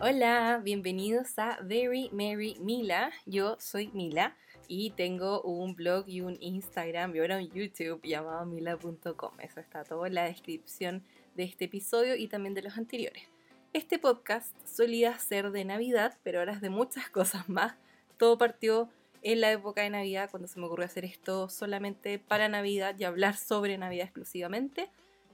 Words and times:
Hola, 0.00 0.60
bienvenidos 0.62 1.36
a 1.40 1.58
Very 1.60 2.08
Merry 2.12 2.56
Mila. 2.60 3.10
Yo 3.26 3.56
soy 3.58 3.88
Mila 3.88 4.36
y 4.68 4.90
tengo 4.90 5.42
un 5.42 5.74
blog 5.74 6.08
y 6.08 6.20
un 6.20 6.36
Instagram 6.40 7.16
y 7.16 7.18
ahora 7.18 7.38
un 7.38 7.50
YouTube 7.50 8.00
llamado 8.04 8.46
mila.com. 8.46 9.40
Eso 9.40 9.58
está 9.58 9.82
todo 9.82 10.06
en 10.06 10.14
la 10.14 10.22
descripción 10.22 11.02
de 11.34 11.42
este 11.42 11.64
episodio 11.64 12.14
y 12.14 12.28
también 12.28 12.54
de 12.54 12.62
los 12.62 12.78
anteriores. 12.78 13.24
Este 13.72 13.98
podcast 13.98 14.54
solía 14.64 15.18
ser 15.18 15.50
de 15.50 15.64
Navidad, 15.64 16.16
pero 16.22 16.38
ahora 16.38 16.52
es 16.52 16.60
de 16.60 16.70
muchas 16.70 17.08
cosas 17.10 17.48
más. 17.48 17.74
Todo 18.18 18.38
partió 18.38 18.88
en 19.22 19.40
la 19.40 19.50
época 19.50 19.82
de 19.82 19.90
Navidad 19.90 20.30
cuando 20.30 20.46
se 20.46 20.60
me 20.60 20.66
ocurrió 20.66 20.86
hacer 20.86 21.04
esto 21.04 21.48
solamente 21.48 22.20
para 22.20 22.48
Navidad 22.48 22.94
y 23.00 23.02
hablar 23.02 23.36
sobre 23.36 23.76
Navidad 23.78 24.04
exclusivamente. 24.04 24.90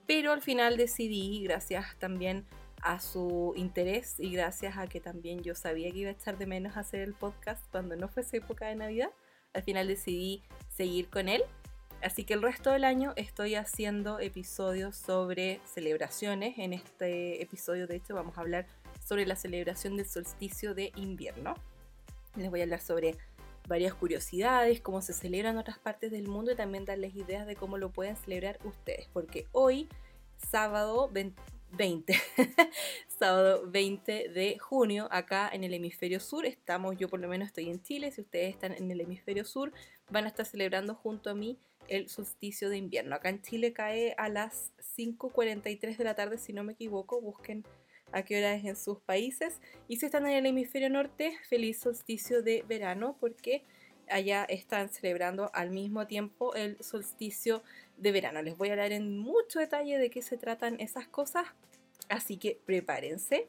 Pero 0.06 0.32
al 0.32 0.40
final 0.40 0.78
decidí, 0.78 1.42
gracias 1.42 1.98
también 1.98 2.46
a 2.48 2.63
su 3.00 3.54
interés 3.56 4.16
y 4.18 4.30
gracias 4.30 4.76
a 4.76 4.86
que 4.86 5.00
también 5.00 5.42
yo 5.42 5.54
sabía 5.54 5.90
que 5.90 5.98
iba 5.98 6.10
a 6.10 6.12
echar 6.12 6.36
de 6.36 6.46
menos 6.46 6.76
hacer 6.76 7.00
el 7.00 7.14
podcast 7.14 7.64
cuando 7.70 7.96
no 7.96 8.08
fuese 8.08 8.36
época 8.36 8.66
de 8.66 8.76
Navidad, 8.76 9.10
al 9.54 9.62
final 9.62 9.88
decidí 9.88 10.42
seguir 10.68 11.08
con 11.08 11.28
él. 11.28 11.42
Así 12.02 12.24
que 12.24 12.34
el 12.34 12.42
resto 12.42 12.70
del 12.70 12.84
año 12.84 13.14
estoy 13.16 13.54
haciendo 13.54 14.18
episodios 14.20 14.96
sobre 14.96 15.60
celebraciones. 15.64 16.58
En 16.58 16.74
este 16.74 17.42
episodio, 17.42 17.86
de 17.86 17.96
hecho, 17.96 18.14
vamos 18.14 18.36
a 18.36 18.42
hablar 18.42 18.66
sobre 19.02 19.24
la 19.24 19.36
celebración 19.36 19.96
del 19.96 20.06
solsticio 20.06 20.74
de 20.74 20.92
invierno. 20.96 21.54
Les 22.36 22.50
voy 22.50 22.60
a 22.60 22.64
hablar 22.64 22.80
sobre 22.80 23.16
varias 23.66 23.94
curiosidades, 23.94 24.82
cómo 24.82 25.00
se 25.00 25.14
celebra 25.14 25.50
en 25.50 25.56
otras 25.56 25.78
partes 25.78 26.10
del 26.10 26.28
mundo 26.28 26.52
y 26.52 26.56
también 26.56 26.84
darles 26.84 27.14
ideas 27.14 27.46
de 27.46 27.56
cómo 27.56 27.78
lo 27.78 27.90
pueden 27.90 28.16
celebrar 28.16 28.58
ustedes. 28.64 29.08
Porque 29.12 29.46
hoy, 29.52 29.88
sábado 30.36 31.08
20, 31.76 32.14
sábado 33.08 33.64
20 33.66 34.28
de 34.28 34.58
junio, 34.58 35.08
acá 35.10 35.50
en 35.52 35.64
el 35.64 35.74
hemisferio 35.74 36.20
sur. 36.20 36.46
Estamos, 36.46 36.96
yo 36.96 37.08
por 37.08 37.20
lo 37.20 37.28
menos 37.28 37.48
estoy 37.48 37.68
en 37.68 37.82
Chile, 37.82 38.10
si 38.12 38.20
ustedes 38.20 38.54
están 38.54 38.72
en 38.72 38.90
el 38.90 39.00
hemisferio 39.00 39.44
sur, 39.44 39.72
van 40.10 40.24
a 40.24 40.28
estar 40.28 40.46
celebrando 40.46 40.94
junto 40.94 41.30
a 41.30 41.34
mí 41.34 41.58
el 41.88 42.08
solsticio 42.08 42.70
de 42.70 42.78
invierno. 42.78 43.14
Acá 43.14 43.28
en 43.28 43.42
Chile 43.42 43.72
cae 43.72 44.14
a 44.16 44.28
las 44.28 44.72
5.43 44.96 45.96
de 45.96 46.04
la 46.04 46.14
tarde, 46.14 46.38
si 46.38 46.52
no 46.52 46.64
me 46.64 46.72
equivoco, 46.72 47.20
busquen 47.20 47.64
a 48.12 48.22
qué 48.22 48.38
hora 48.38 48.54
es 48.54 48.64
en 48.64 48.76
sus 48.76 49.00
países. 49.00 49.60
Y 49.88 49.96
si 49.96 50.06
están 50.06 50.26
en 50.26 50.34
el 50.34 50.46
hemisferio 50.46 50.88
norte, 50.88 51.36
feliz 51.48 51.80
solsticio 51.80 52.42
de 52.42 52.64
verano, 52.68 53.16
porque 53.20 53.64
allá 54.10 54.44
están 54.44 54.88
celebrando 54.88 55.50
al 55.54 55.70
mismo 55.70 56.06
tiempo 56.06 56.54
el 56.54 56.82
solsticio 56.82 57.62
de 57.96 58.12
verano. 58.12 58.42
Les 58.42 58.56
voy 58.56 58.68
a 58.68 58.72
hablar 58.72 58.92
en 58.92 59.18
mucho 59.18 59.58
detalle 59.58 59.98
de 59.98 60.10
qué 60.10 60.22
se 60.22 60.36
tratan 60.36 60.80
esas 60.80 61.06
cosas, 61.06 61.46
así 62.08 62.36
que 62.36 62.58
prepárense. 62.64 63.48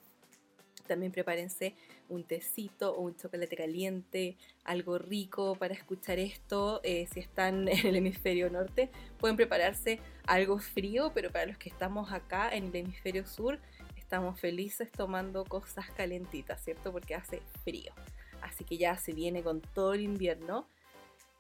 También 0.88 1.12
prepárense 1.12 1.74
un 2.10 2.24
tecito 2.24 2.94
o 2.94 3.02
un 3.02 3.16
chocolate 3.16 3.56
caliente, 3.56 4.38
algo 4.64 5.00
rico 5.00 5.56
para 5.56 5.74
escuchar 5.74 6.20
esto. 6.20 6.80
Eh, 6.84 7.08
si 7.12 7.20
están 7.20 7.68
en 7.70 7.88
el 7.88 7.96
hemisferio 7.96 8.50
norte, 8.50 8.90
pueden 9.18 9.36
prepararse 9.36 10.00
algo 10.28 10.60
frío, 10.60 11.12
pero 11.14 11.32
para 11.32 11.48
los 11.48 11.58
que 11.58 11.70
estamos 11.70 12.12
acá 12.12 12.56
en 12.56 12.66
el 12.66 12.76
hemisferio 12.76 13.26
sur, 13.26 13.60
estamos 13.96 14.40
felices 14.40 14.92
tomando 14.92 15.44
cosas 15.46 15.90
calentitas, 15.92 16.64
¿cierto? 16.64 16.92
Porque 16.92 17.16
hace 17.16 17.42
frío. 17.64 17.92
Así 18.56 18.64
que 18.64 18.78
ya 18.78 18.98
se 18.98 19.12
viene 19.12 19.44
con 19.44 19.60
todo 19.60 19.94
el 19.94 20.02
invierno. 20.02 20.66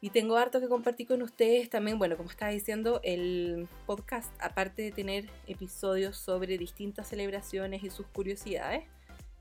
Y 0.01 0.09
tengo 0.09 0.35
harto 0.35 0.59
que 0.59 0.67
compartir 0.67 1.07
con 1.07 1.21
ustedes 1.21 1.69
también, 1.69 1.97
bueno, 1.97 2.17
como 2.17 2.29
estaba 2.29 2.51
diciendo, 2.51 2.99
el 3.03 3.69
podcast, 3.85 4.33
aparte 4.41 4.81
de 4.81 4.91
tener 4.91 5.29
episodios 5.47 6.17
sobre 6.17 6.57
distintas 6.57 7.07
celebraciones 7.07 7.83
y 7.83 7.89
sus 7.89 8.05
curiosidades, 8.07 8.83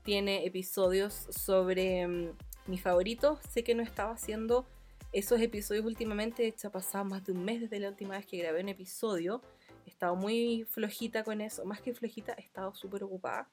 tiene 0.03 0.45
episodios 0.45 1.27
sobre 1.31 2.07
mm, 2.07 2.29
mi 2.67 2.77
favorito. 2.77 3.41
Sé 3.49 3.65
que 3.65 3.75
no 3.75 3.83
estaba 3.83 4.13
haciendo 4.13 4.65
esos 5.11 5.41
episodios 5.41 5.85
últimamente, 5.85 6.43
de 6.43 6.49
hecho 6.49 6.69
ha 6.69 6.71
pasado 6.71 7.03
más 7.03 7.25
de 7.25 7.33
un 7.33 7.43
mes 7.43 7.59
desde 7.59 7.81
la 7.81 7.89
última 7.89 8.15
vez 8.15 8.25
que 8.25 8.37
grabé 8.37 8.61
un 8.61 8.69
episodio. 8.69 9.41
He 9.85 9.89
estado 9.89 10.15
muy 10.15 10.65
flojita 10.69 11.25
con 11.25 11.41
eso, 11.41 11.65
más 11.65 11.81
que 11.81 11.93
flojita, 11.93 12.35
he 12.37 12.41
estado 12.41 12.73
súper 12.73 13.03
ocupada. 13.03 13.49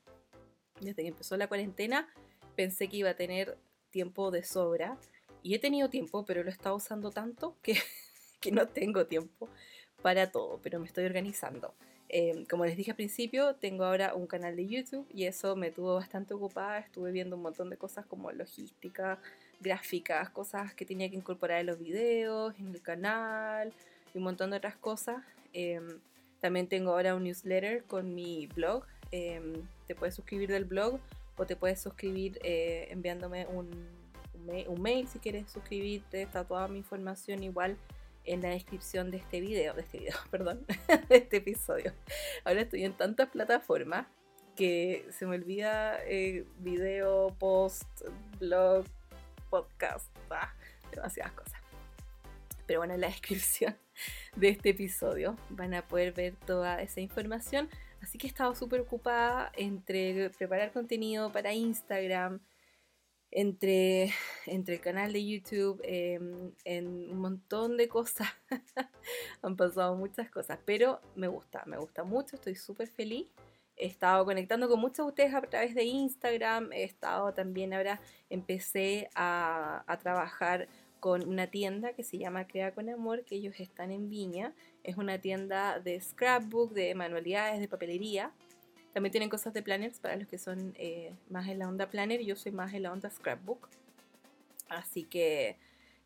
Desde 0.80 1.02
que 1.02 1.08
empezó 1.08 1.36
la 1.36 1.48
cuarentena 1.48 2.08
pensé 2.54 2.88
que 2.88 2.98
iba 2.98 3.10
a 3.10 3.16
tener 3.16 3.58
tiempo 3.92 4.32
de 4.32 4.42
sobra 4.42 4.98
y 5.44 5.54
he 5.54 5.60
tenido 5.60 5.88
tiempo, 5.88 6.24
pero 6.24 6.42
lo 6.42 6.50
he 6.50 6.52
estado 6.52 6.74
usando 6.74 7.12
tanto 7.12 7.56
que, 7.62 7.76
que 8.40 8.50
no 8.50 8.66
tengo 8.66 9.06
tiempo 9.06 9.48
para 10.02 10.32
todo, 10.32 10.58
pero 10.62 10.80
me 10.80 10.86
estoy 10.86 11.04
organizando. 11.04 11.74
Em, 12.14 12.44
como 12.44 12.66
les 12.66 12.76
dije 12.76 12.90
al 12.90 12.96
principio, 12.96 13.54
tengo 13.54 13.84
ahora 13.84 14.14
un 14.14 14.26
canal 14.26 14.54
de 14.54 14.66
YouTube 14.66 15.06
y 15.14 15.24
eso 15.24 15.56
me 15.56 15.70
tuvo 15.70 15.94
bastante 15.94 16.34
ocupada. 16.34 16.78
Estuve 16.78 17.10
viendo 17.10 17.36
un 17.36 17.42
montón 17.42 17.70
de 17.70 17.78
cosas 17.78 18.04
como 18.04 18.30
logística, 18.32 19.18
gráficas, 19.60 20.28
cosas 20.28 20.74
que 20.74 20.84
tenía 20.84 21.08
que 21.08 21.16
incorporar 21.16 21.60
en 21.60 21.66
los 21.66 21.78
videos, 21.78 22.54
en 22.58 22.68
el 22.68 22.82
canal 22.82 23.72
y 24.12 24.18
un 24.18 24.24
montón 24.24 24.50
de 24.50 24.58
otras 24.58 24.76
cosas. 24.76 25.24
Em, 25.54 26.00
también 26.40 26.66
tengo 26.66 26.90
ahora 26.90 27.14
un 27.14 27.24
newsletter 27.24 27.84
con 27.84 28.14
mi 28.14 28.46
blog. 28.48 28.84
Em, 29.10 29.66
te 29.86 29.94
puedes 29.94 30.14
suscribir 30.14 30.50
del 30.50 30.66
blog 30.66 31.00
o 31.36 31.46
te 31.46 31.56
puedes 31.56 31.80
suscribir 31.80 32.38
eh, 32.42 32.88
enviándome 32.90 33.46
un 33.46 34.02
un, 34.68 34.82
mail 34.82 35.08
si 35.08 35.18
quieres 35.18 35.50
suscribirte, 35.50 36.22
está 36.22 36.44
toda 36.44 36.68
mi 36.68 36.78
información 36.78 37.42
igual 37.42 37.76
en 38.24 38.42
la 38.42 38.50
descripción 38.50 39.10
de 39.10 39.18
este 39.18 39.40
video, 39.40 39.74
de 39.74 39.82
este 39.82 39.98
video, 39.98 40.16
perdón, 40.30 40.64
de 41.08 41.16
este 41.16 41.38
episodio. 41.38 41.92
Ahora 42.44 42.62
estoy 42.62 42.84
en 42.84 42.92
tantas 42.94 43.28
plataformas 43.30 44.06
que 44.56 45.06
se 45.10 45.26
me 45.26 45.36
olvida 45.36 45.98
eh, 46.04 46.44
video, 46.58 47.34
post, 47.38 47.88
blog, 48.38 48.84
podcast, 49.50 50.08
ah, 50.30 50.52
demasiadas 50.90 51.32
cosas. 51.32 51.60
Pero 52.66 52.80
bueno, 52.80 52.94
en 52.94 53.00
la 53.00 53.06
descripción 53.08 53.76
de 54.36 54.50
este 54.50 54.70
episodio 54.70 55.36
van 55.50 55.74
a 55.74 55.82
poder 55.86 56.12
ver 56.12 56.36
toda 56.46 56.80
esa 56.82 57.00
información. 57.00 57.68
Así 58.02 58.18
que 58.18 58.26
he 58.26 58.30
estado 58.30 58.54
súper 58.54 58.80
ocupada 58.80 59.52
entre 59.56 60.30
preparar 60.30 60.72
contenido 60.72 61.30
para 61.30 61.54
Instagram, 61.54 62.40
entre, 63.30 64.12
entre 64.46 64.74
el 64.74 64.80
canal 64.80 65.12
de 65.12 65.24
YouTube, 65.24 65.80
em, 65.84 66.52
en 66.64 66.86
un 67.10 67.18
montón 67.18 67.76
de 67.76 67.88
cosas. 67.88 68.28
Han 69.42 69.56
pasado 69.56 69.94
muchas 69.94 70.28
cosas, 70.30 70.58
pero 70.64 71.00
me 71.14 71.28
gusta, 71.28 71.62
me 71.66 71.78
gusta 71.78 72.02
mucho, 72.02 72.36
estoy 72.36 72.56
súper 72.56 72.88
feliz. 72.88 73.30
He 73.76 73.86
estado 73.86 74.24
conectando 74.24 74.68
con 74.68 74.80
muchos 74.80 75.06
de 75.06 75.10
ustedes 75.10 75.34
a 75.34 75.40
través 75.42 75.74
de 75.74 75.84
Instagram, 75.84 76.72
he 76.72 76.82
estado 76.82 77.32
también 77.32 77.72
ahora, 77.72 78.00
empecé 78.28 79.08
a, 79.14 79.84
a 79.86 79.98
trabajar 79.98 80.68
con 81.00 81.26
una 81.26 81.46
tienda 81.48 81.94
que 81.94 82.04
se 82.04 82.18
llama 82.18 82.46
Crea 82.46 82.74
con 82.74 82.88
Amor, 82.88 83.24
que 83.24 83.36
ellos 83.36 83.58
están 83.58 83.90
en 83.90 84.08
Viña. 84.08 84.54
Es 84.84 84.96
una 84.96 85.18
tienda 85.18 85.78
de 85.78 86.00
scrapbook, 86.00 86.72
de 86.72 86.94
manualidades, 86.94 87.60
de 87.60 87.68
papelería. 87.68 88.32
También 88.92 89.12
tienen 89.12 89.30
cosas 89.30 89.54
de 89.54 89.62
planners 89.62 90.00
para 90.00 90.16
los 90.16 90.28
que 90.28 90.38
son 90.38 90.74
eh, 90.76 91.14
más 91.30 91.48
en 91.48 91.58
la 91.58 91.68
onda 91.68 91.88
planner. 91.88 92.20
Yo 92.22 92.36
soy 92.36 92.52
más 92.52 92.74
en 92.74 92.82
la 92.82 92.92
onda 92.92 93.10
scrapbook. 93.10 93.68
Así 94.68 95.04
que 95.04 95.56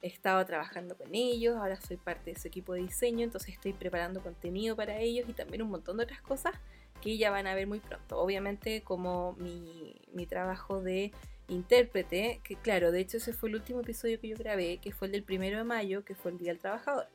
he 0.03 0.07
estado 0.07 0.45
trabajando 0.45 0.97
con 0.97 1.15
ellos. 1.15 1.57
Ahora 1.57 1.81
soy 1.81 1.97
parte 1.97 2.33
de 2.33 2.39
su 2.39 2.49
equipo 2.49 2.75
de 2.75 2.83
diseño. 2.83 3.25
Entonces 3.25 3.55
estoy 3.55 3.73
preparando 3.73 4.23
contenido 4.23 4.77
para 4.77 4.99
ellos 4.99 5.29
y 5.29 5.33
también 5.33 5.63
un 5.63 5.71
montón 5.71 5.97
de 5.97 6.05
otras 6.05 6.21
cosas 6.21 6.55
que 7.01 7.17
ya 7.17 7.31
van 7.31 7.47
a 7.47 7.55
ver 7.55 7.67
muy 7.67 7.81
pronto. 7.81 8.19
Obviamente 8.19 8.83
como 8.83 9.35
mi, 9.35 10.01
mi 10.13 10.27
trabajo 10.27 10.81
de 10.81 11.13
intérprete, 11.49 12.41
que 12.43 12.57
claro, 12.57 12.91
de 12.93 13.01
hecho 13.01 13.19
ese 13.19 13.33
fue 13.33 13.49
el 13.49 13.57
último 13.57 13.81
episodio 13.81 14.21
que 14.21 14.29
yo 14.29 14.37
grabé, 14.37 14.79
que 14.79 14.93
fue 14.93 15.09
el 15.09 15.13
del 15.13 15.23
primero 15.23 15.59
de 15.59 15.65
mayo, 15.65 16.05
que 16.05 16.15
fue 16.15 16.33
el 16.33 16.39
Día 16.39 16.53
del 16.53 16.59
Trabajador. 16.59 17.07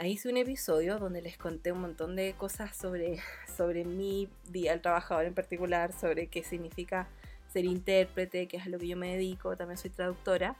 Ahí 0.00 0.12
hice 0.12 0.28
un 0.28 0.36
episodio 0.36 1.00
donde 1.00 1.20
les 1.20 1.36
conté 1.36 1.72
un 1.72 1.80
montón 1.80 2.14
de 2.14 2.32
cosas 2.34 2.76
sobre, 2.76 3.18
sobre 3.56 3.84
mi 3.84 4.28
día 4.48 4.72
al 4.72 4.80
trabajador 4.80 5.24
en 5.24 5.34
particular, 5.34 5.92
sobre 5.92 6.28
qué 6.28 6.44
significa 6.44 7.08
ser 7.52 7.64
intérprete, 7.64 8.46
que 8.46 8.58
es 8.58 8.66
a 8.66 8.68
lo 8.68 8.78
que 8.78 8.86
yo 8.86 8.96
me 8.96 9.10
dedico, 9.14 9.56
también 9.56 9.76
soy 9.76 9.90
traductora, 9.90 10.56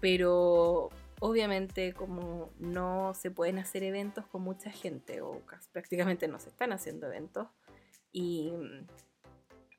pero 0.00 0.88
obviamente 1.18 1.92
como 1.94 2.52
no 2.60 3.12
se 3.14 3.32
pueden 3.32 3.58
hacer 3.58 3.82
eventos 3.82 4.24
con 4.26 4.42
mucha 4.42 4.70
gente 4.70 5.20
o 5.20 5.42
prácticamente 5.72 6.28
no 6.28 6.38
se 6.38 6.50
están 6.50 6.72
haciendo 6.72 7.08
eventos 7.08 7.48
y, 8.12 8.52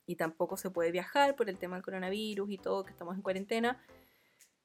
y 0.05 0.17
tampoco 0.17 0.57
se 0.57 0.69
puede 0.69 0.91
viajar 0.91 1.37
por 1.37 1.49
el 1.49 1.57
tema 1.57 1.77
del 1.77 1.85
coronavirus 1.85 2.51
y 2.51 2.57
todo, 2.57 2.83
que 2.83 2.91
estamos 2.91 3.15
en 3.15 3.21
cuarentena, 3.21 3.81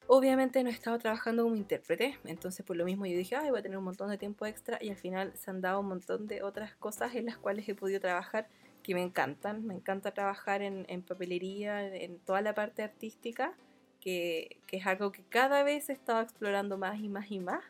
Obviamente 0.08 0.62
no 0.62 0.70
he 0.70 0.72
estado 0.72 0.98
trabajando 0.98 1.42
como 1.42 1.56
intérprete, 1.56 2.16
entonces 2.24 2.64
por 2.64 2.76
lo 2.76 2.84
mismo 2.84 3.06
yo 3.06 3.16
dije, 3.16 3.34
ay, 3.34 3.50
voy 3.50 3.58
a 3.58 3.62
tener 3.62 3.76
un 3.76 3.84
montón 3.84 4.08
de 4.08 4.18
tiempo 4.18 4.46
extra 4.46 4.78
y 4.80 4.90
al 4.90 4.96
final 4.96 5.32
se 5.36 5.50
han 5.50 5.60
dado 5.60 5.80
un 5.80 5.88
montón 5.88 6.28
de 6.28 6.42
otras 6.42 6.76
cosas 6.76 7.16
en 7.16 7.26
las 7.26 7.36
cuales 7.38 7.68
he 7.68 7.74
podido 7.74 7.98
trabajar 7.98 8.46
que 8.84 8.94
me 8.94 9.02
encantan. 9.02 9.66
Me 9.66 9.74
encanta 9.74 10.12
trabajar 10.12 10.62
en, 10.62 11.02
papelería, 11.02 11.92
en 11.92 12.20
toda 12.20 12.40
la 12.40 12.54
parte 12.54 12.84
artística, 12.84 13.52
que, 14.00 14.60
que, 14.68 14.76
es 14.76 14.86
algo 14.86 15.10
que 15.10 15.24
cada 15.24 15.64
vez 15.64 15.88
he 15.88 15.92
estado 15.92 16.20
explorando 16.20 16.78
más 16.78 17.00
y 17.00 17.08
más 17.08 17.32
y 17.32 17.40
más. 17.40 17.64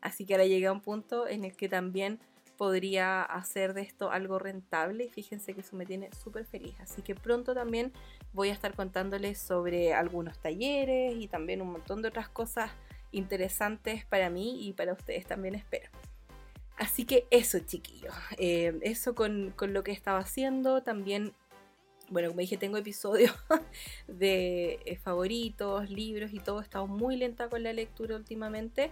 Así 0.00 0.24
que 0.24 0.34
ahora 0.34 0.46
llegué 0.46 0.66
a 0.66 0.72
un 0.72 0.82
punto 0.82 1.26
en 1.26 1.44
el 1.44 1.56
que 1.56 1.68
también 1.68 2.20
podría 2.60 3.22
hacer 3.22 3.72
de 3.72 3.80
esto 3.80 4.10
algo 4.10 4.38
rentable 4.38 5.04
y 5.04 5.08
fíjense 5.08 5.54
que 5.54 5.62
eso 5.62 5.76
me 5.76 5.86
tiene 5.86 6.10
súper 6.12 6.44
feliz. 6.44 6.78
Así 6.80 7.00
que 7.00 7.14
pronto 7.14 7.54
también 7.54 7.90
voy 8.34 8.50
a 8.50 8.52
estar 8.52 8.76
contándoles 8.76 9.38
sobre 9.38 9.94
algunos 9.94 10.38
talleres 10.42 11.14
y 11.16 11.26
también 11.26 11.62
un 11.62 11.72
montón 11.72 12.02
de 12.02 12.08
otras 12.08 12.28
cosas 12.28 12.70
interesantes 13.12 14.04
para 14.04 14.28
mí 14.28 14.68
y 14.68 14.74
para 14.74 14.92
ustedes 14.92 15.24
también 15.24 15.54
espero. 15.54 15.88
Así 16.76 17.06
que 17.06 17.26
eso 17.30 17.60
chiquillos, 17.60 18.12
eh, 18.36 18.78
eso 18.82 19.14
con, 19.14 19.54
con 19.56 19.72
lo 19.72 19.82
que 19.82 19.92
estaba 19.92 20.18
haciendo, 20.18 20.82
también 20.82 21.32
bueno, 22.10 22.28
como 22.28 22.40
dije, 22.40 22.58
tengo 22.58 22.76
episodios 22.76 23.32
de 24.06 24.80
eh, 24.84 24.96
favoritos, 24.96 25.88
libros 25.88 26.34
y 26.34 26.40
todo. 26.40 26.60
He 26.60 26.64
estado 26.64 26.86
muy 26.88 27.16
lenta 27.16 27.48
con 27.48 27.62
la 27.62 27.72
lectura 27.72 28.16
últimamente 28.16 28.90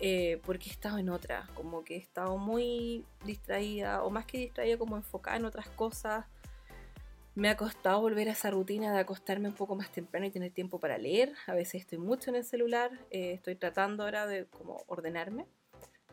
eh, 0.00 0.40
porque 0.44 0.68
he 0.68 0.72
estado 0.72 0.98
en 0.98 1.08
otra, 1.08 1.48
como 1.54 1.84
que 1.84 1.96
he 1.96 1.98
estado 1.98 2.36
muy 2.38 3.04
distraída, 3.24 4.02
o 4.04 4.10
más 4.10 4.26
que 4.26 4.38
distraída, 4.38 4.78
como 4.78 4.96
enfocada 4.96 5.36
en 5.36 5.44
otras 5.44 5.68
cosas. 5.68 6.26
Me 7.34 7.48
ha 7.48 7.56
costado 7.56 8.00
volver 8.00 8.28
a 8.28 8.32
esa 8.32 8.50
rutina 8.50 8.92
de 8.92 8.98
acostarme 8.98 9.48
un 9.48 9.54
poco 9.54 9.76
más 9.76 9.92
temprano 9.92 10.26
y 10.26 10.30
tener 10.30 10.52
tiempo 10.52 10.80
para 10.80 10.98
leer. 10.98 11.32
A 11.46 11.54
veces 11.54 11.82
estoy 11.82 11.98
mucho 11.98 12.30
en 12.30 12.36
el 12.36 12.44
celular, 12.44 12.90
eh, 13.10 13.32
estoy 13.32 13.54
tratando 13.54 14.02
ahora 14.02 14.26
de 14.26 14.46
como 14.46 14.82
ordenarme. 14.86 15.46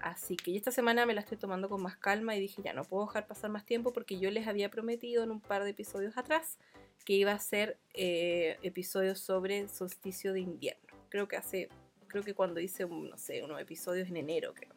Así 0.02 0.36
que 0.36 0.56
esta 0.56 0.72
semana 0.72 1.06
me 1.06 1.14
la 1.14 1.22
estoy 1.22 1.38
tomando 1.38 1.70
con 1.70 1.82
más 1.82 1.98
calma 1.98 2.36
y 2.36 2.40
dije 2.40 2.62
ya 2.64 2.74
no 2.74 2.84
puedo 2.84 3.06
dejar 3.08 3.28
pasar 3.28 3.50
más 3.50 3.66
tiempo 3.66 3.94
porque 3.94 4.20
yo 4.20 4.30
les 4.30 4.46
había 4.48 4.70
prometido 4.70 5.24
en 5.24 5.32
un 5.32 5.40
par 5.40 5.64
de 5.64 5.72
episodios 5.72 6.18
atrás 6.18 6.60
que 7.06 7.14
iba 7.14 7.32
a 7.32 7.36
hacer 7.36 7.78
eh, 7.94 8.58
episodios 8.62 9.20
sobre 9.20 9.68
solsticio 9.68 10.34
de 10.34 10.42
invierno. 10.42 10.94
Creo 11.10 11.28
que 11.28 11.38
hace, 11.38 11.70
creo 12.16 12.24
que 12.24 12.34
cuando 12.34 12.62
hice, 12.62 12.86
no 12.86 13.18
sé, 13.18 13.44
unos 13.44 13.60
episodios 13.60 14.08
en 14.08 14.16
enero 14.16 14.54
creo. 14.54 14.72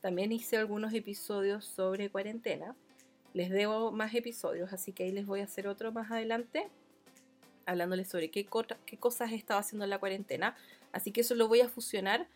También 0.00 0.32
hice 0.32 0.56
algunos 0.56 0.92
episodios 0.94 1.64
sobre 1.64 2.10
cuarentena. 2.10 2.74
Les 3.34 3.50
debo 3.50 3.92
más 3.92 4.12
episodios, 4.16 4.72
así 4.72 4.92
que 4.92 5.04
ahí 5.04 5.12
les 5.12 5.26
voy 5.26 5.42
a 5.42 5.44
hacer 5.44 5.68
otro 5.68 5.92
más 5.92 6.10
adelante 6.10 6.68
hablándoles 7.66 8.08
sobre 8.08 8.32
qué, 8.32 8.48
qué 8.84 8.98
cosas 8.98 9.30
he 9.30 9.36
estado 9.36 9.60
haciendo 9.60 9.84
en 9.84 9.90
la 9.90 10.00
cuarentena. 10.00 10.56
Así 10.90 11.12
que 11.12 11.20
eso 11.20 11.36
lo 11.36 11.46
voy 11.46 11.60
a 11.60 11.68
fusionar 11.68 12.26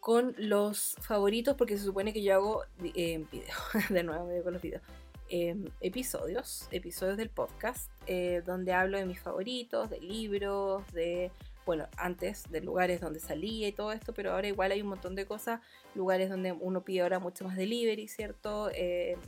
con 0.00 0.34
los 0.38 0.96
favoritos, 1.02 1.54
porque 1.54 1.76
se 1.76 1.84
supone 1.84 2.14
que 2.14 2.22
yo 2.22 2.34
hago 2.34 2.62
eh, 2.94 3.22
video, 3.30 3.54
de 3.90 4.02
nuevo 4.02 4.30
con 4.44 4.54
los 4.54 4.62
videos, 4.62 4.82
em, 5.28 5.66
episodios, 5.82 6.68
episodios 6.70 7.18
del 7.18 7.28
podcast, 7.28 7.90
eh, 8.06 8.42
donde 8.46 8.72
hablo 8.72 8.96
de 8.96 9.04
mis 9.04 9.20
favoritos, 9.20 9.90
de 9.90 10.00
libros, 10.00 10.90
de, 10.94 11.30
bueno, 11.68 11.86
antes 11.98 12.44
de 12.50 12.62
lugares 12.62 13.02
donde 13.02 13.20
salía 13.20 13.68
y 13.68 13.72
todo 13.72 13.92
esto, 13.92 14.14
pero 14.14 14.32
ahora 14.32 14.48
igual 14.48 14.72
hay 14.72 14.80
un 14.80 14.88
montón 14.88 15.14
de 15.14 15.26
cosas, 15.26 15.60
lugares 15.94 16.30
donde 16.30 16.52
uno 16.52 16.82
pide 16.82 17.02
ahora 17.02 17.18
mucho 17.18 17.44
más 17.44 17.58
delivery, 17.58 18.08
¿cierto? 18.08 18.70
Eh, 18.72 19.18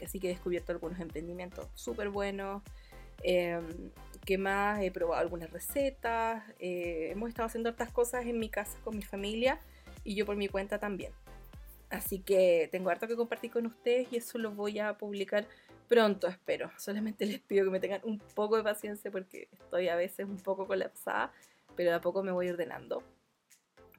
así 0.00 0.20
que 0.20 0.28
he 0.28 0.30
descubierto 0.30 0.70
algunos 0.70 1.00
emprendimientos 1.00 1.66
súper 1.74 2.10
buenos. 2.10 2.62
Eh, 3.24 3.60
¿Qué 4.24 4.38
más? 4.38 4.80
He 4.80 4.92
probado 4.92 5.20
algunas 5.20 5.50
recetas. 5.50 6.44
hemos 6.60 7.30
estado 7.30 7.46
haciendo 7.46 7.70
otras 7.70 7.90
cosas 7.90 8.26
en 8.26 8.38
mi 8.38 8.48
casa 8.48 8.78
con 8.84 8.94
mi 8.94 9.02
familia 9.02 9.58
y 10.04 10.14
yo 10.14 10.24
por 10.24 10.36
mi 10.36 10.46
cuenta 10.46 10.78
también. 10.78 11.10
Así 11.90 12.20
que 12.20 12.68
tengo 12.70 12.90
harto 12.90 13.08
que 13.08 13.16
compartir 13.16 13.50
con 13.50 13.66
ustedes 13.66 14.06
y 14.12 14.18
eso 14.18 14.38
lo 14.38 14.52
voy 14.52 14.78
a 14.78 14.96
publicar 14.96 15.48
pronto, 15.88 16.28
espero. 16.28 16.70
Solamente 16.76 17.26
les 17.26 17.40
pido 17.40 17.64
que 17.64 17.70
me 17.70 17.80
tengan 17.80 18.02
un 18.04 18.20
poco 18.36 18.56
de 18.56 18.62
paciencia 18.62 19.10
porque 19.10 19.48
estoy 19.50 19.88
a 19.88 19.96
veces 19.96 20.26
un 20.26 20.38
poco 20.38 20.68
colapsada, 20.68 21.32
pero 21.78 21.94
a 21.94 22.00
poco 22.00 22.24
me 22.24 22.32
voy 22.32 22.48
ordenando. 22.48 23.04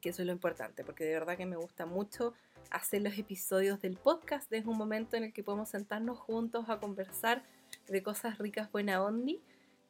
Que 0.02 0.10
eso 0.10 0.22
es 0.22 0.26
lo 0.26 0.34
importante, 0.34 0.84
porque 0.84 1.06
de 1.06 1.14
verdad 1.14 1.38
que 1.38 1.46
me 1.46 1.56
gusta 1.56 1.86
mucho 1.86 2.34
hacer 2.72 3.02
los 3.02 3.18
episodios 3.18 3.80
del 3.80 3.96
podcast. 3.96 4.52
Es 4.52 4.66
un 4.66 4.78
momento 4.78 5.16
en 5.16 5.24
el 5.24 5.32
que 5.32 5.44
podemos 5.44 5.70
sentarnos 5.70 6.20
juntos 6.20 6.66
a 6.68 6.82
conversar 6.82 7.42
de 7.88 8.04
cosas 8.04 8.38
ricas, 8.38 8.70
buena 8.70 9.02
ondi 9.02 9.42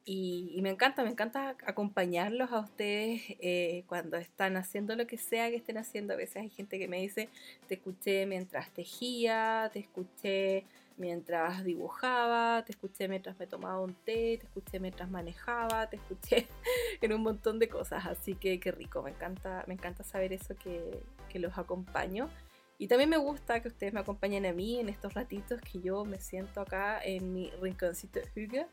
y, 0.05 0.59
me 0.61 0.69
encanta, 0.69 1.03
me 1.03 1.09
encanta 1.09 1.55
acompañarlos 1.65 2.51
a 2.51 2.59
ustedes 2.59 3.21
eh, 3.39 3.83
cuando 3.87 4.17
están 4.17 4.55
haciendo 4.55 4.95
lo 4.95 5.07
que 5.07 5.17
sea 5.17 5.49
que 5.49 5.55
estén 5.55 5.79
haciendo. 5.79 6.13
A 6.13 6.17
veces 6.17 6.37
hay 6.37 6.49
gente 6.49 6.77
que 6.77 6.87
me 6.87 7.01
dice, 7.01 7.27
te 7.67 7.75
escuché 7.75 8.27
mientras 8.27 8.71
tejía, 8.71 9.69
te 9.73 9.79
escuché 9.79 10.65
mientras 10.99 11.63
dibujaba, 11.63 12.63
te 12.65 12.73
escuché 12.73 13.07
mientras 13.07 13.39
me 13.39 13.47
tomaba 13.47 13.81
un 13.81 13.93
té, 13.93 14.37
te 14.37 14.45
escuché 14.45 14.79
mientras 14.79 15.09
manejaba, 15.09 15.89
te 15.89 15.95
escuché 15.95 16.47
en 17.01 17.13
un 17.13 17.23
montón 17.23 17.57
de 17.57 17.69
cosas. 17.69 18.05
Así 18.05 18.35
que 18.35 18.59
qué 18.59 18.71
rico, 18.71 19.01
me 19.01 19.11
encanta, 19.11 19.63
me 19.67 19.73
encanta 19.73 20.03
saber 20.03 20.33
eso 20.33 20.55
que, 20.55 21.01
que 21.29 21.39
los 21.39 21.57
acompaño. 21.57 22.29
Y 22.77 22.87
también 22.87 23.09
me 23.09 23.17
gusta 23.17 23.61
que 23.61 23.67
ustedes 23.67 23.93
me 23.93 23.99
acompañen 23.99 24.45
a 24.45 24.53
mí 24.53 24.79
en 24.79 24.87
estos 24.87 25.13
ratitos 25.13 25.59
que 25.61 25.81
yo 25.81 26.05
me 26.05 26.19
siento 26.19 26.61
acá 26.61 27.01
en 27.03 27.33
mi 27.33 27.49
rinconcito 27.61 28.19
Hüge 28.35 28.67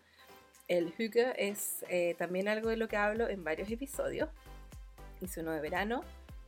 el 0.69 0.93
hygge 0.99 1.49
es 1.49 1.84
eh, 1.88 2.17
también 2.19 2.49
algo 2.49 2.70
de 2.70 2.76
lo 2.76 2.88
que 2.88 2.96
hablo 2.96 3.29
en 3.29 3.44
varios 3.44 3.70
episodios. 3.70 4.29
Hice 5.20 5.40
uno 5.40 5.52
de 5.52 5.61
verano, 5.61 6.02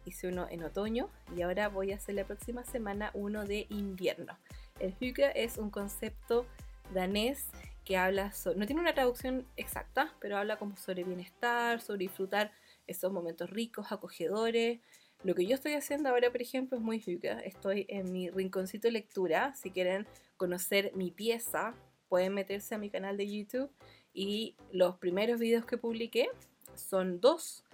hice 0.05 0.29
uno 0.29 0.49
en 0.51 0.65
otoño 0.65 1.09
y 1.37 1.43
ahora 1.43 1.69
voy 1.69 1.93
a 1.93 1.97
hacer 1.97 2.17
la 2.17 2.25
próxima 2.25 2.65
semana 2.65 3.11
uno 3.15 3.45
de 3.45 3.67
invierno. 3.71 4.37
El 4.81 4.95
hygge 4.99 5.33
es 5.35 5.59
un 5.59 5.71
concepto 5.71 6.47
danés 6.95 7.47
que 7.85 7.97
habla 7.97 8.33
sobre, 8.33 8.59
no 8.59 8.67
tiene 8.67 8.83
una 8.83 8.95
traducción 8.95 9.47
exacta, 9.57 10.15
pero 10.21 10.37
habla 10.37 10.59
como 10.59 10.77
sobre 10.77 11.05
bienestar, 11.05 11.81
sobre 11.81 12.01
disfrutar 12.01 12.53
esos 12.87 13.13
momentos 13.13 13.51
ricos, 13.51 13.93
acogedores. 13.93 14.81
Lo 15.25 15.35
que 15.35 15.47
yo 15.47 15.55
estoy 15.55 15.73
haciendo 15.73 16.11
ahora, 16.11 16.31
por 16.31 16.43
ejemplo, 16.43 16.77
es 16.77 16.85
muy 16.85 16.99
hygge. 16.99 17.47
Estoy 17.47 17.87
en 17.89 18.13
mi 18.13 18.31
rinconcito 18.31 18.89
de 18.89 18.93
lectura. 18.93 19.55
Si 19.55 19.71
quieren 19.71 20.07
conocer 20.37 20.93
mi 20.95 21.11
pieza, 21.11 21.75
pueden 22.09 22.35
meterse 22.35 22.75
a 22.75 22.79
mi 22.79 22.91
canal 22.91 23.17
de 23.17 23.31
YouTube 23.31 23.71
y 24.13 24.55
los 24.73 24.97
primeros 24.97 25.39
videos 25.41 25.65
que 25.65 25.79
publiqué 25.79 26.29
son 26.75 27.21
dos, 27.21 27.65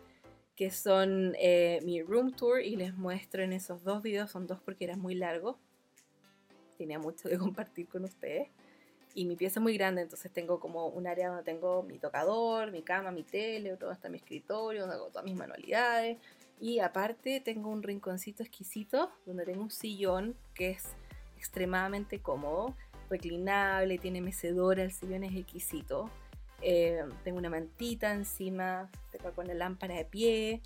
que 0.56 0.70
son 0.70 1.34
eh, 1.38 1.80
mi 1.84 2.02
room 2.02 2.32
tour 2.32 2.60
y 2.60 2.76
les 2.76 2.94
muestro 2.94 3.42
en 3.42 3.52
esos 3.52 3.82
dos 3.82 4.02
videos, 4.02 4.30
son 4.30 4.46
dos 4.46 4.60
porque 4.60 4.84
era 4.84 4.96
muy 4.96 5.14
largo, 5.14 5.58
tenía 6.76 6.98
mucho 6.98 7.28
que 7.28 7.38
compartir 7.38 7.88
con 7.88 8.04
ustedes. 8.04 8.48
Y 9.16 9.26
mi 9.26 9.36
pieza 9.36 9.60
es 9.60 9.62
muy 9.62 9.76
grande, 9.76 10.02
entonces 10.02 10.32
tengo 10.32 10.58
como 10.58 10.88
un 10.88 11.06
área 11.06 11.28
donde 11.28 11.44
tengo 11.44 11.84
mi 11.84 11.98
tocador, 11.98 12.72
mi 12.72 12.82
cama, 12.82 13.12
mi 13.12 13.22
tele, 13.22 13.76
todo 13.76 13.90
hasta 13.90 14.08
mi 14.08 14.16
escritorio, 14.16 14.82
donde 14.82 14.96
hago 14.96 15.06
todas 15.06 15.24
mis 15.24 15.36
manualidades. 15.36 16.18
Y 16.60 16.80
aparte 16.80 17.40
tengo 17.40 17.70
un 17.70 17.82
rinconcito 17.82 18.42
exquisito 18.42 19.12
donde 19.24 19.44
tengo 19.44 19.62
un 19.62 19.70
sillón 19.70 20.34
que 20.54 20.70
es 20.70 20.84
extremadamente 21.36 22.20
cómodo, 22.20 22.74
reclinable, 23.10 23.98
tiene 23.98 24.20
mecedora, 24.20 24.82
el 24.82 24.90
sillón 24.90 25.24
es 25.24 25.36
exquisito. 25.36 26.10
Eh, 26.62 27.04
tengo 27.22 27.38
una 27.38 27.50
mantita 27.50 28.12
encima, 28.12 28.90
tengo 29.12 29.32
con 29.32 29.46
la 29.46 29.54
lámpara 29.54 29.94
de 29.94 30.06
pie, 30.06 30.62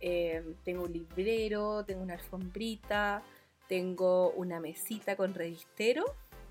eh, 0.00 0.54
tengo 0.64 0.84
un 0.84 0.92
librero, 0.92 1.84
tengo 1.84 2.02
una 2.02 2.14
alfombrita, 2.14 3.22
tengo 3.72 4.32
una 4.32 4.60
mesita 4.60 5.16
con 5.16 5.32
revistero, 5.32 6.04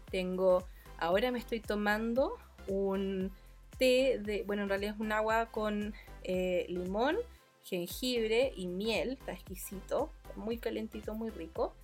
tengo, 0.09 0.67
ahora 0.97 1.29
me 1.29 1.37
estoy 1.37 1.59
tomando 1.59 2.39
un 2.67 3.31
té 3.77 4.19
de, 4.19 4.41
bueno, 4.41 4.63
en 4.63 4.69
realidad 4.69 4.95
es 4.95 4.99
un 4.99 5.11
agua 5.11 5.51
con 5.51 5.93
eh, 6.23 6.65
limón, 6.67 7.17
jengibre 7.63 8.51
y 8.55 8.65
miel, 8.65 9.11
está 9.19 9.33
exquisito, 9.33 10.11
muy 10.35 10.57
calentito, 10.57 11.13
muy 11.13 11.29
rico. 11.29 11.75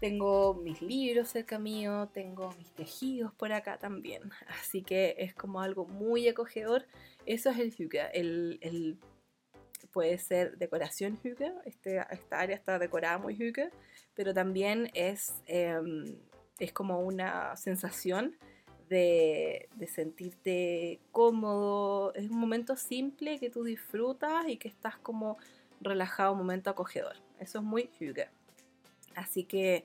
Tengo 0.00 0.52
mis 0.52 0.82
libros 0.82 1.28
cerca 1.28 1.58
mío, 1.58 2.10
tengo 2.12 2.52
mis 2.58 2.68
tejidos 2.72 3.32
por 3.32 3.54
acá 3.54 3.78
también. 3.78 4.20
Así 4.60 4.82
que 4.82 5.14
es 5.16 5.32
como 5.32 5.62
algo 5.62 5.86
muy 5.86 6.28
acogedor. 6.28 6.84
Eso 7.24 7.48
es 7.48 7.58
el 7.58 7.72
hygge. 7.72 8.10
El, 8.12 8.98
puede 9.92 10.18
ser 10.18 10.56
decoración 10.58 11.18
hygge. 11.22 11.52
Este, 11.64 12.02
esta 12.10 12.40
área 12.40 12.56
está 12.56 12.78
decorada 12.78 13.18
muy 13.18 13.34
hygge. 13.34 13.70
Pero 14.14 14.34
también 14.34 14.90
es, 14.94 15.34
em, 15.46 16.16
es 16.58 16.72
como 16.72 17.00
una 17.00 17.56
sensación 17.56 18.36
de, 18.88 19.68
de, 19.76 19.86
sentirte 19.86 21.00
cómodo. 21.12 22.12
Es 22.14 22.30
un 22.30 22.38
momento 22.38 22.76
simple 22.76 23.38
que 23.38 23.50
tú 23.50 23.64
disfrutas 23.64 24.48
y 24.48 24.56
que 24.56 24.68
estás 24.68 24.96
como 24.98 25.38
relajado, 25.80 26.32
un 26.32 26.38
momento 26.38 26.70
acogedor. 26.70 27.16
Eso 27.38 27.58
es 27.58 27.64
muy 27.64 27.90
hygge. 27.98 28.28
Así 29.14 29.44
que 29.44 29.84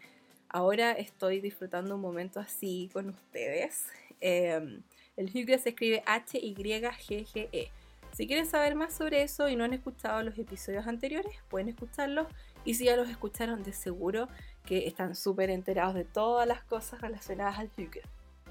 ahora 0.49 0.91
estoy 0.91 1.41
disfrutando 1.41 1.95
un 1.95 2.01
momento 2.01 2.39
así 2.39 2.89
con 2.93 3.09
ustedes. 3.09 3.87
Em, 4.19 4.83
el 5.15 5.29
Hygge 5.29 5.57
se 5.57 5.69
escribe 5.69 6.03
H-Y-G-G-E. 6.05 7.71
Si 8.17 8.25
quieren 8.25 8.47
saber 8.47 8.73
más 8.73 8.95
sobre 8.95 9.21
eso 9.21 9.47
y 9.47 9.55
no 9.55 9.63
han 9.63 9.75
escuchado 9.75 10.23
los 10.23 10.39
episodios 10.39 10.87
anteriores, 10.87 11.35
pueden 11.49 11.69
escucharlos. 11.69 12.25
Y 12.65 12.73
si 12.73 12.85
ya 12.85 12.95
los 12.95 13.09
escucharon, 13.09 13.61
de 13.61 13.73
seguro 13.73 14.27
que 14.65 14.87
están 14.87 15.13
súper 15.13 15.51
enterados 15.51 15.93
de 15.93 16.03
todas 16.03 16.47
las 16.47 16.63
cosas 16.63 16.99
relacionadas 16.99 17.59
al 17.59 17.69
Hygge. 17.77 18.01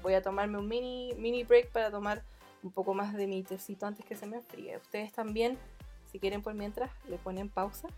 Voy 0.01 0.13
a 0.13 0.21
tomarme 0.21 0.57
un 0.57 0.69
mini, 0.69 1.13
mini 1.17 1.43
break 1.43 1.71
para 1.71 1.91
tomar 1.91 2.23
un 2.63 2.71
poco 2.71 2.93
más 2.93 3.13
de 3.13 3.27
mi 3.27 3.43
tecito 3.43 3.85
antes 3.85 4.05
que 4.05 4.15
se 4.15 4.25
me 4.25 4.37
enfríe. 4.37 4.77
Ustedes 4.77 5.11
también, 5.11 5.57
si 6.09 6.17
quieren 6.17 6.41
por 6.41 6.53
mientras, 6.53 6.89
le 7.09 7.17
ponen 7.17 7.49
pausa 7.49 7.89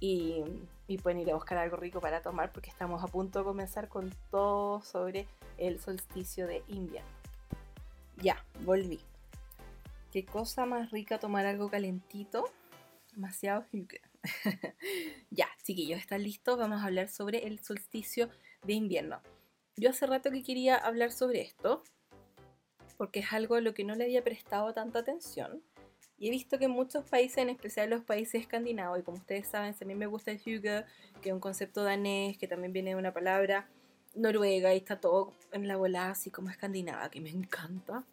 y, 0.00 0.42
y 0.88 0.96
pueden 0.96 1.20
ir 1.20 1.30
a 1.32 1.34
buscar 1.34 1.58
algo 1.58 1.76
rico 1.76 2.00
para 2.00 2.22
tomar 2.22 2.50
porque 2.50 2.70
estamos 2.70 3.04
a 3.04 3.08
punto 3.08 3.40
de 3.40 3.44
comenzar 3.44 3.88
con 3.88 4.10
todo 4.30 4.80
sobre 4.80 5.26
el 5.58 5.80
solsticio 5.80 6.46
de 6.46 6.62
invierno. 6.66 7.10
Ya, 8.22 8.42
volví. 8.64 9.00
Qué 10.12 10.24
cosa 10.24 10.66
más 10.66 10.90
rica 10.90 11.18
tomar 11.18 11.46
algo 11.46 11.70
calentito. 11.70 12.50
Demasiado 13.12 13.64
ya, 15.30 15.48
chiquillos, 15.62 16.00
¿están 16.00 16.22
listos? 16.22 16.58
Vamos 16.58 16.82
a 16.82 16.86
hablar 16.86 17.08
sobre 17.08 17.46
el 17.46 17.60
solsticio 17.60 18.28
de 18.64 18.72
invierno. 18.72 19.20
Yo 19.76 19.90
hace 19.90 20.06
rato 20.06 20.30
que 20.30 20.42
quería 20.42 20.76
hablar 20.76 21.12
sobre 21.12 21.40
esto 21.40 21.82
porque 22.96 23.20
es 23.20 23.32
algo 23.32 23.54
a 23.54 23.60
lo 23.60 23.72
que 23.72 23.84
no 23.84 23.94
le 23.94 24.04
había 24.04 24.22
prestado 24.22 24.74
tanta 24.74 24.98
atención 24.98 25.62
y 26.20 26.28
he 26.28 26.30
visto 26.30 26.58
que 26.58 26.66
en 26.66 26.72
muchos 26.72 27.08
países, 27.08 27.38
en 27.38 27.48
especial 27.48 27.88
los 27.88 28.02
países 28.04 28.42
escandinavos, 28.42 28.98
y 28.98 29.02
como 29.02 29.16
ustedes 29.16 29.46
saben, 29.48 29.74
también 29.74 29.98
me 29.98 30.06
gusta 30.06 30.30
el 30.30 30.38
hygge, 30.38 30.84
que 31.22 31.30
es 31.30 31.32
un 31.32 31.40
concepto 31.40 31.82
danés, 31.82 32.36
que 32.36 32.46
también 32.46 32.74
viene 32.74 32.90
de 32.90 32.96
una 32.96 33.14
palabra 33.14 33.70
noruega 34.14 34.74
y 34.74 34.76
está 34.76 35.00
todo 35.00 35.32
en 35.50 35.66
la 35.66 35.76
bola 35.76 36.10
así 36.10 36.30
como 36.30 36.50
escandinava, 36.50 37.10
que 37.10 37.22
me 37.22 37.30
encanta. 37.30 38.04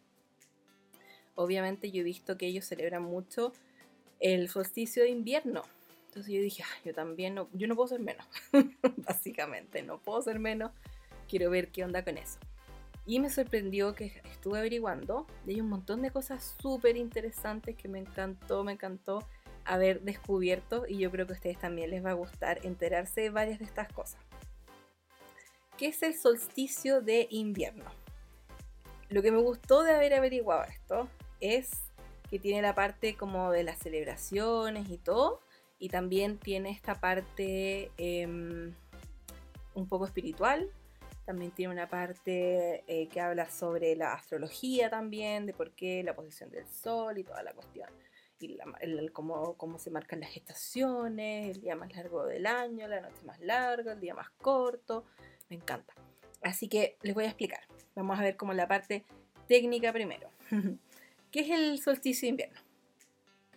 Obviamente 1.38 1.92
yo 1.92 2.02
he 2.02 2.04
visto 2.04 2.36
que 2.36 2.48
ellos 2.48 2.66
celebran 2.66 3.04
mucho 3.04 3.54
el 4.20 4.50
solsticio 4.50 5.04
de 5.04 5.10
invierno. 5.10 5.62
Entonces 6.08 6.34
yo 6.34 6.42
dije, 6.42 6.64
yo 6.84 6.96
también 6.96 7.36
no, 7.36 7.48
yo 7.54 7.68
no 7.68 7.76
puedo 7.76 7.88
ser 7.88 8.00
menos. 8.00 8.26
Básicamente, 8.98 9.84
no 9.84 10.00
puedo 10.00 10.20
ser 10.24 10.40
menos. 10.40 10.72
Quiero 11.30 11.52
ver 11.52 11.70
qué 11.70 11.84
onda 11.84 12.04
con 12.04 12.18
eso. 12.18 12.40
Y 13.06 13.20
me 13.20 13.30
sorprendió 13.30 13.94
que 13.94 14.20
estuve 14.32 14.58
averiguando 14.58 15.28
y 15.46 15.52
hay 15.52 15.62
un 15.62 15.70
montón 15.70 16.02
de 16.02 16.10
cosas 16.10 16.58
súper 16.60 16.98
interesantes 16.98 17.76
que 17.76 17.88
me 17.88 18.00
encantó, 18.00 18.64
me 18.64 18.72
encantó 18.72 19.24
haber 19.64 20.02
descubierto 20.02 20.86
y 20.88 20.98
yo 20.98 21.12
creo 21.12 21.28
que 21.28 21.34
a 21.34 21.36
ustedes 21.36 21.60
también 21.60 21.92
les 21.92 22.04
va 22.04 22.10
a 22.10 22.14
gustar 22.14 22.66
enterarse 22.66 23.22
de 23.22 23.30
varias 23.30 23.60
de 23.60 23.66
estas 23.66 23.94
cosas. 23.94 24.20
¿Qué 25.78 25.90
es 25.90 26.02
el 26.02 26.16
solsticio 26.16 27.02
de 27.02 27.28
invierno? 27.30 27.86
Lo 29.10 29.22
que 29.22 29.32
me 29.32 29.38
gustó 29.38 29.84
de 29.84 29.94
haber 29.94 30.16
averiguado 30.16 30.64
esto 30.64 31.08
es 31.40 31.72
que 32.30 32.40
tiene 32.40 32.62
la 32.62 32.76
parte 32.76 33.16
como 33.16 33.52
de 33.52 33.64
las 33.64 33.80
celebraciones 33.80 34.90
y 34.90 34.98
todo, 34.98 35.42
y 35.80 35.90
también 35.90 36.38
tiene 36.38 36.72
esta 36.72 36.96
parte 36.96 37.92
em, 37.98 38.74
un 39.76 39.88
poco 39.88 40.06
espiritual, 40.06 40.72
también 41.26 41.52
tiene 41.52 41.74
una 41.74 41.90
parte 41.90 42.84
eh, 42.88 43.08
que 43.10 43.20
habla 43.22 43.50
sobre 43.50 43.96
la 43.96 44.14
astrología 44.14 44.90
también, 44.90 45.46
de 45.46 45.54
por 45.54 45.72
qué 45.72 46.02
la 46.04 46.16
posición 46.16 46.50
del 46.50 46.66
sol 46.68 47.18
y 47.18 47.24
toda 47.24 47.44
la 47.44 47.54
cuestión. 47.54 47.90
Y 48.40 48.58
cómo, 49.10 49.56
cómo, 49.56 49.80
se 49.80 49.90
marcan 49.90 50.20
las 50.20 50.38
estaciones, 50.38 51.50
el 51.50 51.62
día 51.62 51.76
más 51.76 51.94
largo 51.96 52.26
del 52.26 52.46
año, 52.46 52.88
la 52.88 53.02
noche 53.02 53.24
más 53.26 53.40
larga, 53.40 53.94
el 53.94 54.00
día 54.00 54.14
más 54.14 54.30
corto. 54.30 55.06
Me 55.50 55.56
encanta. 55.56 55.94
Así 56.44 56.70
que 56.70 56.98
les 57.02 57.16
voy 57.16 57.26
a 57.26 57.28
explicar. 57.28 57.62
Vamos 57.96 58.20
a 58.20 58.22
ver 58.22 58.38
como 58.38 58.54
la 58.54 58.68
parte 58.68 59.04
técnica 59.48 59.92
primero. 59.92 60.30
¿Qué 61.32 61.42
es 61.42 61.50
el 61.50 61.80
solsticio 61.80 62.28
de 62.28 62.30
invierno? 62.30 62.60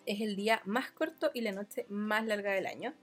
Es 0.06 0.20
el 0.20 0.36
día 0.36 0.62
más 0.64 0.90
corto 0.90 1.30
y 1.34 1.40
la 1.40 1.52
noche 1.52 1.86
más 1.88 2.26
larga 2.26 2.52
del 2.52 2.66
año 2.66 2.94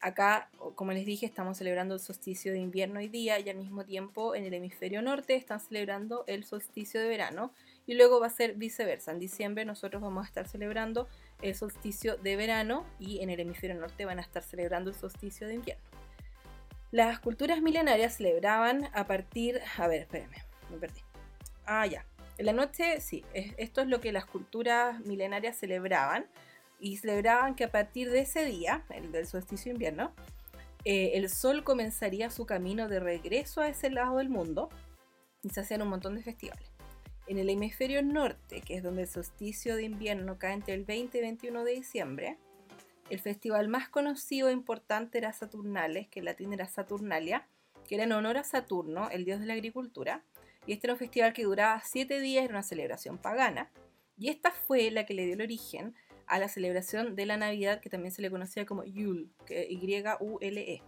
acá, 0.00 0.48
como 0.74 0.92
les 0.92 1.04
dije, 1.04 1.26
estamos 1.26 1.58
celebrando 1.58 1.94
el 1.94 2.00
solsticio 2.00 2.52
de 2.52 2.58
invierno 2.58 3.00
hoy 3.00 3.08
día 3.08 3.38
y 3.38 3.48
al 3.50 3.56
mismo 3.56 3.84
tiempo 3.84 4.34
en 4.34 4.44
el 4.44 4.54
hemisferio 4.54 5.02
norte 5.02 5.34
están 5.34 5.60
celebrando 5.60 6.24
el 6.26 6.44
solsticio 6.44 7.00
de 7.00 7.08
verano 7.08 7.52
y 7.86 7.94
luego 7.94 8.18
va 8.20 8.28
a 8.28 8.30
ser 8.30 8.54
viceversa. 8.54 9.12
En 9.12 9.18
diciembre 9.18 9.64
nosotros 9.64 10.00
vamos 10.00 10.24
a 10.24 10.28
estar 10.28 10.48
celebrando 10.48 11.06
el 11.42 11.54
solsticio 11.54 12.16
de 12.16 12.36
verano 12.36 12.86
y 12.98 13.20
en 13.20 13.30
el 13.30 13.40
hemisferio 13.40 13.76
norte 13.76 14.04
van 14.06 14.18
a 14.18 14.22
estar 14.22 14.42
celebrando 14.42 14.90
el 14.90 14.96
solsticio 14.96 15.46
de 15.46 15.54
invierno. 15.54 15.84
Las 16.92 17.20
culturas 17.20 17.60
milenarias 17.60 18.16
celebraban 18.16 18.88
a 18.94 19.06
partir... 19.06 19.60
A 19.78 19.86
ver, 19.86 20.00
espérenme, 20.00 20.38
me 20.70 20.78
perdí. 20.78 21.00
Ah, 21.64 21.86
ya. 21.86 22.04
En 22.40 22.46
la 22.46 22.54
noche, 22.54 23.02
sí, 23.02 23.22
esto 23.34 23.82
es 23.82 23.86
lo 23.86 24.00
que 24.00 24.12
las 24.12 24.24
culturas 24.24 24.98
milenarias 25.00 25.58
celebraban 25.58 26.24
y 26.78 26.96
celebraban 26.96 27.54
que 27.54 27.64
a 27.64 27.70
partir 27.70 28.10
de 28.10 28.20
ese 28.20 28.46
día, 28.46 28.82
el 28.88 29.12
del 29.12 29.26
solsticio 29.26 29.70
invierno, 29.70 30.14
eh, 30.86 31.10
el 31.16 31.28
sol 31.28 31.64
comenzaría 31.64 32.30
su 32.30 32.46
camino 32.46 32.88
de 32.88 32.98
regreso 32.98 33.60
a 33.60 33.68
ese 33.68 33.90
lado 33.90 34.16
del 34.16 34.30
mundo 34.30 34.70
y 35.42 35.50
se 35.50 35.60
hacían 35.60 35.82
un 35.82 35.88
montón 35.88 36.14
de 36.14 36.22
festivales. 36.22 36.72
En 37.26 37.36
el 37.36 37.50
hemisferio 37.50 38.02
norte, 38.02 38.62
que 38.62 38.76
es 38.76 38.82
donde 38.82 39.02
el 39.02 39.08
solsticio 39.08 39.76
de 39.76 39.82
invierno 39.82 40.38
cae 40.38 40.54
entre 40.54 40.72
el 40.72 40.86
20 40.86 41.18
y 41.18 41.20
21 41.20 41.62
de 41.62 41.72
diciembre, 41.72 42.38
el 43.10 43.18
festival 43.18 43.68
más 43.68 43.90
conocido 43.90 44.48
e 44.48 44.52
importante 44.52 45.18
era 45.18 45.34
Saturnales, 45.34 46.08
que 46.08 46.20
en 46.20 46.24
latín 46.24 46.54
era 46.54 46.66
Saturnalia, 46.68 47.46
que 47.86 47.96
era 47.96 48.04
en 48.04 48.12
honor 48.12 48.38
a 48.38 48.44
Saturno, 48.44 49.10
el 49.10 49.26
dios 49.26 49.40
de 49.40 49.46
la 49.46 49.52
agricultura, 49.52 50.24
este 50.72 50.86
era 50.86 50.94
un 50.94 50.98
festival 50.98 51.32
que 51.32 51.44
duraba 51.44 51.80
siete 51.84 52.20
días, 52.20 52.44
era 52.44 52.54
una 52.54 52.62
celebración 52.62 53.18
pagana, 53.18 53.70
y 54.18 54.28
esta 54.28 54.50
fue 54.50 54.90
la 54.90 55.06
que 55.06 55.14
le 55.14 55.24
dio 55.24 55.34
el 55.34 55.42
origen 55.42 55.94
a 56.26 56.38
la 56.38 56.48
celebración 56.48 57.16
de 57.16 57.26
la 57.26 57.36
Navidad, 57.36 57.80
que 57.80 57.90
también 57.90 58.12
se 58.12 58.22
le 58.22 58.30
conocía 58.30 58.66
como 58.66 58.84
Yule, 58.84 59.28
Y-U-L-E. 59.48 60.82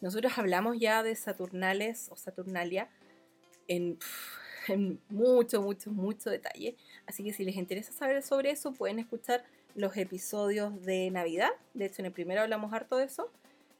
Nosotros 0.00 0.38
hablamos 0.38 0.78
ya 0.78 1.02
de 1.02 1.14
Saturnales 1.14 2.08
o 2.10 2.16
Saturnalia 2.16 2.88
en, 3.66 3.98
mucho, 5.08 5.60
mucho, 5.60 5.90
mucho 5.90 6.30
detalle. 6.30 6.76
Así 7.06 7.24
que 7.24 7.32
si 7.32 7.44
les 7.44 7.56
interesa 7.56 7.92
saber 7.92 8.22
sobre 8.22 8.50
eso, 8.50 8.72
pueden 8.72 8.98
escuchar 8.98 9.44
los 9.74 9.96
episodios 9.96 10.84
de 10.84 11.10
Navidad. 11.10 11.50
De 11.74 11.86
hecho, 11.86 12.02
en 12.02 12.06
el 12.06 12.12
primero 12.12 12.42
hablamos 12.42 12.72
harto 12.72 12.96
de 12.96 13.04
eso. 13.04 13.30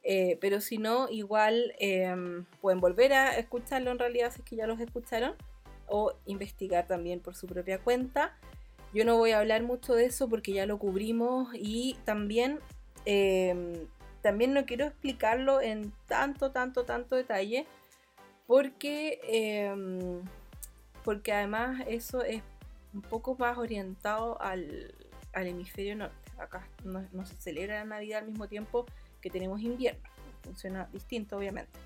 Eh, 0.03 0.37
pero 0.39 0.61
si 0.61 0.77
no, 0.77 1.09
igual 1.09 1.73
em, 1.79 2.45
pueden 2.61 2.79
volver 2.79 3.13
a 3.13 3.37
escucharlo 3.37 3.91
en 3.91 3.99
realidad 3.99 4.31
si 4.31 4.39
es 4.39 4.45
que 4.45 4.55
ya 4.55 4.67
los 4.67 4.79
escucharon. 4.79 5.35
O 5.87 6.13
investigar 6.25 6.87
también 6.87 7.19
por 7.19 7.35
su 7.35 7.47
propia 7.47 7.79
cuenta. 7.79 8.37
Yo 8.93 9.05
no 9.05 9.17
voy 9.17 9.31
a 9.31 9.39
hablar 9.39 9.63
mucho 9.63 9.93
de 9.93 10.05
eso 10.05 10.29
porque 10.29 10.53
ya 10.53 10.65
lo 10.65 10.79
cubrimos 10.79 11.49
y 11.53 11.97
también, 12.05 12.59
em, 13.05 13.87
también 14.21 14.53
no 14.53 14.65
quiero 14.65 14.85
explicarlo 14.85 15.61
en 15.61 15.93
tanto, 16.07 16.51
tanto, 16.51 16.85
tanto 16.85 17.15
detalle 17.15 17.65
porque, 18.47 19.19
em, 19.23 20.23
porque 21.03 21.31
además 21.31 21.83
eso 21.87 22.23
es 22.23 22.41
un 22.93 23.01
poco 23.03 23.35
más 23.35 23.57
orientado 23.59 24.41
al, 24.41 24.93
hemisferio 25.33 25.95
norte. 25.95 26.31
Acá 26.39 26.67
no, 26.83 27.25
se 27.25 27.35
celebra 27.35 27.75
la 27.79 27.85
Navidad 27.85 28.19
al 28.21 28.27
mismo 28.27 28.47
tiempo 28.47 28.87
que 29.21 29.29
tenemos 29.29 29.61
invierno. 29.61 30.01
Funciona 30.43 30.89
distinto, 30.91 31.37
obviamente. 31.37 31.77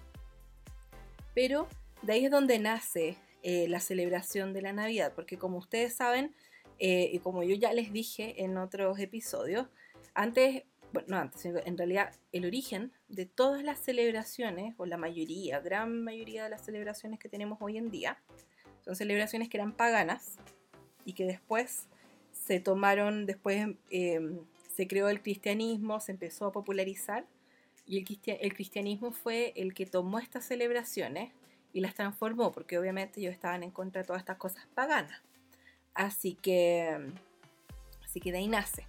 Pero 1.33 1.67
de 2.01 2.13
ahí 2.13 2.25
es 2.25 2.31
donde 2.31 2.59
nace 2.59 3.17
eh, 3.41 3.67
la 3.67 3.79
celebración 3.79 4.53
de 4.53 4.61
la 4.61 4.73
Navidad, 4.73 5.13
porque 5.15 5.37
como 5.37 5.57
ustedes 5.57 5.93
saben, 5.93 6.33
eh, 6.79 7.09
y 7.11 7.19
como 7.19 7.43
yo 7.43 7.55
ya 7.55 7.73
les 7.73 7.91
dije 7.91 8.43
en 8.43 8.57
otros 8.57 8.99
episodios, 8.99 9.67
antes, 10.13 10.63
bueno, 10.91 11.07
no 11.09 11.17
antes, 11.17 11.45
en 11.45 11.77
realidad 11.77 12.13
el 12.31 12.45
origen 12.45 12.91
de 13.07 13.25
todas 13.25 13.63
las 13.63 13.79
celebraciones, 13.79 14.75
o 14.77 14.85
la 14.85 14.97
mayoría, 14.97 15.59
gran 15.59 16.03
mayoría 16.03 16.43
de 16.43 16.49
las 16.49 16.65
celebraciones 16.65 17.19
que 17.19 17.29
tenemos 17.29 17.57
hoy 17.61 17.77
en 17.77 17.89
día, 17.89 18.21
son 18.85 18.95
celebraciones 18.95 19.49
que 19.49 19.57
eran 19.57 19.71
paganas 19.71 20.37
y 21.05 21.13
que 21.13 21.25
después 21.25 21.87
se 22.31 22.59
tomaron, 22.59 23.25
después 23.25 23.75
em, 23.89 24.39
se 24.75 24.87
creó 24.87 25.09
el 25.09 25.21
cristianismo, 25.21 25.99
se 25.99 26.11
empezó 26.11 26.45
a 26.47 26.51
popularizar 26.51 27.25
y 27.85 27.97
el, 27.97 28.53
cristianismo 28.53 29.11
fue 29.11 29.53
el 29.55 29.73
que 29.73 29.85
tomó 29.85 30.19
estas 30.19 30.45
celebraciones 30.45 31.31
y 31.73 31.81
las 31.81 31.95
transformó, 31.95 32.51
porque 32.51 32.77
obviamente 32.77 33.19
ellos 33.19 33.33
estaban 33.33 33.63
en 33.63 33.71
contra 33.71 34.01
de 34.01 34.07
todas 34.07 34.21
estas 34.21 34.37
cosas 34.37 34.65
paganas. 34.73 35.21
Así 35.93 36.35
que, 36.35 36.97
así 38.03 38.19
que 38.19 38.31
de 38.31 38.37
ahí 38.37 38.47
nace. 38.47 38.85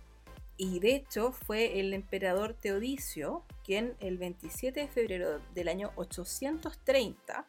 Y 0.56 0.78
de 0.78 0.94
hecho 0.94 1.32
fue 1.32 1.80
el 1.80 1.92
emperador 1.92 2.54
Teodicio 2.54 3.42
quien 3.64 3.96
el 3.98 4.18
27 4.18 4.80
de 4.80 4.88
febrero 4.88 5.40
del 5.54 5.68
año 5.68 5.90
830 5.96 7.48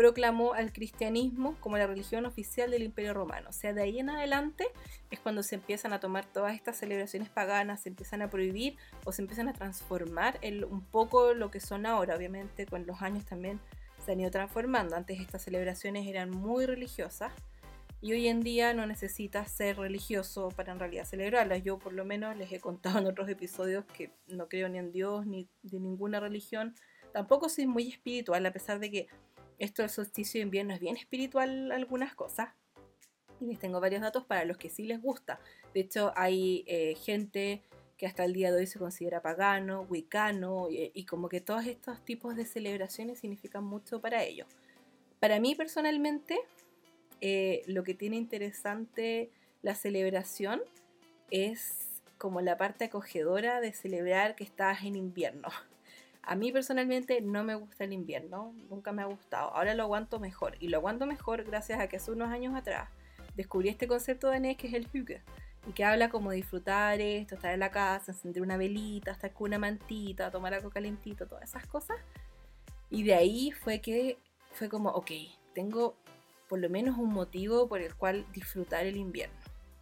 proclamó 0.00 0.54
al 0.54 0.72
cristianismo 0.72 1.56
como 1.60 1.76
la 1.76 1.86
religión 1.86 2.24
oficial 2.24 2.70
del 2.70 2.84
Imperio 2.84 3.12
Romano. 3.12 3.50
O 3.50 3.52
sea, 3.52 3.74
de 3.74 3.82
ahí 3.82 3.98
en 3.98 4.08
adelante 4.08 4.64
es 5.10 5.20
cuando 5.20 5.42
se 5.42 5.56
empiezan 5.56 5.92
a 5.92 6.00
tomar 6.00 6.24
todas 6.24 6.54
estas 6.54 6.78
celebraciones 6.78 7.28
paganas, 7.28 7.82
se 7.82 7.90
empiezan 7.90 8.22
a 8.22 8.30
prohibir 8.30 8.78
o 9.04 9.12
se 9.12 9.20
empiezan 9.20 9.48
a 9.48 9.52
transformar 9.52 10.40
un 10.70 10.80
poco 10.80 11.34
lo 11.34 11.50
que 11.50 11.60
son 11.60 11.84
ahora. 11.84 12.16
Obviamente 12.16 12.64
con 12.64 12.86
los 12.86 13.02
años 13.02 13.26
también 13.26 13.60
se 14.02 14.12
han 14.12 14.20
ido 14.20 14.30
transformando. 14.30 14.96
Antes 14.96 15.20
estas 15.20 15.42
celebraciones 15.42 16.06
eran 16.06 16.30
muy 16.30 16.64
religiosas 16.64 17.34
y 18.00 18.12
hoy 18.12 18.28
en 18.28 18.40
día 18.40 18.72
no 18.72 18.86
necesitas 18.86 19.52
ser 19.52 19.76
religioso 19.76 20.48
para 20.48 20.72
en 20.72 20.78
realidad 20.78 21.04
celebrarlas. 21.04 21.62
Yo 21.62 21.78
por 21.78 21.92
lo 21.92 22.06
menos 22.06 22.34
les 22.38 22.50
he 22.52 22.58
contado 22.58 23.00
en 23.00 23.06
otros 23.06 23.28
episodios 23.28 23.84
que 23.84 24.14
no 24.28 24.48
creo 24.48 24.70
ni 24.70 24.78
en 24.78 24.92
Dios 24.92 25.26
ni 25.26 25.50
de 25.60 25.78
ninguna 25.78 26.20
religión. 26.20 26.74
Tampoco 27.12 27.48
soy 27.48 27.66
muy 27.66 27.88
espiritual, 27.88 28.46
a 28.46 28.52
pesar 28.52 28.78
de 28.78 28.90
que 28.90 29.08
esto 29.60 29.82
del 29.82 29.90
solsticio 29.90 30.40
de 30.40 30.44
invierno 30.44 30.74
es 30.74 30.80
bien 30.80 30.96
espiritual 30.96 31.70
algunas 31.70 32.14
cosas. 32.14 32.48
Y 33.40 33.46
les 33.46 33.58
tengo 33.58 33.80
varios 33.80 34.02
datos 34.02 34.24
para 34.24 34.44
los 34.44 34.56
que 34.56 34.68
sí 34.68 34.84
les 34.84 35.00
gusta. 35.00 35.38
De 35.72 35.80
hecho, 35.80 36.12
hay 36.16 36.64
eh, 36.66 36.94
gente 36.96 37.62
que 37.96 38.06
hasta 38.06 38.24
el 38.24 38.32
día 38.32 38.50
de 38.50 38.58
hoy 38.58 38.66
se 38.66 38.78
considera 38.78 39.20
pagano, 39.20 39.82
wicano, 39.82 40.68
y, 40.70 41.04
como 41.04 41.28
que 41.28 41.42
todos 41.42 41.66
estos 41.66 42.02
tipos 42.02 42.34
de 42.34 42.46
celebraciones 42.46 43.18
significan 43.18 43.62
mucho 43.62 44.00
para 44.00 44.24
ellos. 44.24 44.46
Para 45.20 45.38
mí 45.38 45.54
personalmente, 45.54 46.38
eh, 47.20 47.62
lo 47.66 47.84
que 47.84 47.92
tiene 47.92 48.16
interesante 48.16 49.30
la 49.60 49.74
celebración 49.74 50.62
es 51.30 52.00
como 52.16 52.40
la 52.40 52.56
parte 52.56 52.86
acogedora 52.86 53.60
de 53.60 53.74
celebrar 53.74 54.34
que 54.34 54.44
estás 54.44 54.82
en 54.84 54.96
invierno. 54.96 55.48
A 56.22 56.34
mí 56.36 56.52
personalmente 56.52 57.20
no 57.20 57.44
me 57.44 57.54
gusta 57.54 57.84
el 57.84 57.92
invierno, 57.92 58.54
nunca 58.68 58.92
me 58.92 59.02
ha 59.02 59.06
gustado. 59.06 59.54
Ahora 59.54 59.74
lo 59.74 59.84
aguanto 59.84 60.20
mejor 60.20 60.56
y 60.60 60.68
lo 60.68 60.78
aguanto 60.78 61.06
mejor 61.06 61.44
gracias 61.44 61.80
a 61.80 61.88
que 61.88 61.96
hace 61.96 62.12
unos 62.12 62.28
años 62.28 62.54
atrás 62.54 62.88
descubrí 63.34 63.68
este 63.68 63.86
concepto 63.86 64.28
danés 64.28 64.56
que 64.56 64.66
es 64.66 64.74
el 64.74 64.86
hygge 64.92 65.22
y 65.66 65.72
que 65.72 65.84
habla 65.84 66.08
como 66.08 66.30
disfrutar 66.30 67.00
esto, 67.00 67.34
estar 67.34 67.52
en 67.52 67.60
la 67.60 67.70
casa, 67.70 68.12
encender 68.12 68.42
una 68.42 68.56
velita, 68.56 69.12
estar 69.12 69.32
con 69.32 69.48
una 69.48 69.58
mantita, 69.58 70.30
tomar 70.30 70.54
algo 70.54 70.70
calentito, 70.70 71.26
todas 71.26 71.44
esas 71.44 71.66
cosas. 71.66 71.98
Y 72.88 73.02
de 73.02 73.14
ahí 73.14 73.50
fue 73.52 73.80
que 73.80 74.18
fue 74.52 74.68
como, 74.68 74.90
ok, 74.90 75.10
tengo 75.54 75.96
por 76.48 76.58
lo 76.58 76.68
menos 76.68 76.98
un 76.98 77.12
motivo 77.12 77.68
por 77.68 77.80
el 77.80 77.94
cual 77.94 78.26
disfrutar 78.32 78.86
el 78.86 78.96
invierno. 78.96 79.36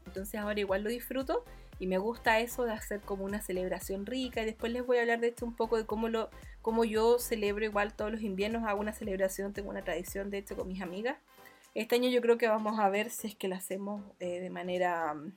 Entonces 0.07 0.39
ahora 0.41 0.59
igual 0.61 0.83
lo 0.83 0.91
disfruto 0.91 1.45
y 1.79 1.87
me 1.87 1.99
gusta 1.99 2.41
eso 2.41 2.65
de 2.65 2.73
hacer 2.73 3.01
como 3.01 3.25
una 3.25 3.41
celebración 3.41 4.05
rica 4.05 4.43
y 4.43 4.47
después 4.47 4.73
les 4.73 4.85
voy 4.85 4.99
a 4.99 5.03
hablar 5.03 5.21
de 5.21 5.29
esto 5.29 5.47
un 5.47 5.55
poco 5.55 5.77
de 5.77 5.87
cómo, 5.87 6.09
lo, 6.09 6.31
cómo 6.61 6.85
yo 6.85 7.19
celebro 7.19 7.65
igual 7.65 7.95
todos 7.95 8.11
los 8.11 8.23
inviernos, 8.23 8.65
hago 8.65 8.81
una 8.81 8.93
celebración, 8.93 9.53
tengo 9.53 9.71
una 9.71 9.83
tradición 9.83 10.31
de 10.31 10.39
hecho 10.39 10.57
con 10.57 10.67
mis 10.67 10.83
amigas. 10.83 11.17
Este 11.75 11.95
año 11.95 12.09
yo 12.09 12.21
creo 12.21 12.39
que 12.39 12.49
vamos 12.49 12.79
a 12.81 12.89
ver 12.89 13.11
si 13.11 13.29
es 13.29 13.37
que 13.37 13.47
la 13.47 13.57
hacemos 13.57 14.03
eh, 14.19 14.41
de 14.41 14.51
manera 14.51 15.15
mm, 15.15 15.33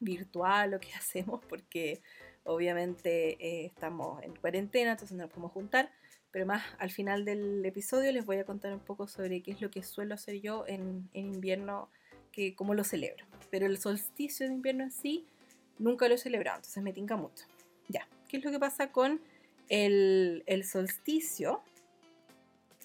virtual 0.00 0.74
o 0.74 0.80
qué 0.80 0.92
hacemos 0.96 1.44
porque 1.46 2.00
obviamente 2.44 3.36
eh, 3.40 3.66
estamos 3.66 4.22
en 4.22 4.34
cuarentena, 4.36 4.92
entonces 4.92 5.16
no 5.16 5.24
nos 5.24 5.30
podemos 5.30 5.52
juntar. 5.52 5.90
Pero 6.30 6.46
más 6.46 6.64
al 6.78 6.90
final 6.90 7.24
del 7.24 7.64
episodio 7.64 8.10
les 8.10 8.24
voy 8.24 8.38
a 8.38 8.44
contar 8.44 8.72
un 8.72 8.80
poco 8.80 9.06
sobre 9.06 9.40
qué 9.42 9.52
es 9.52 9.60
lo 9.60 9.70
que 9.70 9.84
suelo 9.84 10.14
hacer 10.14 10.40
yo 10.40 10.64
en, 10.66 11.08
en 11.12 11.26
invierno, 11.26 11.90
que, 12.32 12.56
cómo 12.56 12.74
lo 12.74 12.82
celebro. 12.82 13.24
Pero 13.50 13.66
el 13.66 13.78
solsticio 13.78 14.48
de 14.48 14.54
invierno 14.54 14.82
en 14.82 14.90
sí 14.90 15.28
nunca 15.78 16.08
lo 16.08 16.14
he 16.14 16.18
celebrado, 16.18 16.56
entonces 16.56 16.82
me 16.82 16.92
tinca 16.92 17.16
mucho. 17.16 17.44
Ya, 17.88 18.08
¿qué 18.28 18.38
es 18.38 18.44
lo 18.44 18.50
que 18.50 18.58
pasa 18.58 18.92
con 18.92 19.20
el, 19.68 20.42
el 20.46 20.64
solsticio? 20.64 21.62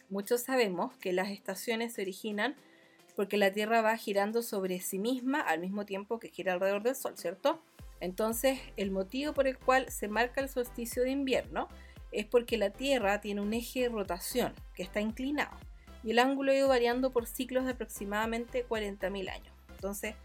Muchos 0.09 0.41
sabemos 0.41 0.95
que 0.97 1.13
las 1.13 1.29
estaciones 1.29 1.93
se 1.93 2.01
originan 2.01 2.55
porque 3.15 3.37
la 3.37 3.51
Tierra 3.51 3.81
va 3.81 3.97
girando 3.97 4.41
sobre 4.41 4.79
sí 4.79 4.97
misma 4.97 5.41
al 5.41 5.59
mismo 5.59 5.85
tiempo 5.85 6.19
que 6.19 6.29
gira 6.29 6.53
alrededor 6.53 6.83
del 6.83 6.95
Sol, 6.95 7.17
¿cierto? 7.17 7.61
Entonces, 7.99 8.59
el 8.77 8.91
motivo 8.91 9.33
por 9.33 9.47
el 9.47 9.57
cual 9.57 9.91
se 9.91 10.07
marca 10.07 10.41
el 10.41 10.49
solsticio 10.49 11.03
de 11.03 11.11
invierno 11.11 11.67
es 12.11 12.25
porque 12.25 12.57
la 12.57 12.71
Tierra 12.71 13.21
tiene 13.21 13.41
un 13.41 13.53
eje 13.53 13.81
de 13.81 13.89
rotación 13.89 14.53
que 14.73 14.83
está 14.83 15.01
inclinado 15.01 15.55
y 16.03 16.11
el 16.11 16.19
ángulo 16.19 16.51
ha 16.51 16.55
ido 16.55 16.67
variando 16.67 17.11
por 17.11 17.27
ciclos 17.27 17.65
de 17.65 17.71
aproximadamente 17.71 18.65
40.000 18.67 19.29
años. 19.29 19.53
Entonces, 19.69 20.15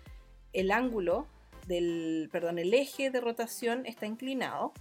el 0.53 0.71
ángulo 0.71 1.27
del, 1.67 2.29
perdón, 2.33 2.59
el 2.59 2.75
eje 2.75 3.11
de 3.11 3.21
rotación 3.21 3.87
está 3.87 4.07
inclinado 4.07 4.73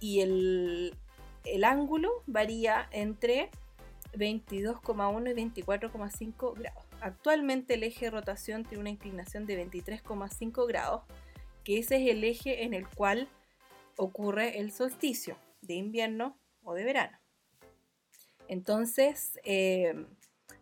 y 0.00 0.20
el, 0.20 0.94
el 1.44 1.64
ángulo 1.64 2.22
varía 2.26 2.88
entre 2.90 3.50
22,1 4.14 5.30
y 5.30 5.62
24,5 5.62 6.58
grados. 6.58 6.84
Actualmente 7.00 7.74
el 7.74 7.82
eje 7.82 8.06
de 8.06 8.10
rotación 8.10 8.64
tiene 8.64 8.80
una 8.80 8.90
inclinación 8.90 9.46
de 9.46 9.62
23,5 9.66 10.66
grados, 10.66 11.02
que 11.64 11.78
ese 11.78 11.96
es 11.96 12.10
el 12.10 12.24
eje 12.24 12.64
en 12.64 12.74
el 12.74 12.88
cual 12.88 13.28
ocurre 13.96 14.58
el 14.58 14.72
solsticio 14.72 15.36
de 15.62 15.74
invierno 15.74 16.38
o 16.62 16.74
de 16.74 16.84
verano. 16.84 17.18
Entonces, 18.48 19.38
eh, 19.44 19.94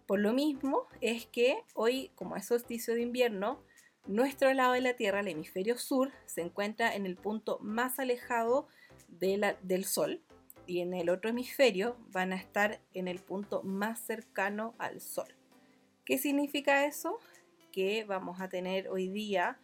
por 0.06 0.20
lo 0.20 0.32
mismo 0.32 0.86
es 1.00 1.26
que 1.26 1.62
hoy, 1.74 2.10
como 2.14 2.36
es 2.36 2.46
solsticio 2.46 2.94
de 2.94 3.02
invierno, 3.02 3.62
nuestro 4.06 4.52
lado 4.52 4.72
de 4.72 4.80
la 4.80 4.94
Tierra, 4.94 5.20
el 5.20 5.28
hemisferio 5.28 5.78
sur, 5.78 6.10
se 6.26 6.40
encuentra 6.40 6.94
en 6.94 7.06
el 7.06 7.16
punto 7.16 7.58
más 7.60 7.98
alejado 7.98 8.66
del 9.08 9.84
Sol 9.84 10.20
y 10.66 10.80
en 10.80 10.94
el 10.94 11.08
otro 11.10 11.30
hemisferio 11.30 11.96
van 12.10 12.32
a 12.32 12.36
estar 12.36 12.80
en 12.94 13.08
el 13.08 13.18
punto 13.18 13.62
más 13.62 14.00
cercano 14.00 14.74
al 14.78 15.00
Sol. 15.00 15.34
¿Qué 16.04 16.18
significa 16.18 16.86
eso? 16.86 17.18
Que 17.70 18.04
vamos 18.04 18.40
a 18.40 18.48
tener 18.48 18.88
hoy 18.88 19.08
día 19.08 19.58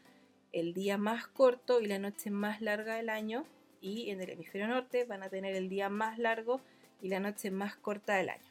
el 0.53 0.73
día 0.73 0.97
más 0.97 1.27
corto 1.27 1.81
y 1.81 1.87
la 1.87 1.99
noche 1.99 2.31
más 2.31 2.61
larga 2.61 2.97
del 2.97 3.11
año 3.11 3.45
y 3.81 4.11
en 4.11 4.21
el 4.21 4.31
hemisferio 4.31 4.69
norte 4.69 5.05
van 5.05 5.23
a 5.23 5.29
tener 5.29 5.55
el 5.55 5.69
día 5.69 5.89
más 5.89 6.19
largo 6.19 6.61
y 7.03 7.09
la 7.09 7.21
noche 7.21 7.51
más 7.51 7.77
corta 7.77 8.17
del 8.17 8.31
año. 8.31 8.48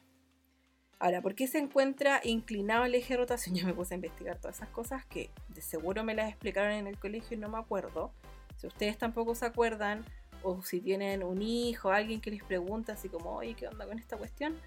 Ahora, 0.99 1.21
¿por 1.21 1.36
qué 1.36 1.45
se 1.47 1.60
encuentra 1.60 2.21
inclinado 2.23 2.86
el 2.86 2.95
eje 2.95 3.13
de 3.13 3.17
rotación? 3.19 3.55
Yo 3.55 3.65
me 3.65 3.73
puse 3.73 3.93
a 3.93 3.95
investigar 3.95 4.38
todas 4.38 4.57
esas 4.57 4.69
cosas 4.69 5.05
que 5.05 5.29
de 5.49 5.62
seguro 5.62 6.03
me 6.03 6.15
las 6.15 6.29
explicaron 6.29 6.71
en 6.71 6.88
el 6.88 6.97
colegio 6.97 7.38
y 7.38 7.39
no 7.39 7.49
me 7.49 7.57
acuerdo. 7.57 8.12
Si 8.57 8.67
ustedes 8.67 8.97
tampoco 8.97 9.36
se 9.36 9.45
acuerdan, 9.45 10.03
o 10.43 10.62
si 10.63 10.79
tienen 10.81 11.23
un 11.23 11.41
hijo, 11.41 11.91
alguien 11.91 12.21
que 12.21 12.31
les 12.31 12.43
pregunta 12.43 12.93
así 12.93 13.10
como, 13.10 13.36
oye, 13.36 13.53
¿qué 13.53 13.67
onda 13.67 13.86
con 13.86 13.99
esta 13.99 14.17
cuestión? 14.17 14.57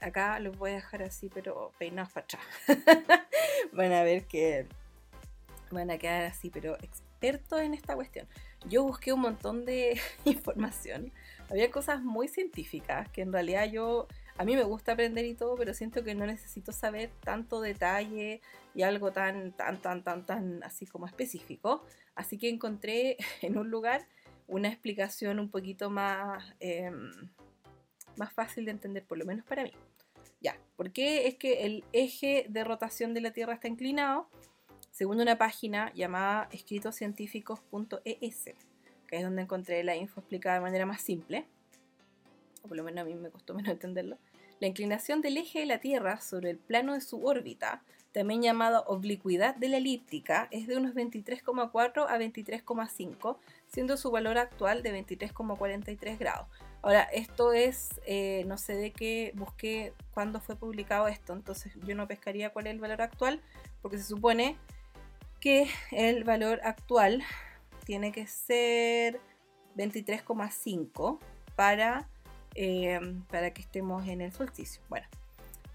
Acá 0.00 0.40
los 0.40 0.56
voy 0.56 0.70
a 0.70 0.74
dejar 0.74 1.02
así, 1.02 1.30
pero 1.32 1.72
peinados 1.78 2.12
para 2.12 2.24
atrás. 2.24 2.42
van 3.72 3.92
a 3.92 4.02
ver 4.02 4.24
que 4.24 4.66
van 5.70 5.90
a 5.90 5.98
quedar 5.98 6.24
así, 6.24 6.50
pero 6.50 6.76
expertos 6.76 7.60
en 7.60 7.74
esta 7.74 7.94
cuestión. 7.94 8.26
Yo 8.66 8.82
busqué 8.82 9.12
un 9.12 9.20
montón 9.20 9.64
de 9.64 10.00
información. 10.24 11.12
Había 11.48 11.70
cosas 11.70 12.02
muy 12.02 12.28
científicas 12.28 13.08
que 13.10 13.22
en 13.22 13.32
realidad 13.32 13.66
yo 13.66 14.08
a 14.40 14.44
mí 14.46 14.56
me 14.56 14.62
gusta 14.62 14.92
aprender 14.92 15.26
y 15.26 15.34
todo, 15.34 15.54
pero 15.54 15.74
siento 15.74 16.02
que 16.02 16.14
no 16.14 16.24
necesito 16.24 16.72
saber 16.72 17.10
tanto 17.22 17.60
detalle 17.60 18.40
y 18.74 18.80
algo 18.80 19.12
tan, 19.12 19.52
tan, 19.52 19.82
tan, 19.82 20.02
tan, 20.02 20.24
tan 20.24 20.64
así 20.64 20.86
como 20.86 21.04
específico. 21.04 21.84
Así 22.14 22.38
que 22.38 22.48
encontré 22.48 23.18
en 23.42 23.58
un 23.58 23.70
lugar 23.70 24.08
una 24.46 24.68
explicación 24.68 25.40
un 25.40 25.50
poquito 25.50 25.90
más, 25.90 26.42
em, 26.58 27.10
más 28.16 28.32
fácil 28.32 28.64
de 28.64 28.70
entender, 28.70 29.04
por 29.04 29.18
lo 29.18 29.26
menos 29.26 29.44
para 29.44 29.62
mí. 29.62 29.72
Ya, 30.40 30.58
¿por 30.74 30.90
qué 30.90 31.28
es 31.28 31.34
que 31.34 31.66
el 31.66 31.84
eje 31.92 32.46
de 32.48 32.64
rotación 32.64 33.12
de 33.12 33.20
la 33.20 33.32
Tierra 33.32 33.52
está 33.52 33.68
inclinado? 33.68 34.30
Según 34.90 35.20
una 35.20 35.36
página 35.36 35.92
llamada 35.92 36.48
escritoscientíficos.es, 36.50 38.44
que 39.06 39.16
es 39.16 39.22
donde 39.22 39.42
encontré 39.42 39.84
la 39.84 39.96
info 39.96 40.20
explicada 40.20 40.54
de 40.54 40.62
manera 40.62 40.86
más 40.86 41.02
simple, 41.02 41.46
o 42.62 42.68
por 42.68 42.76
lo 42.78 42.84
menos 42.84 43.02
a 43.02 43.04
mí 43.04 43.14
me 43.14 43.28
costó 43.30 43.52
menos 43.52 43.70
entenderlo. 43.72 44.16
La 44.60 44.66
inclinación 44.66 45.22
del 45.22 45.38
eje 45.38 45.60
de 45.60 45.66
la 45.66 45.78
Tierra 45.78 46.20
sobre 46.20 46.50
el 46.50 46.58
plano 46.58 46.92
de 46.92 47.00
su 47.00 47.24
órbita, 47.24 47.82
también 48.12 48.42
llamada 48.42 48.80
oblicuidad 48.80 49.56
de 49.56 49.70
la 49.70 49.78
elíptica, 49.78 50.48
es 50.50 50.66
de 50.66 50.76
unos 50.76 50.94
23,4 50.94 52.06
a 52.06 52.18
23,5, 52.18 53.38
siendo 53.68 53.96
su 53.96 54.10
valor 54.10 54.36
actual 54.36 54.82
de 54.82 54.92
23,43 54.92 56.18
grados. 56.18 56.46
Ahora, 56.82 57.04
esto 57.04 57.54
es, 57.54 58.00
eh, 58.06 58.44
no 58.46 58.58
sé 58.58 58.74
de 58.74 58.92
qué 58.92 59.32
busqué 59.34 59.94
cuándo 60.12 60.40
fue 60.40 60.56
publicado 60.56 61.08
esto, 61.08 61.32
entonces 61.32 61.72
yo 61.86 61.94
no 61.94 62.06
pescaría 62.06 62.50
cuál 62.50 62.66
es 62.66 62.74
el 62.74 62.80
valor 62.80 63.00
actual, 63.00 63.40
porque 63.80 63.96
se 63.96 64.04
supone 64.04 64.58
que 65.40 65.68
el 65.90 66.24
valor 66.24 66.60
actual 66.64 67.22
tiene 67.86 68.12
que 68.12 68.26
ser 68.26 69.20
23,5 69.74 71.18
para 71.56 72.08
Em, 72.54 73.22
para 73.26 73.52
que 73.52 73.62
estemos 73.62 74.06
en 74.08 74.20
el 74.20 74.32
solsticio. 74.32 74.82
Bueno, 74.88 75.06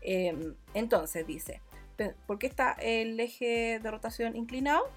em, 0.01 0.55
entonces 0.73 1.25
dice, 1.25 1.61
¿por 2.27 2.37
qué 2.37 2.47
está 2.47 2.73
el 2.73 3.19
eje 3.19 3.79
de 3.79 3.91
rotación 3.91 4.35
inclinado? 4.35 4.89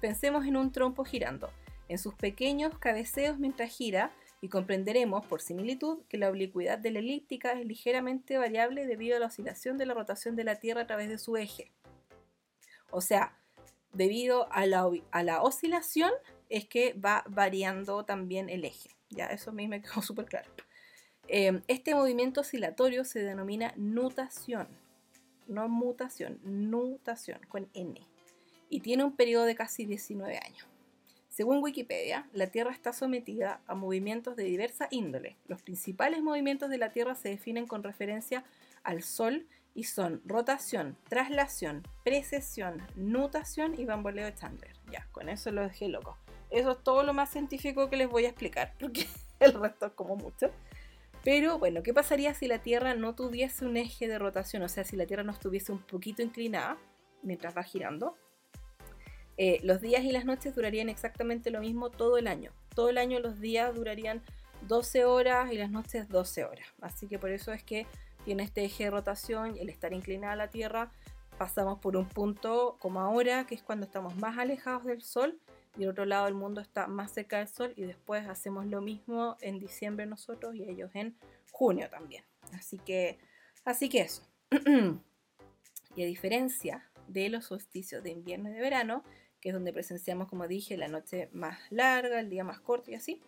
Pensemos 0.00 0.44
en 0.46 0.56
un 0.56 0.72
trompo 0.72 1.04
girando, 1.04 1.50
en 1.88 1.98
sus 1.98 2.14
pequeños 2.14 2.76
cabeceos 2.78 3.38
mientras 3.38 3.70
gira 3.70 4.10
y 4.40 4.48
comprenderemos 4.48 5.24
por 5.24 5.40
similitud 5.40 6.00
que 6.08 6.18
la 6.18 6.28
oblicuidad 6.28 6.78
de 6.78 6.90
la 6.90 6.98
elíptica 6.98 7.52
es 7.52 7.64
ligeramente 7.64 8.36
variable 8.36 8.86
debido 8.86 9.16
a 9.16 9.20
la 9.20 9.26
oscilación 9.26 9.78
de 9.78 9.86
la 9.86 9.94
rotación 9.94 10.34
de 10.34 10.42
la 10.42 10.56
Tierra 10.56 10.82
a 10.82 10.86
través 10.88 11.08
de 11.08 11.18
su 11.18 11.36
eje. 11.36 11.70
O 12.90 13.00
sea, 13.00 13.38
debido 13.92 14.52
a 14.52 14.66
la, 14.66 14.90
a 15.12 15.22
la 15.22 15.40
oscilación 15.42 16.10
es 16.48 16.66
que 16.66 16.94
va 16.94 17.22
variando 17.28 18.04
también 18.04 18.50
el 18.50 18.64
eje. 18.64 18.90
Ya, 19.10 19.26
eso 19.26 19.50
a 19.50 19.54
mí 19.54 19.68
me 19.68 19.80
quedó 19.80 20.02
súper 20.02 20.24
claro. 20.24 20.50
Em, 21.34 21.62
este 21.66 21.94
movimiento 21.94 22.42
oscilatorio 22.42 23.06
se 23.06 23.22
denomina 23.22 23.72
nutación, 23.78 24.68
no 25.46 25.66
mutación, 25.66 26.38
nutación 26.44 27.40
con 27.48 27.70
N, 27.72 28.06
y 28.68 28.80
tiene 28.80 29.02
un 29.02 29.16
periodo 29.16 29.46
de 29.46 29.54
casi 29.54 29.86
19 29.86 30.36
años. 30.36 30.66
Según 31.30 31.62
Wikipedia, 31.62 32.28
la 32.34 32.48
Tierra 32.48 32.70
está 32.70 32.92
sometida 32.92 33.62
a 33.66 33.74
movimientos 33.74 34.36
de 34.36 34.44
diversa 34.44 34.88
índole. 34.90 35.38
Los 35.46 35.62
principales 35.62 36.22
movimientos 36.22 36.68
de 36.68 36.76
la 36.76 36.92
Tierra 36.92 37.14
se 37.14 37.30
definen 37.30 37.66
con 37.66 37.82
referencia 37.82 38.44
al 38.82 39.02
Sol 39.02 39.46
y 39.74 39.84
son 39.84 40.20
rotación, 40.26 40.98
traslación, 41.08 41.88
precesión, 42.04 42.82
nutación 42.94 43.80
y 43.80 43.86
bamboleo 43.86 44.26
de 44.26 44.34
Chandler. 44.34 44.76
Ya, 44.90 45.08
con 45.12 45.30
eso 45.30 45.50
lo 45.50 45.62
dejé 45.62 45.88
loco. 45.88 46.18
Eso 46.50 46.72
es 46.72 46.84
todo 46.84 47.02
lo 47.04 47.14
más 47.14 47.30
científico 47.30 47.88
que 47.88 47.96
les 47.96 48.10
voy 48.10 48.26
a 48.26 48.28
explicar, 48.28 48.74
porque 48.78 49.06
el 49.40 49.54
resto 49.54 49.86
es 49.86 49.92
como 49.92 50.16
mucho. 50.16 50.50
Pero 51.24 51.58
bueno, 51.58 51.82
¿qué 51.82 51.94
pasaría 51.94 52.34
si 52.34 52.48
la 52.48 52.58
Tierra 52.58 52.94
no 52.94 53.14
tuviese 53.14 53.64
un 53.64 53.76
eje 53.76 54.08
de 54.08 54.18
rotación? 54.18 54.62
O 54.62 54.68
sea, 54.68 54.84
si 54.84 54.96
la 54.96 55.06
Tierra 55.06 55.22
no 55.22 55.32
estuviese 55.32 55.70
un 55.70 55.78
poquito 55.78 56.22
inclinada 56.22 56.78
mientras 57.22 57.56
va 57.56 57.62
girando. 57.62 58.16
Eh, 59.36 59.60
los 59.62 59.80
días 59.80 60.04
y 60.04 60.12
las 60.12 60.24
noches 60.24 60.54
durarían 60.54 60.88
exactamente 60.88 61.50
lo 61.50 61.60
mismo 61.60 61.90
todo 61.90 62.18
el 62.18 62.26
año. 62.26 62.52
Todo 62.74 62.88
el 62.88 62.98
año 62.98 63.20
los 63.20 63.40
días 63.40 63.74
durarían 63.74 64.22
12 64.68 65.04
horas 65.04 65.52
y 65.52 65.56
las 65.56 65.70
noches 65.70 66.08
12 66.08 66.44
horas. 66.44 66.66
Así 66.80 67.06
que 67.06 67.18
por 67.18 67.30
eso 67.30 67.52
es 67.52 67.62
que 67.62 67.86
tiene 68.24 68.42
este 68.42 68.64
eje 68.64 68.84
de 68.84 68.90
rotación 68.90 69.56
el 69.58 69.68
estar 69.68 69.92
inclinada 69.92 70.32
a 70.32 70.36
la 70.36 70.50
Tierra 70.50 70.90
pasamos 71.38 71.78
por 71.78 71.96
un 71.96 72.08
punto 72.08 72.76
como 72.78 73.00
ahora, 73.00 73.46
que 73.46 73.54
es 73.54 73.62
cuando 73.62 73.86
estamos 73.86 74.16
más 74.16 74.38
alejados 74.38 74.84
del 74.84 75.02
Sol 75.02 75.38
y 75.76 75.84
el 75.84 75.90
otro 75.90 76.04
lado 76.04 76.26
del 76.26 76.34
mundo 76.34 76.60
está 76.60 76.86
más 76.86 77.12
cerca 77.12 77.38
del 77.38 77.48
Sol 77.48 77.72
y 77.76 77.82
después 77.82 78.28
hacemos 78.28 78.66
lo 78.66 78.80
mismo 78.80 79.36
en 79.40 79.58
diciembre 79.58 80.06
nosotros 80.06 80.54
y 80.54 80.64
ellos 80.64 80.90
en 80.94 81.16
junio 81.50 81.88
también. 81.90 82.24
Así 82.52 82.78
que, 82.78 83.18
así 83.64 83.88
que 83.88 84.02
eso. 84.02 84.22
y 85.96 86.02
a 86.02 86.06
diferencia 86.06 86.90
de 87.08 87.28
los 87.28 87.46
solsticios 87.46 88.02
de 88.02 88.10
invierno 88.10 88.50
y 88.50 88.52
de 88.52 88.60
verano, 88.60 89.04
que 89.40 89.48
es 89.48 89.54
donde 89.54 89.72
presenciamos, 89.72 90.28
como 90.28 90.46
dije, 90.46 90.76
la 90.76 90.88
noche 90.88 91.28
más 91.32 91.58
larga, 91.70 92.20
el 92.20 92.30
día 92.30 92.44
más 92.44 92.60
corto 92.60 92.90
y 92.90 92.94
así, 92.94 93.20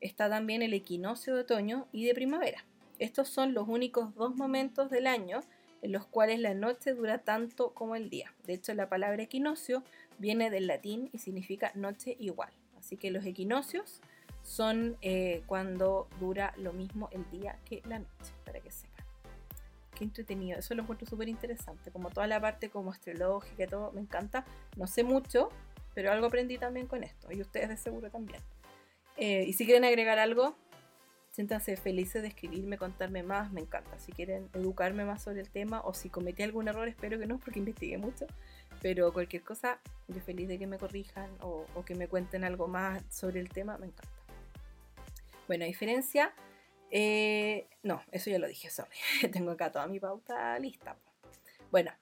está 0.00 0.28
también 0.28 0.62
el 0.62 0.74
equinoccio 0.74 1.34
de 1.34 1.42
otoño 1.42 1.88
y 1.92 2.06
de 2.06 2.14
primavera. 2.14 2.64
Estos 2.98 3.28
son 3.28 3.54
los 3.54 3.68
únicos 3.68 4.14
dos 4.14 4.36
momentos 4.36 4.90
del 4.90 5.06
año 5.06 5.40
en 5.82 5.92
los 5.92 6.06
cuales 6.06 6.40
la 6.40 6.54
noche 6.54 6.94
dura 6.94 7.18
tanto 7.18 7.74
como 7.74 7.96
el 7.96 8.08
día. 8.08 8.32
De 8.46 8.54
hecho, 8.54 8.72
la 8.72 8.88
palabra 8.88 9.22
equinoccio 9.22 9.82
viene 10.18 10.48
del 10.48 10.68
latín 10.68 11.10
y 11.12 11.18
significa 11.18 11.72
noche 11.74 12.16
igual. 12.18 12.52
Así 12.78 12.96
que 12.96 13.10
los 13.10 13.24
equinoccios 13.26 14.00
son 14.42 14.96
eh, 15.02 15.42
cuando 15.46 16.08
dura 16.18 16.54
lo 16.56 16.72
mismo 16.72 17.08
el 17.12 17.28
día 17.30 17.58
que 17.64 17.82
la 17.86 17.98
noche, 17.98 18.32
para 18.44 18.60
que 18.60 18.70
sepan. 18.70 19.04
Qué 19.94 20.04
entretenido, 20.04 20.58
eso 20.58 20.74
lo 20.74 20.82
encuentro 20.82 21.06
súper 21.06 21.28
interesante, 21.28 21.90
como 21.90 22.10
toda 22.10 22.26
la 22.26 22.40
parte 22.40 22.70
como 22.70 22.90
astrológica 22.90 23.66
todo, 23.66 23.92
me 23.92 24.00
encanta. 24.00 24.44
No 24.76 24.86
sé 24.86 25.04
mucho, 25.04 25.50
pero 25.94 26.10
algo 26.10 26.26
aprendí 26.26 26.58
también 26.58 26.86
con 26.86 27.04
esto, 27.04 27.30
y 27.30 27.40
ustedes 27.40 27.68
de 27.68 27.76
seguro 27.76 28.10
también. 28.10 28.40
Eh, 29.16 29.44
y 29.46 29.52
si 29.52 29.64
quieren 29.64 29.84
agregar 29.84 30.18
algo, 30.18 30.56
siéntanse 31.32 31.76
felices 31.76 32.22
de 32.22 32.28
escribirme, 32.28 32.76
contarme 32.76 33.22
más, 33.22 33.50
me 33.52 33.62
encanta. 33.62 33.98
Si 33.98 34.12
quieren 34.12 34.48
educarme 34.52 35.04
más 35.04 35.22
sobre 35.22 35.40
el 35.40 35.50
tema 35.50 35.80
o 35.80 35.94
si 35.94 36.10
cometí 36.10 36.42
algún 36.42 36.68
error, 36.68 36.86
espero 36.88 37.18
que 37.18 37.26
no, 37.26 37.38
porque 37.38 37.58
investigué 37.58 37.98
mucho. 37.98 38.26
Pero 38.82 39.12
cualquier 39.12 39.42
cosa, 39.42 39.80
yo 40.08 40.20
feliz 40.20 40.46
de 40.46 40.58
que 40.58 40.66
me 40.66 40.78
corrijan 40.78 41.30
o, 41.40 41.66
que 41.86 41.94
me 41.94 42.06
cuenten 42.06 42.44
algo 42.44 42.68
más 42.68 43.02
sobre 43.08 43.40
el 43.40 43.48
tema, 43.48 43.78
me 43.78 43.86
encanta. 43.86 44.10
Bueno, 45.48 45.64
a 45.64 45.66
diferencia, 45.66 46.34
eh, 46.90 47.66
no, 47.82 48.02
eso 48.12 48.30
ya 48.30 48.38
lo 48.38 48.46
dije, 48.46 48.68
sorry. 48.68 48.96
Tengo 49.32 49.52
acá 49.52 49.72
toda 49.72 49.86
mi 49.86 49.98
pauta 49.98 50.58
lista. 50.58 50.96
Bueno, 51.70 51.92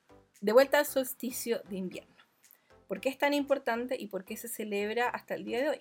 de 0.40 0.52
vuelta 0.52 0.80
al 0.80 0.86
solsticio 0.86 1.62
de 1.68 1.76
invierno. 1.76 2.16
¿Por 2.88 3.00
qué 3.00 3.08
es 3.08 3.18
tan 3.18 3.34
importante 3.34 3.96
y 3.96 4.08
por 4.08 4.24
qué 4.24 4.36
se 4.36 4.48
celebra 4.48 5.08
hasta 5.08 5.36
el 5.36 5.44
día 5.44 5.60
de 5.60 5.68
hoy? 5.68 5.80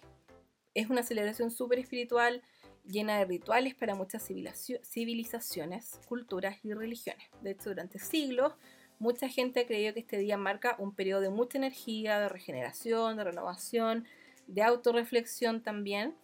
Es 0.75 0.91
una 0.91 1.01
celebración 1.01 1.49
súper 1.49 1.79
espiritual, 1.79 2.43
llena 2.85 3.17
de 3.17 3.25
rituales 3.25 3.75
para 3.75 3.95
muchas 3.95 4.27
civilizaciones, 4.83 5.99
culturas 6.07 6.57
y 6.63 6.73
religiones. 6.73 7.23
De 7.41 7.51
hecho, 7.51 7.69
durante 7.69 7.99
siglos, 7.99 8.53
mucha 8.99 9.29
gente 9.29 9.61
ha 9.61 9.67
creído 9.67 9.93
que 9.93 10.01
este 10.01 10.17
día 10.17 10.37
marca 10.37 10.75
un 10.79 10.93
periodo 10.93 11.21
de 11.21 11.29
mucha 11.29 11.57
energía, 11.57 12.19
de 12.19 12.29
regeneración, 12.29 13.17
de 13.17 13.23
renovación, 13.23 14.05
de 14.47 14.63
autorreflexión 14.63 15.61
también. 15.61 16.15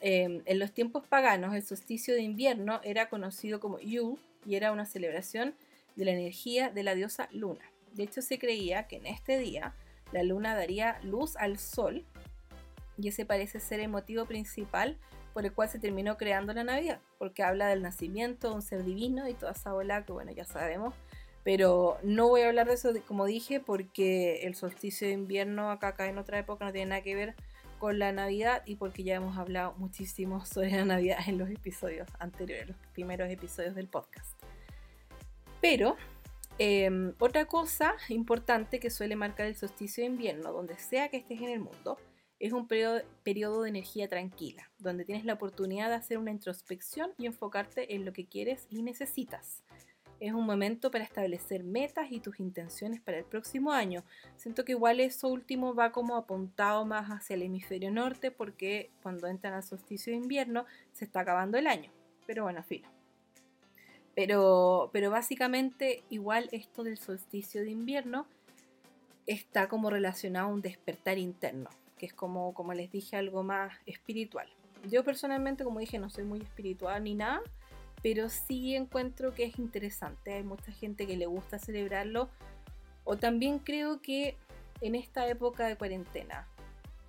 Em, 0.00 0.42
en 0.44 0.58
los 0.58 0.72
tiempos 0.72 1.06
paganos, 1.06 1.54
el 1.54 1.62
solsticio 1.62 2.14
de 2.14 2.22
invierno 2.22 2.80
era 2.82 3.08
conocido 3.08 3.60
como 3.60 3.78
Yule 3.78 4.18
y 4.44 4.56
era 4.56 4.72
una 4.72 4.86
celebración 4.86 5.54
de 5.94 6.04
la 6.04 6.12
energía 6.12 6.70
de 6.70 6.82
la 6.82 6.94
diosa 6.94 7.28
Luna. 7.32 7.64
De 7.92 8.02
hecho, 8.02 8.20
se 8.20 8.38
creía 8.38 8.86
que 8.86 8.96
en 8.96 9.06
este 9.06 9.38
día 9.38 9.74
la 10.12 10.22
luna 10.22 10.54
daría 10.54 11.00
luz 11.02 11.36
al 11.36 11.58
sol 11.58 12.04
y 12.98 13.08
ese 13.08 13.24
parece 13.24 13.60
ser 13.60 13.80
el 13.80 13.88
motivo 13.88 14.26
principal 14.26 14.96
por 15.36 15.44
el 15.44 15.52
cual 15.52 15.68
se 15.68 15.78
terminó 15.78 16.16
creando 16.16 16.54
la 16.54 16.64
Navidad, 16.64 16.98
porque 17.18 17.42
habla 17.42 17.68
del 17.68 17.82
nacimiento 17.82 18.48
de 18.48 18.54
un 18.54 18.62
ser 18.62 18.84
divino 18.84 19.28
y 19.28 19.34
toda 19.34 19.52
esa 19.52 19.74
ola 19.74 20.02
que 20.06 20.12
bueno, 20.12 20.32
ya 20.32 20.46
sabemos, 20.46 20.94
pero 21.44 21.98
no 22.02 22.28
voy 22.28 22.40
a 22.40 22.48
hablar 22.48 22.68
de 22.68 22.72
eso, 22.72 22.94
como 23.06 23.26
dije, 23.26 23.60
porque 23.60 24.46
el 24.46 24.54
solsticio 24.54 25.06
de 25.06 25.12
invierno 25.12 25.70
acá, 25.70 25.88
acá 25.88 26.06
en 26.06 26.16
otra 26.16 26.38
época 26.38 26.64
no 26.64 26.72
tiene 26.72 26.88
nada 26.88 27.02
que 27.02 27.14
ver 27.14 27.34
con 27.78 27.98
la 27.98 28.12
Navidad 28.12 28.62
y 28.64 28.76
porque 28.76 29.02
ya 29.02 29.16
hemos 29.16 29.36
hablado 29.36 29.74
muchísimo 29.76 30.42
sobre 30.46 30.70
la 30.70 30.86
Navidad 30.86 31.18
en 31.26 31.36
los 31.36 31.50
episodios 31.50 32.08
anteriores, 32.18 32.68
los 32.68 32.78
primeros 32.94 33.30
episodios 33.30 33.74
del 33.74 33.88
podcast. 33.88 34.42
Pero 35.60 35.98
em, 36.56 37.12
otra 37.18 37.44
cosa 37.44 37.94
importante 38.08 38.80
que 38.80 38.88
suele 38.88 39.16
marcar 39.16 39.48
el 39.48 39.54
solsticio 39.54 40.02
de 40.02 40.08
invierno, 40.08 40.50
donde 40.50 40.78
sea 40.78 41.10
que 41.10 41.18
estés 41.18 41.42
en 41.42 41.50
el 41.50 41.60
mundo, 41.60 41.98
es 42.38 42.52
un 42.52 42.68
periodo, 42.68 43.62
de 43.62 43.68
energía 43.68 44.08
tranquila, 44.08 44.70
donde 44.78 45.04
tienes 45.04 45.24
la 45.24 45.34
oportunidad 45.34 45.88
de 45.88 45.94
hacer 45.94 46.18
una 46.18 46.30
introspección 46.30 47.12
y 47.18 47.26
enfocarte 47.26 47.94
en 47.94 48.04
lo 48.04 48.12
que 48.12 48.26
quieres 48.26 48.66
y 48.70 48.82
necesitas. 48.82 49.62
Es 50.20 50.32
un 50.32 50.46
momento 50.46 50.90
para 50.90 51.04
establecer 51.04 51.62
metas 51.62 52.10
y 52.10 52.20
tus 52.20 52.40
intenciones 52.40 53.00
para 53.00 53.18
el 53.18 53.24
próximo 53.24 53.72
año. 53.72 54.02
Siento 54.36 54.64
que 54.64 54.72
igual 54.72 55.00
eso 55.00 55.28
último 55.28 55.74
va 55.74 55.92
como 55.92 56.16
apuntado 56.16 56.86
más 56.86 57.08
hacia 57.08 57.34
el 57.34 57.42
hemisferio 57.42 57.90
norte 57.90 58.30
porque 58.30 58.90
cuando 59.02 59.26
entran 59.26 59.52
al 59.52 59.62
solsticio 59.62 60.12
de 60.12 60.18
invierno 60.18 60.64
se 60.92 61.04
está 61.04 61.20
acabando 61.20 61.58
el 61.58 61.66
año. 61.66 61.90
Pero 62.26 62.44
bueno, 62.44 62.62
fino. 62.62 62.88
Pero, 64.14 64.88
pero 64.92 65.10
básicamente 65.10 66.02
igual 66.08 66.48
esto 66.52 66.82
del 66.82 66.96
solsticio 66.96 67.62
de 67.62 67.70
invierno 67.70 68.26
está 69.26 69.68
como 69.68 69.90
relacionado 69.90 70.48
a 70.48 70.52
un 70.52 70.62
despertar 70.62 71.18
interno 71.18 71.68
que 71.98 72.06
es 72.06 72.12
como, 72.12 72.54
como 72.54 72.74
les 72.74 72.90
dije, 72.90 73.16
algo 73.16 73.42
más 73.42 73.74
espiritual. 73.86 74.48
Yo 74.90 75.04
personalmente, 75.04 75.64
como 75.64 75.80
dije, 75.80 75.98
no 75.98 76.10
soy 76.10 76.24
muy 76.24 76.40
espiritual 76.40 77.02
ni 77.04 77.14
nada, 77.14 77.42
pero 78.02 78.28
sí 78.28 78.76
encuentro 78.76 79.34
que 79.34 79.44
es 79.44 79.58
interesante. 79.58 80.34
Hay 80.34 80.44
mucha 80.44 80.70
gente 80.72 81.06
que 81.06 81.16
le 81.16 81.26
gusta 81.26 81.58
celebrarlo. 81.58 82.28
O 83.04 83.16
también 83.16 83.58
creo 83.58 84.00
que 84.00 84.36
en 84.80 84.94
esta 84.94 85.26
época 85.28 85.66
de 85.66 85.76
cuarentena, 85.76 86.46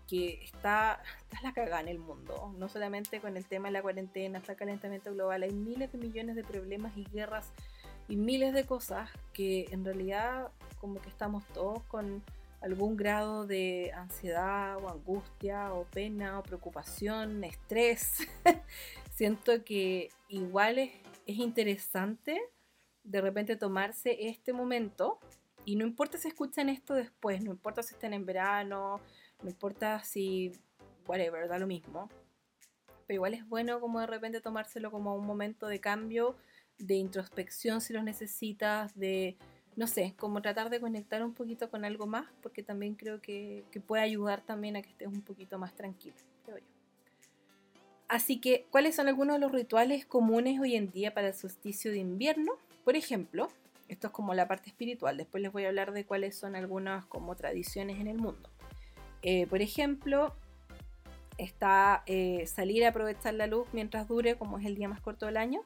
que 0.08 0.39
está, 0.43 1.02
está 1.21 1.41
la 1.43 1.54
cagada 1.54 1.82
en 1.82 1.89
el 1.89 2.00
mundo, 2.00 2.54
no 2.58 2.69
solamente 2.69 3.19
con 3.19 3.36
el 3.36 3.45
tema 3.45 3.67
de 3.67 3.73
la 3.73 3.82
cuarentena, 3.82 4.39
está 4.39 4.54
el 4.54 4.58
calentamiento 4.58 5.13
global, 5.13 5.43
hay 5.43 5.52
miles 5.52 5.91
de 5.91 5.97
millones 5.97 6.36
de 6.36 6.43
problemas 6.43 6.95
y 6.95 7.04
guerras 7.12 7.52
y 8.08 8.15
miles 8.15 8.54
de 8.54 8.65
cosas 8.65 9.10
que 9.34 9.65
en 9.71 9.84
realidad 9.84 10.50
como 10.80 11.02
que 11.02 11.10
estamos 11.10 11.43
todos 11.54 11.84
con 11.84 12.23
algún 12.61 12.97
grado 12.97 13.45
de 13.45 13.91
ansiedad 13.95 14.77
o 14.77 14.89
angustia 14.89 15.73
o 15.73 15.85
pena 15.85 16.39
o 16.39 16.43
preocupación, 16.43 17.43
estrés, 17.43 18.27
siento 19.11 19.63
que 19.63 20.09
igual 20.27 20.79
es, 20.79 20.91
interesante 21.25 22.41
de 23.03 23.21
repente 23.21 23.55
tomarse 23.55 24.27
este 24.27 24.53
momento 24.53 25.19
y 25.65 25.75
no 25.75 25.85
importa 25.85 26.17
si 26.17 26.29
escuchan 26.29 26.69
esto 26.69 26.93
después, 26.93 27.43
no 27.43 27.51
importa 27.51 27.83
si 27.83 27.93
están 27.93 28.13
en 28.13 28.25
verano, 28.25 29.01
no 29.43 29.49
importa 29.49 30.01
si, 30.03 30.53
whatever, 31.05 31.47
da 31.47 31.59
lo 31.59 31.67
mismo. 31.67 32.09
Pero 33.05 33.15
igual 33.15 33.33
es 33.33 33.47
bueno 33.47 33.79
como 33.79 33.99
de 33.99 34.07
repente 34.07 34.41
tomárselo 34.41 34.91
como 34.91 35.15
un 35.15 35.25
momento 35.25 35.67
de 35.67 35.79
cambio, 35.79 36.35
de 36.77 36.95
introspección 36.95 37.81
si 37.81 37.93
lo 37.93 38.01
necesitas, 38.01 38.97
de 38.97 39.37
no 39.77 39.85
sé, 39.85 40.15
como 40.17 40.41
tratar 40.41 40.71
de 40.71 40.81
conectar 40.81 41.23
un 41.23 41.35
poquito 41.35 41.69
con 41.69 41.85
algo 41.85 42.07
más, 42.07 42.25
porque 42.41 42.63
también 42.63 42.95
creo 42.95 43.21
que, 43.21 43.63
puede 43.85 44.01
ayudar 44.01 44.41
también 44.41 44.75
a 44.75 44.81
que 44.81 44.89
estés 44.89 45.07
un 45.07 45.21
poquito 45.21 45.59
más 45.59 45.75
tranquilo, 45.75 46.15
creo 46.43 46.57
yo. 46.57 46.65
Así 48.07 48.39
que, 48.41 48.65
¿cuáles 48.71 48.95
son 48.95 49.07
algunos 49.07 49.35
de 49.35 49.39
los 49.39 49.51
rituales 49.51 50.03
comunes 50.03 50.59
hoy 50.59 50.75
en 50.75 50.89
día 50.89 51.13
para 51.13 51.27
el 51.27 51.35
solsticio 51.35 51.91
de 51.91 51.99
invierno? 51.99 52.53
Por 52.83 52.95
ejemplo, 52.95 53.49
esto 53.87 54.07
es 54.07 54.13
como 54.13 54.33
la 54.33 54.47
parte 54.47 54.69
espiritual, 54.69 55.15
después 55.15 55.43
les 55.43 55.51
voy 55.51 55.65
a 55.65 55.67
hablar 55.67 55.91
de 55.91 56.05
cuáles 56.05 56.35
son 56.35 56.55
algunas 56.55 57.05
como 57.05 57.35
tradiciones 57.35 57.99
en 57.99 58.07
el 58.07 58.17
mundo. 58.17 58.49
Eh, 59.21 59.45
por 59.45 59.61
ejemplo, 59.61 60.33
está 61.37 62.01
eh, 62.07 62.47
salir 62.47 62.83
a 62.83 62.89
aprovechar 62.89 63.35
la 63.35 63.45
luz 63.45 63.67
mientras 63.73 64.07
dure, 64.07 64.37
como 64.37 64.57
es 64.57 64.65
el 64.65 64.73
día 64.73 64.89
más 64.89 65.01
corto 65.01 65.27
del 65.27 65.37
año, 65.37 65.61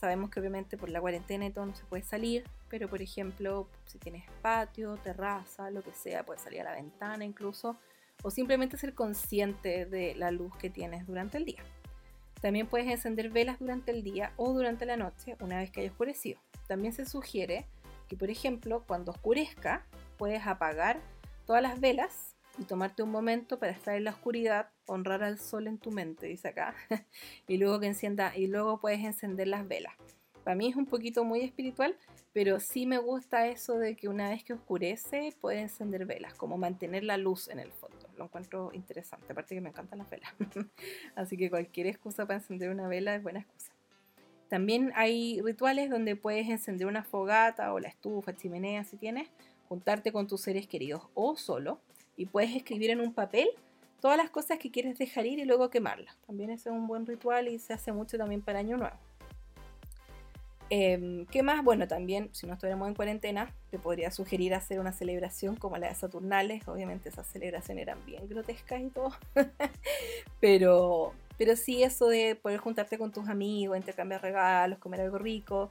Sabemos 0.00 0.30
que 0.30 0.40
obviamente 0.40 0.78
por 0.78 0.88
la 0.88 0.98
cuarentena 0.98 1.44
y 1.44 1.50
todo 1.50 1.66
no 1.66 1.74
se 1.74 1.84
puede 1.84 2.02
salir, 2.02 2.44
pero 2.70 2.88
por 2.88 3.02
ejemplo, 3.02 3.68
si 3.84 3.98
tienes 3.98 4.24
patio, 4.40 4.96
terraza, 4.96 5.70
lo 5.70 5.82
que 5.82 5.92
sea, 5.92 6.24
puedes 6.24 6.42
salir 6.42 6.60
a 6.62 6.64
la 6.64 6.74
ventana 6.74 7.24
incluso, 7.24 7.76
o 8.22 8.30
simplemente 8.30 8.78
ser 8.78 8.94
consciente 8.94 9.84
de 9.86 10.14
la 10.14 10.30
luz 10.30 10.56
que 10.56 10.70
tienes 10.70 11.06
durante 11.06 11.36
el 11.36 11.44
día. 11.44 11.62
También 12.40 12.66
puedes 12.66 12.88
encender 12.88 13.30
velas 13.30 13.58
durante 13.58 13.90
el 13.90 14.02
día 14.02 14.32
o 14.36 14.52
durante 14.52 14.86
la 14.86 14.96
noche 14.96 15.36
una 15.40 15.58
vez 15.58 15.70
que 15.70 15.80
haya 15.80 15.90
oscurecido. 15.90 16.40
También 16.66 16.92
se 16.92 17.04
sugiere 17.04 17.66
que, 18.08 18.16
por 18.16 18.30
ejemplo, 18.30 18.84
cuando 18.86 19.12
oscurezca, 19.12 19.84
puedes 20.16 20.46
apagar 20.46 21.00
todas 21.46 21.62
las 21.62 21.80
velas 21.80 22.36
y 22.58 22.64
tomarte 22.64 23.02
un 23.02 23.10
momento 23.10 23.58
para 23.58 23.72
estar 23.72 23.94
en 23.94 24.04
la 24.04 24.10
oscuridad, 24.10 24.70
honrar 24.86 25.22
al 25.22 25.38
sol 25.38 25.66
en 25.66 25.78
tu 25.78 25.90
mente, 25.90 26.26
dice 26.26 26.48
acá, 26.48 26.74
y 27.48 27.56
luego 27.56 27.80
que 27.80 27.86
encienda 27.86 28.36
y 28.36 28.46
luego 28.46 28.80
puedes 28.80 29.00
encender 29.00 29.48
las 29.48 29.66
velas. 29.66 29.94
Para 30.44 30.56
mí 30.56 30.68
es 30.68 30.76
un 30.76 30.86
poquito 30.86 31.24
muy 31.24 31.40
espiritual, 31.40 31.96
pero 32.32 32.60
sí 32.60 32.86
me 32.86 32.98
gusta 32.98 33.46
eso 33.48 33.78
de 33.78 33.96
que 33.96 34.08
una 34.08 34.30
vez 34.30 34.44
que 34.44 34.52
oscurece 34.52 35.34
puedes 35.40 35.62
encender 35.62 36.06
velas, 36.06 36.34
como 36.34 36.56
mantener 36.56 37.04
la 37.04 37.16
luz 37.16 37.48
en 37.48 37.58
el 37.58 37.72
fondo. 37.72 37.96
Lo 38.16 38.24
encuentro 38.24 38.70
interesante, 38.72 39.32
aparte 39.32 39.54
que 39.54 39.60
me 39.60 39.70
encantan 39.70 39.98
las 39.98 40.08
velas. 40.08 40.32
Así 41.14 41.36
que 41.36 41.50
cualquier 41.50 41.86
excusa 41.86 42.26
para 42.26 42.38
encender 42.38 42.70
una 42.70 42.88
vela 42.88 43.14
es 43.14 43.22
buena 43.22 43.40
excusa. 43.40 43.72
También 44.48 44.92
hay 44.96 45.40
rituales 45.42 45.90
donde 45.90 46.16
puedes 46.16 46.48
encender 46.48 46.86
una 46.86 47.04
fogata 47.04 47.72
o 47.72 47.78
la 47.78 47.88
estufa, 47.88 48.34
chimenea 48.34 48.82
si 48.84 48.96
tienes, 48.96 49.28
juntarte 49.68 50.10
con 50.10 50.26
tus 50.26 50.40
seres 50.40 50.66
queridos 50.66 51.02
o 51.14 51.36
solo 51.36 51.80
y 52.16 52.26
puedes 52.26 52.54
escribir 52.56 52.90
en 52.90 53.00
un 53.00 53.14
papel 53.14 53.48
todas 54.00 54.16
las 54.16 54.30
cosas 54.30 54.58
que 54.58 54.70
quieres 54.70 54.98
dejar 54.98 55.26
ir 55.26 55.38
y 55.38 55.44
luego 55.44 55.70
quemarlas. 55.70 56.16
También 56.26 56.50
ese 56.50 56.70
es 56.70 56.74
un 56.74 56.88
buen 56.88 57.06
ritual 57.06 57.46
y 57.48 57.58
se 57.58 57.72
hace 57.72 57.92
mucho 57.92 58.18
también 58.18 58.42
para 58.42 58.58
Año 58.58 58.76
Nuevo. 58.76 58.96
Em, 60.72 61.26
¿Qué 61.26 61.42
más? 61.42 61.64
Bueno, 61.64 61.88
también, 61.88 62.30
si 62.32 62.46
no 62.46 62.52
estuviéramos 62.52 62.86
en 62.86 62.94
cuarentena, 62.94 63.52
te 63.70 63.78
podría 63.80 64.12
sugerir 64.12 64.54
hacer 64.54 64.78
una 64.78 64.92
celebración 64.92 65.56
como 65.56 65.76
la 65.76 65.88
de 65.88 65.96
Saturnales. 65.96 66.66
Obviamente 66.68 67.08
esas 67.08 67.26
celebraciones 67.26 67.82
eran 67.82 67.98
bien 68.06 68.28
grotescas 68.28 68.80
y 68.80 68.88
todo. 68.90 69.10
pero, 70.40 71.12
pero 71.36 71.56
sí 71.56 71.82
eso 71.82 72.06
de 72.06 72.36
poder 72.36 72.60
juntarte 72.60 72.98
con 72.98 73.10
tus 73.10 73.28
amigos, 73.28 73.76
intercambiar 73.76 74.22
regalos, 74.22 74.78
comer 74.78 75.00
algo 75.00 75.18
rico. 75.18 75.70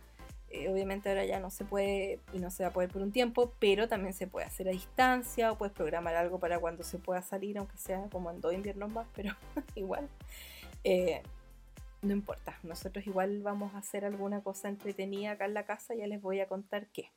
Eh, 0.50 0.68
obviamente 0.68 1.08
ahora 1.08 1.24
ya 1.24 1.40
no 1.40 1.50
se 1.50 1.64
puede 1.64 2.20
y 2.34 2.40
no 2.40 2.52
se 2.52 2.64
va 2.64 2.70
a 2.70 2.74
poder 2.74 2.90
por 2.90 3.02
un 3.02 3.14
tiempo, 3.14 3.54
pero 3.60 3.88
también 3.88 4.14
se 4.14 4.28
puede 4.28 4.48
hacer 4.48 4.68
a 4.68 4.72
distancia 4.72 5.52
o 5.52 5.58
puedes 5.58 5.74
programar 5.74 6.16
algo 6.16 6.40
para 6.40 6.60
cuando 6.60 6.84
se 6.84 6.98
pueda 6.98 7.22
salir, 7.22 7.58
aunque 7.58 7.78
sea 7.78 8.04
como 8.12 8.32
en 8.32 8.42
dos 8.42 8.54
inviernos 8.54 8.92
más, 8.92 9.08
pero 9.16 9.34
igual. 9.76 10.10
Eh, 10.84 11.22
no 12.02 12.14
importa, 12.14 12.58
nosotros 12.64 13.06
igual 13.08 13.42
vamos 13.42 13.74
a 13.76 13.80
hacer 13.80 14.06
alguna 14.06 14.42
cosa 14.42 14.70
entretenida 14.70 15.32
acá 15.32 15.46
en 15.46 15.54
la 15.54 15.66
casa, 15.66 15.96
ya 15.96 16.08
les 16.08 16.22
voy 16.22 16.40
a 16.40 16.48
contar 16.48 16.88
qué. 16.88 17.12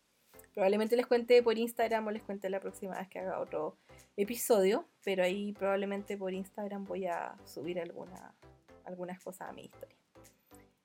Probablemente 0.54 0.96
les 0.96 1.06
cuente 1.06 1.42
por 1.42 1.56
Instagram 1.56 2.06
o 2.06 2.10
les 2.10 2.22
cuente 2.22 2.50
la 2.50 2.60
próxima 2.60 2.98
vez 2.98 3.08
que 3.08 3.20
haga 3.20 3.40
otro 3.40 3.76
episodio, 4.16 4.86
pero 5.04 5.22
ahí 5.22 5.52
probablemente 5.52 6.16
por 6.16 6.34
Instagram 6.34 6.84
voy 6.84 7.06
a 7.06 7.34
subir 7.44 7.80
alguna, 7.80 8.34
algunas 8.84 9.22
cosas 9.22 9.48
a 9.48 9.52
mi 9.52 9.64
historia. 9.64 9.96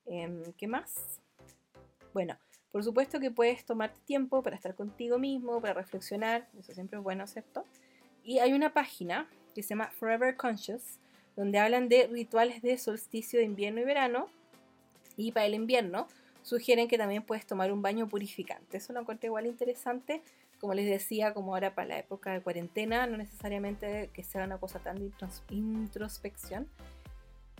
Em, 0.06 0.54
¿Qué 0.54 0.68
más? 0.68 1.20
Bueno, 2.14 2.38
por 2.72 2.84
supuesto 2.84 3.20
que 3.20 3.32
puedes 3.32 3.66
tomarte 3.66 4.00
tiempo 4.06 4.42
para 4.42 4.56
estar 4.56 4.76
contigo 4.76 5.18
mismo, 5.18 5.60
para 5.60 5.74
reflexionar, 5.74 6.48
eso 6.58 6.74
siempre 6.74 6.98
es 6.98 7.04
bueno, 7.04 7.28
¿cierto? 7.28 7.66
Y 8.24 8.40
hay 8.40 8.54
una 8.54 8.74
página 8.74 9.28
que 9.54 9.64
se 9.64 9.70
llama 9.70 9.90
Forever 9.92 10.36
Conscious, 10.38 11.00
donde 11.38 11.60
hablan 11.60 11.88
de 11.88 12.08
rituales 12.08 12.62
de 12.62 12.78
solsticio 12.78 13.40
de 13.40 13.46
invierno 13.46 13.80
y 13.80 13.86
verano. 13.86 14.28
Y 15.16 15.32
para 15.32 15.46
el 15.46 15.54
invierno 15.54 16.08
sugieren 16.42 16.88
que 16.88 16.98
también 16.98 17.24
puedes 17.24 17.46
tomar 17.46 17.72
un 17.72 17.82
baño 17.82 18.10
purificante. 18.10 18.78
Eso 18.78 18.92
lo 18.92 19.00
encontré 19.00 19.28
igual 19.28 19.46
interesante. 19.46 20.22
Como 20.60 20.74
les 20.74 20.90
decía, 20.90 21.34
como 21.36 21.54
ahora 21.54 21.76
para 21.76 21.88
la 21.88 22.00
época 22.00 22.34
de 22.34 22.42
cuarentena, 22.42 23.06
no 23.06 23.18
necesariamente 23.18 24.10
que 24.12 24.24
sea 24.24 24.44
una 24.44 24.58
cosa 24.58 24.80
tan 24.80 24.98
de 24.98 25.12
introspección, 25.52 26.68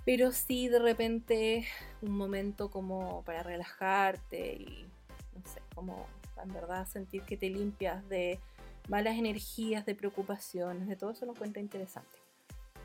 pero 0.04 0.32
sí 0.32 0.68
de 0.68 0.80
repente 0.80 1.68
un 2.02 2.18
momento 2.18 2.72
como 2.72 3.22
para 3.24 3.44
relajarte 3.44 4.54
y, 4.54 4.88
no 5.36 5.48
sé, 5.48 5.62
como 5.76 6.08
en 6.42 6.52
verdad 6.52 6.88
sentir 6.88 7.22
que 7.22 7.38
te 7.38 7.52
limpias 7.52 8.08
de 8.10 8.40
malas 8.88 9.18
energías, 9.18 9.86
de 9.86 9.94
preocupaciones, 9.94 10.88
de 10.88 10.96
todo 10.96 11.12
eso 11.12 11.28
lo 11.28 11.34
encuentro 11.34 11.62
interesante. 11.62 12.27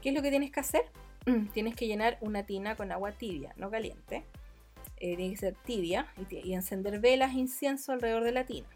¿Qué 0.03 0.09
es 0.09 0.15
lo 0.17 0.23
que 0.23 0.31
tienes 0.31 0.51
que 0.51 0.61
hacer? 0.61 0.85
tienes 1.53 1.77
que 1.77 1.87
llenar 1.87 2.19
una 2.21 2.45
tina 2.45 2.75
con 2.75 2.91
agua 2.91 3.13
tibia, 3.13 3.55
no 3.57 3.71
caliente. 3.71 4.25
Eh, 4.97 5.17
tiene 5.17 5.31
que 5.31 5.37
ser 5.37 5.55
tibia 5.65 6.09
y, 6.31 6.53
encender 6.53 6.99
velas 6.99 7.35
e 7.35 7.39
incienso 7.39 7.93
alrededor 7.93 8.25
de 8.25 8.33
la 8.33 8.45
tina. 8.45 8.67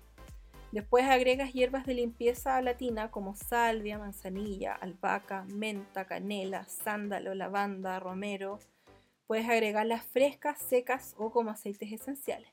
Después 0.70 1.04
agregas 1.04 1.52
hierbas 1.52 1.84
de 1.84 1.94
limpieza 1.94 2.56
a 2.56 2.62
la 2.62 2.76
tina 2.76 3.10
como 3.10 3.34
salvia, 3.34 3.98
manzanilla, 3.98 4.74
albahaca, 4.74 5.44
menta, 5.52 6.04
canela, 6.04 6.64
sándalo, 6.66 7.34
lavanda, 7.34 7.98
romero. 7.98 8.60
Puedes 9.26 9.48
agregarlas 9.48 10.04
frescas, 10.04 10.58
secas 10.58 11.14
o 11.18 11.30
como 11.30 11.50
aceites 11.50 11.90
esenciales. 11.90 12.50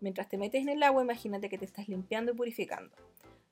Mientras 0.00 0.28
te 0.28 0.38
metes 0.38 0.62
en 0.62 0.68
el 0.68 0.82
agua, 0.84 1.02
imagínate 1.02 1.48
que 1.48 1.58
te 1.58 1.64
estás 1.64 1.88
limpiando 1.88 2.32
y 2.32 2.36
purificando. 2.36 2.94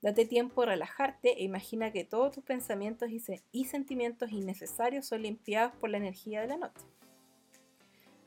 Date 0.05 0.27
tiempo 0.27 0.61
a 0.61 0.67
relajarte 0.67 1.40
e 1.40 1.45
imagina 1.45 1.90
que 1.90 2.05
todos 2.05 2.31
tus 2.31 2.45
pensamientos 2.45 3.09
y, 3.09 3.64
sentimientos 3.64 4.33
innecesarios 4.33 5.07
son 5.07 5.23
limpiados 5.23 5.73
por 5.77 5.88
la 5.88 5.97
energía 5.97 6.43
de 6.43 6.49
la 6.49 6.59
noche. 6.59 6.85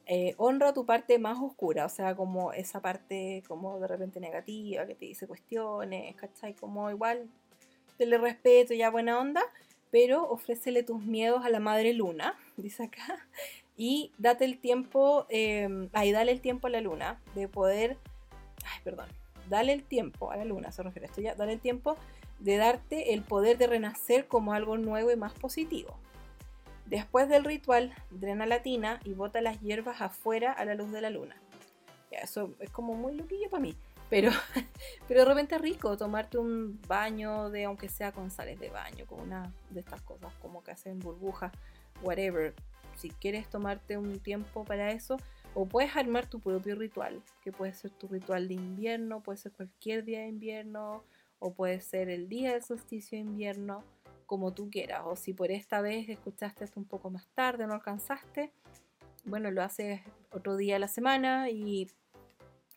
Eh, 0.08 0.34
honra 0.38 0.74
tu 0.74 0.88
parte 0.88 1.20
más 1.20 1.38
oscura, 1.40 1.86
o 1.86 1.90
sea, 1.90 2.16
como 2.16 2.52
esa 2.52 2.82
parte 2.82 3.44
como 3.48 3.80
de 3.80 3.86
repente 3.86 4.20
negativa, 4.20 4.88
que 4.88 4.96
te 4.96 5.06
dice 5.06 5.28
cuestiones, 5.28 6.16
¿cachai? 6.16 6.56
Como 6.56 6.90
igual, 6.90 7.30
le 8.00 8.18
respeto 8.18 8.74
ya 8.74 8.90
buena 8.90 9.20
onda, 9.20 9.44
pero 9.92 10.28
ofrécele 10.28 10.82
tus 10.82 11.04
miedos 11.04 11.46
a 11.46 11.52
la 11.52 11.60
madre 11.60 11.94
luna, 11.94 12.40
dice 12.58 12.86
acá, 12.86 13.28
y 13.76 14.12
date 14.18 14.46
el 14.46 14.58
tiempo, 14.58 15.28
eh, 15.30 15.70
ahí 15.94 16.12
dale 16.12 16.32
el 16.32 16.42
tiempo 16.42 16.66
a 16.66 16.72
la 16.72 16.82
luna 16.82 17.22
de 17.36 17.48
poder, 17.48 18.00
ay, 18.66 18.82
perdón, 18.84 19.10
dale 19.50 19.74
el 19.74 19.84
tiempo, 19.84 20.32
a 20.32 20.38
la 20.38 20.46
luna 20.46 20.72
se 20.72 20.84
refiere 20.84 21.08
esto 21.08 21.22
ya, 21.22 21.36
dale 21.36 21.54
el 21.54 21.60
tiempo 21.60 21.98
de 22.40 22.58
darte 22.58 23.14
el 23.14 23.24
poder 23.24 23.58
de 23.58 23.68
renacer 23.68 24.28
como 24.28 24.54
algo 24.54 24.78
nuevo 24.78 25.12
y 25.12 25.16
más 25.16 25.34
positivo. 25.34 25.98
Después 26.86 27.28
del 27.28 27.44
ritual, 27.44 27.94
drena 28.12 28.46
la 28.46 28.62
tina 28.62 29.00
y 29.04 29.14
bota 29.14 29.42
las 29.42 29.60
hierbas 29.60 30.02
afuera 30.02 30.54
a 30.54 30.64
la 30.64 30.76
luz 30.76 30.92
de 30.92 31.02
la 31.02 31.10
luna. 31.10 31.36
eso 32.12 32.54
es 32.60 32.70
como 32.70 32.94
muy 32.94 33.14
loquillo 33.14 33.50
para 33.50 33.62
mí, 33.62 33.76
pero, 34.10 34.32
pero 35.08 35.22
de 35.22 35.26
repente 35.26 35.56
es 35.56 35.62
rico 35.62 35.98
tomarte 35.98 36.38
un 36.38 36.80
baño 36.88 37.50
de, 37.50 37.66
aunque 37.66 37.90
sea 37.90 38.12
con 38.12 38.32
sales 38.32 38.60
de 38.60 38.70
baño, 38.70 39.06
con 39.06 39.20
una 39.20 39.54
de 39.70 39.82
estas 39.82 40.02
cosas 40.02 40.34
como 40.42 40.64
que 40.64 40.72
hacen 40.72 41.00
burbujas, 41.00 41.52
whatever. 42.02 42.54
Si 42.96 43.10
quieres 43.10 43.48
tomarte 43.50 43.98
un 43.98 44.20
tiempo 44.20 44.64
para 44.64 44.92
eso, 44.92 45.18
o 45.60 45.66
puedes 45.66 45.96
armar 45.96 46.30
tu 46.30 46.40
propio 46.40 46.76
ritual, 46.76 47.24
que 47.42 47.52
puede 47.52 47.74
ser 47.74 47.90
tu 47.90 48.08
ritual 48.08 48.48
de 48.48 48.54
invierno, 48.54 49.24
puede 49.24 49.40
ser 49.40 49.52
cualquier 49.54 50.06
día 50.06 50.20
de 50.20 50.28
invierno, 50.28 51.04
o 51.40 51.52
puede 51.52 51.82
ser 51.82 52.10
el 52.10 52.30
día 52.30 52.54
del 52.54 52.62
solsticio 52.62 53.18
de 53.18 53.24
invierno, 53.24 53.84
como 54.28 54.54
tú 54.54 54.70
quieras. 54.70 55.02
O 55.06 55.16
si 55.16 55.34
por 55.34 55.50
esta 55.50 55.82
vez 55.82 56.10
escuchaste 56.10 56.64
esto 56.64 56.80
un 56.80 56.86
poco 56.86 57.10
más 57.10 57.26
tarde, 57.34 57.66
no 57.66 57.74
alcanzaste, 57.74 58.52
bueno, 59.26 59.50
lo 59.50 59.64
haces 59.64 60.02
otro 60.32 60.58
día 60.58 60.76
a 60.76 60.80
la 60.80 60.88
semana 60.88 61.50
y, 61.50 61.90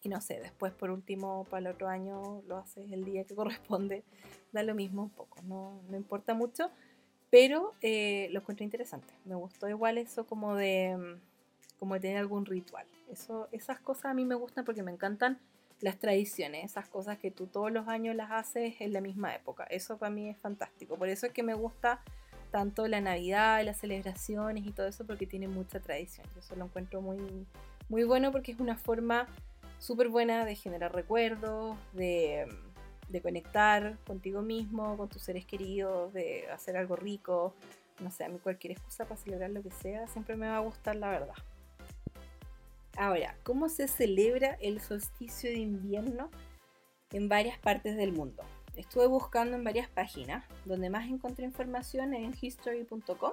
no 0.05 0.23
sé, 0.23 0.40
después 0.40 0.73
por 0.73 0.90
último 0.90 1.45
para 1.51 1.69
el 1.69 1.75
otro 1.75 1.87
año 1.87 2.40
lo 2.49 2.57
haces 2.57 2.90
el 2.90 3.05
día 3.05 3.25
que 3.25 3.35
corresponde. 3.37 4.05
Da 4.53 4.62
lo 4.62 4.75
mismo 4.75 5.03
un 5.03 5.11
poco, 5.11 5.43
no, 5.43 5.83
no 5.90 5.99
importa 5.99 6.33
mucho, 6.33 6.71
pero 7.29 7.75
eh, 7.83 8.29
lo 8.33 8.40
encuentro 8.40 8.64
interesante. 8.64 9.12
Me 9.27 9.35
gustó 9.35 9.69
igual 9.69 9.99
eso 9.99 10.25
como 10.27 10.55
de 10.55 11.21
como 11.81 11.99
tener 11.99 12.19
algún 12.19 12.47
ritual. 12.47 12.87
Eso, 13.11 13.49
esas 13.51 13.81
cosas 13.81 14.05
a 14.07 14.14
mí 14.14 14.25
me 14.25 14.37
gustan 14.37 14.64
porque 14.64 14.83
me 14.85 14.93
encantan 14.93 15.40
las 15.81 15.99
tradiciones, 15.99 16.66
esas 16.66 16.87
cosas 16.88 17.19
que 17.19 17.31
tú 17.31 17.47
todos 17.47 17.73
los 17.73 17.88
años 17.88 18.14
las 18.14 18.31
haces 18.31 18.75
en 18.81 18.93
la 18.93 19.01
misma 19.01 19.35
época. 19.35 19.64
Eso 19.64 19.97
para 19.97 20.11
mí 20.11 20.29
es 20.29 20.37
fantástico. 20.38 20.97
Por 20.97 21.09
eso 21.09 21.27
es 21.27 21.33
que 21.33 21.43
me 21.43 21.55
gusta 21.55 22.03
tanto 22.51 22.87
la 22.87 23.01
Navidad, 23.01 23.64
las 23.64 23.79
celebraciones 23.79 24.66
y 24.66 24.73
todo 24.73 24.87
eso 24.88 25.07
porque 25.07 25.27
tiene 25.27 25.49
mucha 25.49 25.81
tradición. 25.81 26.27
Yo 26.35 26.40
eso 26.40 26.55
lo 26.55 26.66
encuentro 26.66 27.01
muy, 27.01 27.47
muy 27.88 28.05
bueno 28.05 28.31
porque 28.31 28.53
es 28.53 28.61
una 28.61 28.77
forma 28.77 29.27
súper 29.79 30.09
buena 30.09 30.45
de 30.45 30.55
generar 30.57 30.95
recuerdos, 30.95 31.79
de, 31.95 32.47
de, 33.09 33.23
conectar 33.23 33.97
contigo 34.07 34.43
mismo, 34.43 34.99
con 34.99 35.09
tus 35.09 35.23
seres 35.23 35.47
queridos, 35.47 36.12
de 36.12 36.47
hacer 36.51 36.77
algo 36.77 36.97
rico. 36.97 37.55
No 38.01 38.11
sé, 38.11 38.25
a 38.25 38.29
mí 38.29 38.38
cualquier 38.38 38.73
excusa 38.73 39.05
para 39.05 39.16
celebrar 39.16 39.49
lo 39.51 39.62
que 39.62 39.71
sea 39.71 40.07
siempre 40.09 40.37
me 40.37 40.47
va 40.47 40.59
a 40.59 40.61
gustar, 40.61 40.97
la 40.97 41.09
verdad. 41.09 41.35
Ahora, 43.01 43.35
¿cómo 43.45 43.71
se 43.71 43.89
celebra 43.89 44.59
el 44.61 44.79
solsticio 44.79 45.49
de 45.49 45.57
invierno 45.57 46.31
en 47.13 47.31
varias 47.31 47.59
partes 47.59 47.97
del 47.97 48.13
mundo? 48.13 48.43
Estuve 48.77 49.07
buscando 49.07 49.57
en 49.57 49.65
varias 49.65 49.89
páginas, 49.89 50.45
donde 50.67 50.91
más 50.91 51.09
encontré 51.09 51.47
información 51.47 52.13
en 52.13 52.35
history.com. 52.39 53.33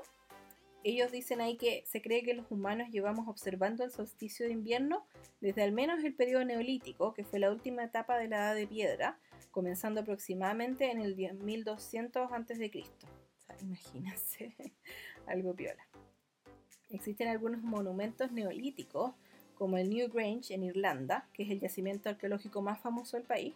Ellos 0.85 1.11
dicen 1.11 1.41
ahí 1.41 1.57
que 1.57 1.83
se 1.85 2.01
cree 2.01 2.23
que 2.23 2.33
los 2.33 2.49
humanos 2.49 2.87
llevamos 2.91 3.27
observando 3.27 3.83
el 3.83 3.91
solsticio 3.91 4.45
de 4.45 4.53
invierno 4.53 5.05
desde 5.41 5.63
al 5.63 5.73
menos 5.73 6.01
el 6.01 6.13
periodo 6.15 6.45
neolítico, 6.45 7.13
que 7.13 7.25
fue 7.25 7.39
la 7.39 7.51
última 7.51 7.83
etapa 7.83 8.17
de 8.17 8.29
la 8.29 8.37
edad 8.37 8.55
de 8.55 8.67
piedra, 8.67 9.19
comenzando 9.51 9.99
aproximadamente 9.99 10.91
en 10.91 11.01
el 11.01 11.13
1200 11.17 12.31
a.C. 12.31 12.71
O 12.73 13.41
sea, 13.41 13.57
imagínense, 13.61 14.55
algo 15.27 15.53
piola. 15.53 15.85
Existen 16.89 17.27
algunos 17.27 17.61
monumentos 17.63 18.31
neolíticos 18.31 19.11
como 19.57 19.77
el 19.77 19.89
New 19.89 20.09
Grange 20.09 20.53
en 20.53 20.63
Irlanda, 20.63 21.27
que 21.33 21.43
es 21.43 21.49
el 21.49 21.59
yacimiento 21.59 22.09
arqueológico 22.09 22.61
más 22.61 22.79
famoso 22.79 23.17
del 23.17 23.25
país, 23.25 23.53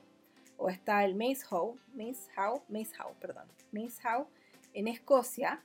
o 0.58 0.70
está 0.70 1.04
el 1.06 1.16
Maze 1.16 1.46
Howe, 1.50 1.76
Maze 1.96 2.30
Howe, 2.38 2.62
Maze 2.70 2.92
Howe, 3.00 3.16
perdón, 3.20 3.46
Maze 3.72 4.00
Howe 4.08 4.28
en 4.74 4.88
Escocia, 4.88 5.62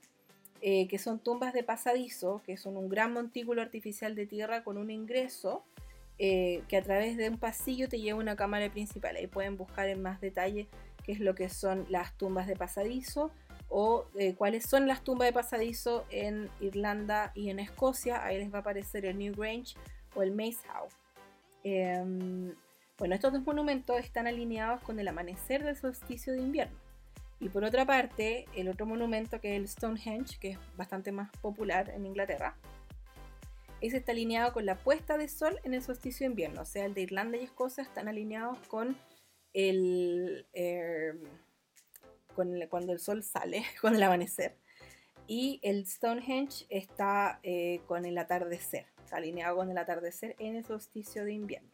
eh, 0.63 0.89
que 0.89 0.99
son 0.99 1.19
tumbas 1.19 1.53
de 1.53 1.63
pasadizo, 1.63 2.43
que 2.45 2.57
son 2.57 2.77
un 2.77 2.89
gran 2.89 3.13
montículo 3.13 3.61
artificial 3.61 4.15
de 4.15 4.27
tierra 4.27 4.65
con 4.65 4.79
un 4.79 4.91
ingreso 4.91 5.65
eh, 6.19 6.63
que 6.69 6.79
a 6.79 6.83
través 6.83 7.19
de 7.19 7.29
un 7.29 7.37
pasillo 7.37 7.89
te 7.89 8.01
lleva 8.01 8.19
a 8.19 8.23
una 8.23 8.37
cámara 8.37 8.71
principal. 8.71 9.17
Ahí 9.17 9.27
pueden 9.27 9.59
buscar 9.59 9.89
en 9.89 10.01
más 10.01 10.21
detalle 10.21 10.67
qué 11.05 11.13
es 11.13 11.21
lo 11.21 11.35
que 11.35 11.51
son 11.51 11.87
las 11.91 12.17
tumbas 12.17 12.47
de 12.47 12.57
pasadizo 12.57 13.31
o 13.69 14.07
eh, 14.19 14.35
cuáles 14.35 14.65
son 14.65 14.87
las 14.87 15.05
tumbas 15.05 15.29
de 15.29 15.33
pasadizo 15.35 16.07
en 16.11 16.49
Irlanda 16.61 17.33
y 17.35 17.51
en 17.51 17.59
Escocia. 17.59 18.25
Ahí 18.25 18.39
les 18.39 18.53
va 18.53 18.59
a 18.59 18.61
aparecer 18.63 19.05
el 19.05 19.19
New 19.19 19.35
Grange 19.35 19.75
o 20.17 20.23
el 20.23 20.33
Mace 20.33 20.67
House. 20.69 20.95
Em, 21.63 22.55
bueno, 22.99 23.15
estos 23.15 23.33
dos 23.33 23.43
monumentos 23.45 23.99
están 24.01 24.27
alineados 24.27 24.81
con 24.83 24.99
el 24.99 25.07
amanecer 25.07 25.63
del 25.63 25.77
solsticio 25.77 26.33
de 26.33 26.41
invierno. 26.41 26.77
Y 27.39 27.51
por 27.51 27.65
otra 27.65 27.85
parte, 27.85 28.47
el 28.55 28.69
otro 28.69 28.87
monumento 28.87 29.41
que 29.41 29.55
es 29.55 29.61
el 29.61 29.69
Stonehenge, 29.69 30.39
que 30.41 30.51
es 30.51 30.59
bastante 30.77 31.13
más 31.13 31.31
popular 31.43 31.91
en 31.91 32.07
Inglaterra, 32.07 32.57
ese 33.81 33.99
está 33.99 34.13
alineado 34.13 34.53
con 34.53 34.65
la 34.65 34.77
puesta 34.77 35.19
de 35.19 35.29
sol 35.29 35.61
en 35.63 35.75
el 35.75 35.83
solsticio 35.83 36.25
de 36.25 36.31
invierno. 36.31 36.63
O 36.63 36.65
sea, 36.65 36.87
el 36.87 36.95
de 36.95 37.03
Irlanda 37.03 37.37
y 37.37 37.45
Escocia 37.45 37.83
están 37.83 38.09
alineados 38.09 38.59
con 38.69 38.97
el, 39.53 40.47
em, 40.55 41.21
cuando 42.71 42.93
el 42.93 42.99
sol 43.01 43.23
sale, 43.23 43.65
con 43.83 43.95
el 43.95 44.03
amanecer. 44.03 44.57
Y 45.27 45.61
el 45.63 45.87
Stonehenge 45.87 46.67
está 46.69 47.41
eh, 47.43 47.81
con 47.87 48.05
el 48.05 48.17
atardecer, 48.17 48.87
alineado 49.13 49.57
con 49.57 49.71
el 49.71 49.79
atardecer 49.79 50.37
en 50.39 50.57
el 50.57 50.65
solsticio 50.65 51.25
de 51.25 51.33
invierno. 51.33 51.71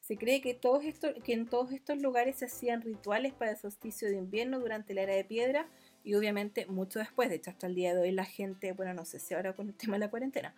Se 0.00 0.16
cree 0.16 0.40
que, 0.40 0.54
todos 0.54 0.84
que 1.24 1.32
en 1.32 1.46
todos 1.46 1.72
estos 1.72 1.98
lugares 1.98 2.36
se 2.36 2.44
hacían 2.44 2.80
rituales 2.80 3.32
para 3.32 3.50
el 3.52 3.56
solsticio 3.56 4.08
de 4.08 4.16
invierno 4.16 4.60
durante 4.60 4.94
la 4.94 5.02
era 5.02 5.14
de 5.14 5.24
piedra 5.24 5.66
y 6.04 6.14
obviamente 6.14 6.66
mucho 6.66 7.00
después. 7.00 7.28
De 7.28 7.36
hecho, 7.36 7.50
hasta 7.50 7.66
el 7.66 7.74
día 7.74 7.92
de 7.92 8.02
hoy 8.02 8.12
la 8.12 8.24
gente, 8.24 8.72
bueno, 8.72 8.94
no 8.94 9.04
sé 9.04 9.18
si 9.18 9.34
ahora 9.34 9.52
con 9.54 9.68
el 9.68 9.74
tema 9.74 9.94
de 9.94 10.00
la 10.00 10.10
cuarentena, 10.10 10.54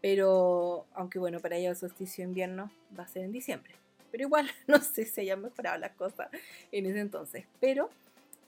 pero 0.00 0.86
aunque 0.94 1.18
bueno, 1.18 1.40
para 1.40 1.56
ellos 1.56 1.70
el 1.70 1.88
solsticio 1.88 2.22
de 2.22 2.28
invierno 2.28 2.70
va 2.96 3.02
a 3.04 3.08
ser 3.08 3.24
en 3.24 3.32
diciembre. 3.32 3.74
Pero 4.12 4.24
igual, 4.24 4.48
no 4.68 4.80
sé 4.80 5.04
si 5.04 5.22
hayan 5.22 5.42
mejorado 5.42 5.78
las 5.78 5.92
cosas 5.92 6.28
en 6.70 6.86
ese 6.86 7.00
entonces. 7.00 7.44
Pero 7.60 7.90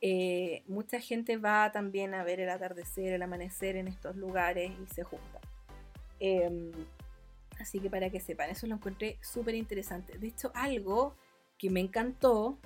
eh, 0.00 0.62
mucha 0.68 1.00
gente 1.00 1.38
va 1.38 1.72
también 1.72 2.12
a 2.14 2.22
ver 2.22 2.38
el 2.38 2.50
atardecer, 2.50 3.14
el 3.14 3.22
amanecer 3.22 3.76
en 3.76 3.88
estos 3.88 4.14
lugares 4.16 4.70
y 4.70 4.94
se 4.94 5.02
junta. 5.02 5.40
Em, 6.20 6.70
Así 7.60 7.80
que 7.80 7.90
para 7.90 8.10
que 8.10 8.20
sepan, 8.20 8.50
eso 8.50 8.66
lo 8.66 8.74
encontré 8.74 9.18
súper 9.22 9.54
interesante. 9.54 10.18
De 10.18 10.28
hecho, 10.28 10.50
algo 10.54 11.14
que 11.58 11.70
me 11.70 11.80
encantó, 11.80 12.58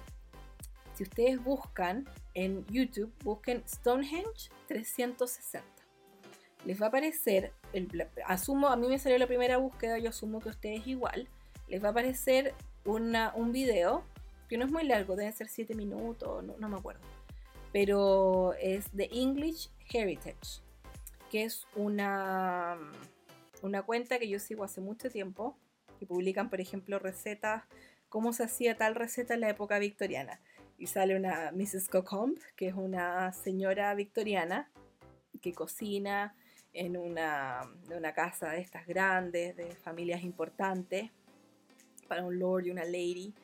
si 0.94 1.04
ustedes 1.04 1.42
buscan 1.42 2.08
en 2.34 2.64
YouTube, 2.66 3.12
busquen 3.22 3.62
Stonehenge 3.66 4.50
360. 4.66 5.64
Les 6.64 6.80
va 6.80 6.86
a 6.86 6.88
aparecer, 6.88 7.52
el, 7.72 8.08
asumo, 8.26 8.68
a 8.68 8.76
mí 8.76 8.88
me 8.88 8.98
salió 8.98 9.18
la 9.18 9.26
primera 9.26 9.58
búsqueda, 9.58 9.98
yo 9.98 10.08
asumo 10.08 10.40
que 10.40 10.48
ustedes 10.48 10.86
igual, 10.86 11.28
les 11.68 11.82
va 11.82 11.88
a 11.88 11.90
aparecer 11.92 12.54
un 12.84 13.52
video, 13.52 14.02
que 14.48 14.56
no 14.56 14.64
es 14.64 14.72
muy 14.72 14.84
largo, 14.84 15.14
debe 15.14 15.30
ser 15.32 15.48
7 15.48 15.74
minutos, 15.74 16.42
no, 16.42 16.56
no 16.58 16.68
me 16.68 16.78
acuerdo, 16.78 17.02
pero 17.72 18.54
es 18.54 18.86
de 18.92 19.08
English 19.12 19.70
Heritage, 19.92 20.62
que 21.30 21.44
es 21.44 21.66
una 21.76 22.78
una 23.62 23.82
cuenta 23.82 24.18
que 24.18 24.28
yo 24.28 24.38
sigo 24.38 24.64
hace 24.64 24.80
mucho 24.80 25.10
tiempo, 25.10 25.56
que 25.98 26.06
publican, 26.06 26.50
por 26.50 26.60
ejemplo, 26.60 26.98
recetas, 26.98 27.64
cómo 28.08 28.32
se 28.32 28.44
hacía 28.44 28.76
tal 28.76 28.94
receta 28.94 29.34
en 29.34 29.40
la 29.40 29.50
época 29.50 29.78
victoriana. 29.78 30.40
Y 30.78 30.86
sale 30.86 31.16
una 31.16 31.50
Mrs. 31.52 31.88
Cocombe, 31.88 32.40
que 32.56 32.68
es 32.68 32.74
una 32.74 33.32
señora 33.32 33.94
victoriana 33.94 34.70
que 35.40 35.52
cocina 35.52 36.34
en 36.72 36.96
una, 36.96 37.62
una 37.94 38.12
casa 38.12 38.50
de 38.50 38.60
estas 38.60 38.86
grandes, 38.86 39.56
de 39.56 39.74
familias 39.74 40.22
importantes, 40.22 41.10
para 42.06 42.24
un 42.24 42.38
lord 42.38 42.66
y 42.66 42.70
una 42.70 42.84
lady, 42.84 43.34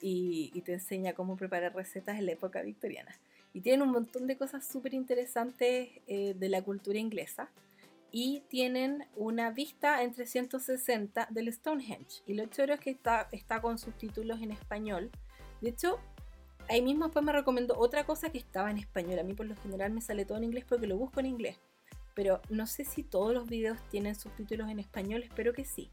y, 0.00 0.60
te 0.62 0.74
enseña 0.74 1.14
cómo 1.14 1.36
preparar 1.36 1.74
recetas 1.74 2.18
en 2.18 2.26
la 2.26 2.32
época 2.32 2.62
victoriana. 2.62 3.14
Y 3.52 3.60
tiene 3.60 3.82
un 3.82 3.90
montón 3.90 4.26
de 4.26 4.36
cosas 4.36 4.66
súper 4.66 4.94
interesantes 4.94 5.90
eh, 6.06 6.34
de 6.36 6.48
la 6.48 6.62
cultura 6.62 6.98
inglesa 6.98 7.50
y 8.12 8.42
tienen 8.48 9.06
una 9.14 9.50
vista 9.50 10.02
en 10.02 10.12
360 10.12 11.28
del 11.30 11.52
Stonehenge. 11.52 12.22
Y 12.26 12.34
lo 12.34 12.46
chévere 12.46 12.74
es 12.74 12.80
que 12.80 12.90
está, 12.90 13.28
está 13.32 13.60
con 13.60 13.78
subtítulos 13.78 14.40
en 14.42 14.50
español. 14.50 15.10
De 15.60 15.70
hecho, 15.70 15.98
ahí 16.68 16.82
mismo 16.82 17.04
después 17.04 17.24
me 17.24 17.32
recomendó 17.32 17.78
otra 17.78 18.04
cosa 18.04 18.30
que 18.30 18.38
estaba 18.38 18.70
en 18.70 18.78
español. 18.78 19.18
A 19.18 19.22
mí 19.22 19.34
por 19.34 19.46
lo 19.46 19.56
general 19.56 19.92
me 19.92 20.00
sale 20.00 20.24
todo 20.24 20.38
en 20.38 20.44
inglés 20.44 20.64
porque 20.68 20.86
lo 20.86 20.96
busco 20.96 21.20
en 21.20 21.26
inglés. 21.26 21.58
Pero 22.14 22.40
no 22.50 22.66
sé 22.66 22.84
si 22.84 23.02
todos 23.02 23.32
los 23.32 23.48
videos 23.48 23.78
tienen 23.88 24.14
subtítulos 24.14 24.68
en 24.68 24.80
español, 24.80 25.22
espero 25.22 25.52
que 25.52 25.64
sí. 25.64 25.90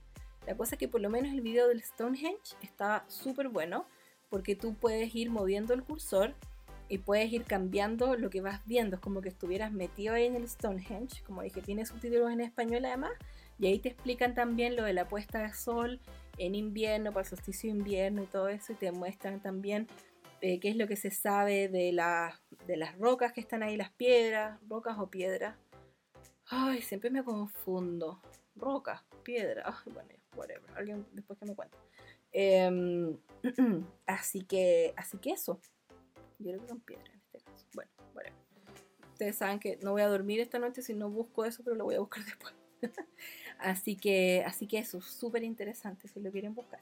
La 0.47 0.55
cosa 0.55 0.75
es 0.75 0.79
que 0.79 0.87
por 0.87 1.01
lo 1.01 1.09
menos 1.09 1.31
el 1.31 1.41
video 1.41 1.67
del 1.67 1.83
Stonehenge 1.83 2.55
está 2.61 3.05
súper 3.07 3.49
bueno 3.49 3.85
porque 4.29 4.55
tú 4.55 4.73
puedes 4.75 5.13
ir 5.13 5.29
moviendo 5.29 5.73
el 5.73 5.83
cursor 5.83 6.35
y 6.89 6.99
puedes 6.99 7.31
ir 7.31 7.43
cambiando 7.43 8.15
lo 8.15 8.29
que 8.29 8.41
vas 8.41 8.65
viendo. 8.65 8.95
Es 8.95 9.01
como 9.01 9.21
que 9.21 9.29
estuvieras 9.29 9.71
metido 9.71 10.13
ahí 10.13 10.25
en 10.25 10.35
el 10.35 10.47
Stonehenge. 10.47 11.23
Como 11.23 11.41
dije, 11.41 11.61
tiene 11.61 11.85
subtítulos 11.85 12.31
en 12.31 12.41
español 12.41 12.85
además. 12.85 13.11
Y 13.59 13.67
ahí 13.67 13.79
te 13.79 13.89
explican 13.89 14.35
también 14.35 14.75
lo 14.75 14.83
de 14.83 14.93
la 14.93 15.07
puesta 15.07 15.39
de 15.39 15.53
sol 15.53 15.99
en 16.37 16.55
invierno, 16.55 17.11
para 17.11 17.23
el 17.23 17.29
solsticio 17.29 17.71
de 17.71 17.77
invierno 17.77 18.23
y 18.23 18.27
todo 18.27 18.47
eso. 18.49 18.73
Y 18.73 18.75
te 18.75 18.91
muestran 18.91 19.41
también 19.41 19.87
eh, 20.41 20.59
qué 20.59 20.69
es 20.69 20.75
lo 20.75 20.87
que 20.87 20.95
se 20.95 21.11
sabe 21.11 21.67
de, 21.67 21.95
de 22.67 22.77
las 22.77 22.97
rocas 22.97 23.33
que 23.33 23.41
están 23.41 23.63
ahí, 23.63 23.75
las 23.75 23.91
piedras, 23.91 24.59
rocas 24.67 24.97
o 24.99 25.09
piedras. 25.09 25.55
Ay, 26.49 26.81
siempre 26.81 27.09
me 27.09 27.23
confundo. 27.23 28.21
Rocas, 28.55 29.01
piedras. 29.23 29.75
bueno, 29.85 30.09
whatever. 30.35 30.71
Alguien 30.75 31.05
después 31.11 31.37
que 31.39 31.45
me 31.45 31.55
cuente. 31.55 31.77
Em, 32.31 33.17
así 34.05 34.43
que, 34.43 34.93
así 34.95 35.17
que 35.17 35.31
eso. 35.31 35.59
Yo 36.39 36.51
creo 36.51 36.61
que 36.61 36.67
son 36.67 36.79
piedras 36.81 37.09
en 37.09 37.19
este 37.19 37.39
caso. 37.39 37.65
Bueno, 37.73 37.91
bueno. 38.13 38.29
Ustedes 39.13 39.35
saben 39.35 39.59
que 39.59 39.77
no 39.81 39.91
voy 39.91 40.01
a 40.01 40.07
dormir 40.07 40.39
esta 40.39 40.59
noche 40.59 40.81
si 40.81 40.93
no 40.93 41.09
busco 41.09 41.45
eso, 41.45 41.63
pero 41.63 41.75
lo 41.75 41.85
voy 41.85 41.95
a 41.95 41.99
buscar 41.99 42.23
después. 42.25 42.53
así 43.57 43.95
que, 43.95 44.43
así 44.45 44.67
que 44.67 44.79
eso, 44.79 45.01
súper 45.01 45.43
interesante 45.43 46.07
si 46.07 46.19
lo 46.19 46.31
quieren 46.31 46.53
buscar. 46.53 46.79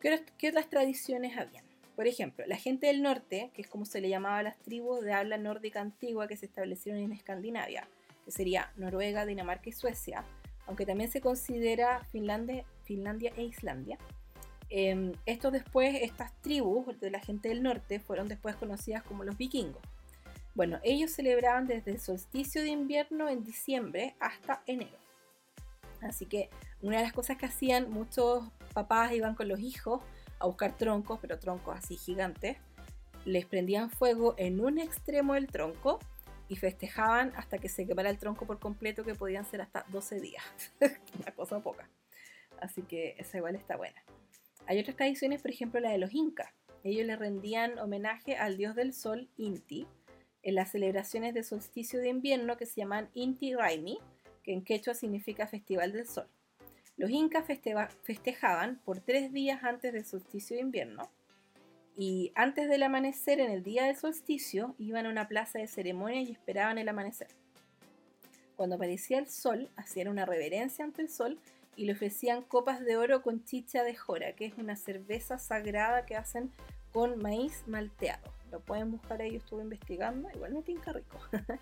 ¿Qué, 0.00 0.24
¿Qué 0.36 0.48
otras 0.48 0.68
tradiciones 0.68 1.36
habían? 1.36 1.64
Por 1.96 2.08
ejemplo, 2.08 2.44
la 2.46 2.56
gente 2.56 2.88
del 2.88 3.02
norte, 3.02 3.52
que 3.54 3.62
es 3.62 3.68
como 3.68 3.84
se 3.84 4.00
le 4.00 4.08
llamaba 4.08 4.38
a 4.38 4.42
las 4.42 4.58
tribus 4.58 5.02
de 5.02 5.12
habla 5.12 5.38
nórdica 5.38 5.80
antigua 5.80 6.26
que 6.26 6.36
se 6.36 6.46
establecieron 6.46 7.00
en 7.00 7.12
Escandinavia, 7.12 7.88
que 8.24 8.32
sería 8.32 8.72
Noruega, 8.76 9.26
Dinamarca 9.26 9.68
y 9.68 9.72
Suecia, 9.72 10.24
aunque 10.66 10.86
también 10.86 11.10
se 11.10 11.20
considera 11.20 12.04
Finlandia, 12.10 12.64
Finlandia 12.82 13.32
e 13.36 13.44
Islandia, 13.44 13.98
Em, 14.76 15.12
esto 15.24 15.52
después, 15.52 15.94
estas 16.02 16.32
tribus 16.42 16.98
de 16.98 17.08
la 17.08 17.20
gente 17.20 17.48
del 17.48 17.62
norte 17.62 18.00
fueron 18.00 18.26
después 18.26 18.56
conocidas 18.56 19.04
como 19.04 19.22
los 19.22 19.36
vikingos. 19.36 19.80
Bueno, 20.56 20.80
ellos 20.82 21.12
celebraban 21.12 21.68
desde 21.68 21.92
el 21.92 22.00
solsticio 22.00 22.60
de 22.60 22.70
invierno 22.70 23.28
en 23.28 23.44
diciembre 23.44 24.16
hasta 24.18 24.64
enero. 24.66 24.98
Así 26.00 26.26
que 26.26 26.50
una 26.82 26.96
de 26.96 27.04
las 27.04 27.12
cosas 27.12 27.36
que 27.36 27.46
hacían 27.46 27.88
muchos 27.88 28.50
papás 28.72 29.12
iban 29.12 29.36
con 29.36 29.46
los 29.46 29.60
hijos 29.60 30.02
a 30.40 30.46
buscar 30.46 30.76
troncos, 30.76 31.20
pero 31.20 31.38
troncos 31.38 31.78
así 31.78 31.96
gigantes. 31.96 32.56
Les 33.24 33.46
prendían 33.46 33.90
fuego 33.90 34.34
en 34.38 34.58
un 34.58 34.80
extremo 34.80 35.34
del 35.34 35.46
tronco 35.46 36.00
y 36.48 36.56
festejaban 36.56 37.32
hasta 37.36 37.58
que 37.58 37.68
se 37.68 37.86
quemara 37.86 38.10
el 38.10 38.18
tronco 38.18 38.44
por 38.44 38.58
completo, 38.58 39.04
que 39.04 39.14
podían 39.14 39.44
ser 39.44 39.60
hasta 39.60 39.84
12 39.90 40.18
días. 40.18 40.44
Una 41.22 41.30
cosa 41.30 41.60
poca. 41.60 41.88
Así 42.60 42.82
que 42.82 43.14
esa 43.18 43.36
igual 43.36 43.54
está 43.54 43.76
buena. 43.76 44.02
Hay 44.66 44.78
otras 44.78 44.96
tradiciones, 44.96 45.42
por 45.42 45.50
ejemplo 45.50 45.80
la 45.80 45.90
de 45.90 45.98
los 45.98 46.14
incas. 46.14 46.52
Ellos 46.82 47.06
le 47.06 47.16
rendían 47.16 47.78
homenaje 47.78 48.36
al 48.36 48.56
dios 48.56 48.74
del 48.74 48.92
sol, 48.92 49.28
Inti, 49.36 49.86
en 50.42 50.54
las 50.54 50.70
celebraciones 50.70 51.34
de 51.34 51.42
solsticio 51.42 52.00
de 52.00 52.08
invierno 52.08 52.56
que 52.56 52.66
se 52.66 52.80
llaman 52.80 53.08
Inti 53.14 53.54
Raimi, 53.54 53.98
que 54.42 54.52
en 54.52 54.62
quechua 54.62 54.94
significa 54.94 55.46
Festival 55.46 55.92
del 55.92 56.06
Sol. 56.06 56.28
Los 56.96 57.10
incas 57.10 57.44
festejaban 58.02 58.80
por 58.84 59.00
tres 59.00 59.32
días 59.32 59.64
antes 59.64 59.92
del 59.92 60.04
solsticio 60.04 60.56
de 60.56 60.62
invierno 60.62 61.10
y 61.96 62.32
antes 62.34 62.68
del 62.68 62.82
amanecer, 62.82 63.40
en 63.40 63.50
el 63.50 63.62
día 63.62 63.84
del 63.84 63.96
solsticio, 63.96 64.74
iban 64.78 65.06
a 65.06 65.10
una 65.10 65.28
plaza 65.28 65.60
de 65.60 65.68
ceremonia 65.68 66.22
y 66.22 66.32
esperaban 66.32 66.78
el 66.78 66.88
amanecer. 66.88 67.28
Cuando 68.56 68.76
aparecía 68.76 69.18
el 69.18 69.28
sol, 69.28 69.70
hacían 69.76 70.08
una 70.08 70.26
reverencia 70.26 70.84
ante 70.84 71.02
el 71.02 71.08
sol 71.08 71.38
y 71.76 71.86
le 71.86 71.92
ofrecían 71.92 72.42
copas 72.42 72.84
de 72.84 72.96
oro 72.96 73.22
con 73.22 73.44
chicha 73.44 73.82
de 73.82 73.94
jora, 73.94 74.34
que 74.34 74.46
es 74.46 74.54
una 74.58 74.76
cerveza 74.76 75.38
sagrada 75.38 76.06
que 76.06 76.16
hacen 76.16 76.50
con 76.92 77.18
maíz 77.18 77.64
malteado. 77.66 78.32
Lo 78.50 78.60
pueden 78.60 78.90
buscar 78.90 79.20
ahí, 79.20 79.32
yo 79.32 79.38
estuve 79.38 79.62
investigando, 79.62 80.28
igual 80.34 80.52
me 80.52 80.62
tinca 80.62 80.92
rico. 80.92 81.18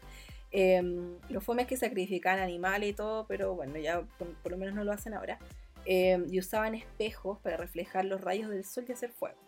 eh, 0.52 0.82
los 1.30 1.42
fomes 1.42 1.66
que 1.66 1.76
sacrificaban 1.76 2.40
animales 2.40 2.90
y 2.90 2.92
todo, 2.92 3.26
pero 3.26 3.54
bueno, 3.54 3.78
ya 3.78 4.02
por, 4.02 4.52
lo 4.52 4.58
menos 4.58 4.74
no 4.74 4.84
lo 4.84 4.92
hacen 4.92 5.14
ahora. 5.14 5.38
Em, 5.84 6.26
y 6.32 6.38
usaban 6.38 6.74
espejos 6.74 7.38
para 7.40 7.56
reflejar 7.56 8.04
los 8.04 8.20
rayos 8.20 8.50
del 8.50 8.64
sol 8.64 8.84
y 8.88 8.92
hacer 8.92 9.10
fuego. 9.10 9.38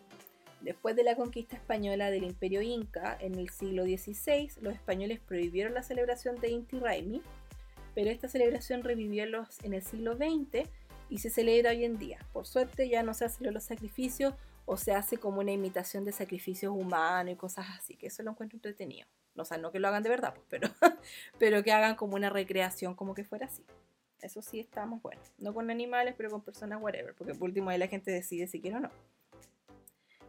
Después 0.61 0.95
de 0.95 1.03
la 1.03 1.15
conquista 1.15 1.55
española 1.55 2.09
del 2.09 2.23
Imperio 2.23 2.61
Inca 2.61 3.15
en 3.19 3.35
el 3.35 3.49
siglo 3.51 3.83
XVI, 3.83 4.49
los 4.61 4.73
españoles 4.73 5.19
prohibieron 5.19 5.75
la 5.75 5.83
celebración 5.83 6.39
de 6.41 6.49
Inti 6.49 6.79
Raymi, 6.79 7.21
pero 7.95 8.11
esta 8.11 8.27
celebración 8.27 8.83
revivió 8.83 9.23
en 9.63 9.73
el 9.73 9.81
siglo 9.81 10.15
XX 10.15 10.69
y 11.09 11.19
se 11.19 11.29
celebra 11.29 11.71
hoy 11.71 11.85
en 11.85 11.97
día. 11.97 12.19
Por 12.33 12.45
suerte 12.45 12.89
ya 12.89 13.01
no 13.01 13.13
se 13.13 13.25
hacen 13.25 13.51
los 13.53 13.63
sacrificios 13.63 14.33
o 14.65 14.77
se 14.77 14.91
hace 14.91 15.17
como 15.17 15.39
una 15.39 15.51
imitación 15.51 16.03
de 16.03 16.11
sacrificios 16.11 16.73
humanos 16.75 17.33
y 17.33 17.37
cosas 17.37 17.67
así, 17.77 17.95
que 17.95 18.07
eso 18.07 18.21
lo 18.23 18.31
encuentro 18.31 18.57
entretenido. 18.57 19.07
O 19.37 19.45
sea, 19.45 19.57
no 19.57 19.71
que 19.71 19.79
lo 19.79 19.87
hagan 19.87 20.03
de 20.03 20.09
verdad, 20.09 20.33
pues, 20.33 20.45
pero, 20.49 20.69
pero 21.39 21.63
que 21.63 21.71
hagan 21.71 21.95
como 21.95 22.15
una 22.15 22.29
recreación 22.29 22.95
como 22.95 23.13
que 23.13 23.23
fuera 23.23 23.45
así. 23.45 23.65
Eso 24.21 24.41
sí 24.41 24.59
estamos 24.59 25.01
bueno. 25.01 25.21
No 25.37 25.53
con 25.53 25.69
animales, 25.69 26.15
pero 26.17 26.29
con 26.31 26.41
personas, 26.41 26.81
whatever. 26.81 27.13
Porque 27.13 27.33
por 27.33 27.49
último 27.49 27.69
ahí 27.69 27.77
la 27.77 27.87
gente 27.87 28.11
decide 28.11 28.47
si 28.47 28.59
quiere 28.59 28.77
o 28.77 28.79
no. 28.79 28.89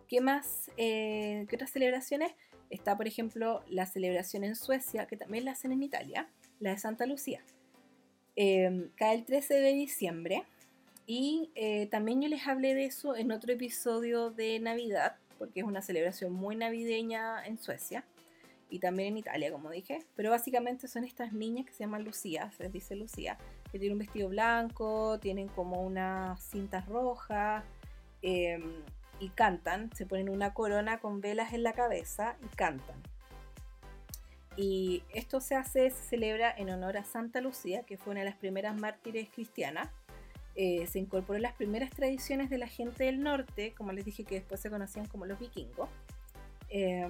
¿Qué 0.06 0.20
más? 0.20 0.70
Eh, 0.76 1.46
¿Qué 1.48 1.56
otras 1.56 1.70
celebraciones? 1.70 2.32
Está, 2.68 2.96
por 2.96 3.06
ejemplo, 3.06 3.64
la 3.68 3.86
celebración 3.86 4.44
en 4.44 4.54
Suecia, 4.54 5.06
que 5.06 5.16
también 5.16 5.44
la 5.44 5.52
hacen 5.52 5.72
en 5.72 5.82
Italia, 5.82 6.28
la 6.60 6.70
de 6.70 6.78
Santa 6.78 7.06
Lucía. 7.06 7.42
Eh, 8.36 8.90
cae 8.96 9.16
el 9.16 9.24
13 9.24 9.54
de 9.54 9.72
diciembre. 9.72 10.44
Y 11.06 11.50
eh, 11.54 11.86
también 11.86 12.20
yo 12.20 12.28
les 12.28 12.46
hablé 12.46 12.74
de 12.74 12.84
eso 12.84 13.16
en 13.16 13.30
otro 13.30 13.52
episodio 13.52 14.30
de 14.30 14.58
Navidad, 14.58 15.16
porque 15.38 15.60
es 15.60 15.66
una 15.66 15.80
celebración 15.80 16.32
muy 16.32 16.56
navideña 16.56 17.46
en 17.46 17.58
Suecia 17.58 18.04
y 18.68 18.80
también 18.80 19.10
en 19.10 19.18
Italia, 19.18 19.52
como 19.52 19.70
dije. 19.70 20.04
Pero 20.16 20.30
básicamente 20.30 20.88
son 20.88 21.04
estas 21.04 21.32
niñas 21.32 21.66
que 21.66 21.72
se 21.72 21.84
llaman 21.84 22.04
Lucía, 22.04 22.50
se 22.56 22.64
les 22.64 22.72
dice 22.72 22.96
Lucía, 22.96 23.38
que 23.70 23.78
tienen 23.78 23.92
un 23.92 24.00
vestido 24.00 24.28
blanco, 24.28 25.20
tienen 25.20 25.46
como 25.46 25.82
unas 25.82 26.42
cintas 26.42 26.86
rojas 26.86 27.64
em, 28.22 28.82
y 29.20 29.28
cantan. 29.28 29.94
Se 29.94 30.06
ponen 30.06 30.28
una 30.28 30.54
corona 30.54 30.98
con 30.98 31.20
velas 31.20 31.52
en 31.52 31.62
la 31.62 31.72
cabeza 31.72 32.36
y 32.42 32.56
cantan. 32.56 33.00
Y 34.56 35.02
esto 35.12 35.40
se 35.40 35.54
hace, 35.54 35.90
se 35.90 36.02
celebra 36.02 36.54
en 36.56 36.70
honor 36.70 36.96
a 36.96 37.04
Santa 37.04 37.40
Lucía, 37.40 37.82
que 37.82 37.98
fue 37.98 38.12
una 38.12 38.20
de 38.20 38.26
las 38.26 38.36
primeras 38.36 38.76
mártires 38.76 39.28
cristianas. 39.28 39.90
Eh, 40.54 40.86
se 40.86 40.98
incorporó 40.98 41.36
en 41.36 41.42
las 41.42 41.52
primeras 41.52 41.90
tradiciones 41.90 42.48
de 42.48 42.56
la 42.56 42.66
gente 42.66 43.04
del 43.04 43.22
norte, 43.22 43.74
como 43.74 43.92
les 43.92 44.04
dije 44.06 44.24
que 44.24 44.36
después 44.36 44.60
se 44.60 44.70
conocían 44.70 45.06
como 45.06 45.26
los 45.26 45.38
vikingos. 45.38 45.90
Eh, 46.70 47.06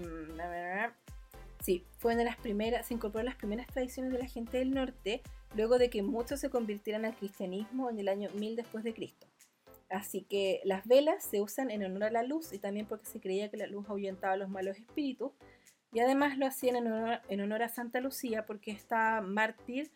Sí, 1.63 1.85
fue 1.99 2.13
una 2.13 2.21
de 2.21 2.27
las 2.27 2.37
primeras, 2.37 2.87
se 2.87 2.95
incorporó 2.95 3.21
en 3.21 3.27
las 3.27 3.35
primeras 3.35 3.67
tradiciones 3.67 4.13
de 4.13 4.19
la 4.19 4.27
gente 4.27 4.59
del 4.59 4.71
norte, 4.71 5.23
luego 5.55 5.79
de 5.79 5.91
que 5.91 6.03
muchos 6.03 6.39
se 6.39 6.51
convirtieran 6.51 7.05
al 7.05 7.17
cristianismo 7.17 7.91
en 7.91 7.99
el 7.99 8.09
año 8.09 8.31
1000 8.35 8.57
después 8.57 8.85
de 8.85 8.95
Cristo. 8.95 9.27
Así 9.89 10.23
que 10.23 10.61
las 10.65 10.87
velas 10.87 11.25
se 11.25 11.41
usan 11.41 11.71
en 11.71 11.85
honor 11.85 12.05
a 12.05 12.11
la 12.11 12.23
luz 12.23 12.53
y 12.53 12.59
también 12.59 12.87
porque 12.87 13.07
se 13.07 13.21
creía 13.21 13.51
que 13.51 13.57
la 13.57 13.67
luz 13.67 13.89
ahuyentaba 13.89 14.35
a 14.35 14.37
los 14.37 14.49
malos 14.49 14.77
espíritus. 14.77 15.33
Y 15.93 16.01
además 16.01 16.37
lo 16.37 16.47
hacían 16.47 16.77
en 16.77 16.87
honor, 16.89 17.21
en 17.29 17.41
honor 17.41 17.63
a 17.63 17.69
Santa 17.69 18.01
Lucía 18.01 18.45
porque 18.45 18.71
esta 18.71 19.21
mártir 19.21 19.91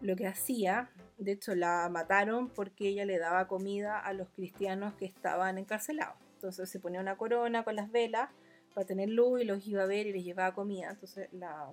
lo 0.00 0.16
que 0.16 0.26
hacía, 0.26 0.90
de 1.18 1.32
hecho 1.32 1.54
la 1.54 1.88
mataron 1.88 2.48
porque 2.48 2.88
ella 2.88 3.04
le 3.04 3.18
daba 3.18 3.46
comida 3.46 3.98
a 3.98 4.12
los 4.12 4.28
cristianos 4.30 4.94
que 4.94 5.06
estaban 5.06 5.58
encarcelados. 5.58 6.16
Entonces 6.34 6.68
se 6.68 6.80
ponía 6.80 7.00
una 7.00 7.16
corona 7.16 7.64
con 7.64 7.76
las 7.76 7.90
velas 7.90 8.30
para 8.74 8.86
tener 8.86 9.08
luz 9.08 9.40
y 9.40 9.44
los 9.44 9.66
iba 9.66 9.82
a 9.82 9.86
ver 9.86 10.06
y 10.06 10.12
les 10.12 10.24
llevaba 10.24 10.54
comida. 10.54 10.90
Entonces 10.90 11.28
la... 11.32 11.70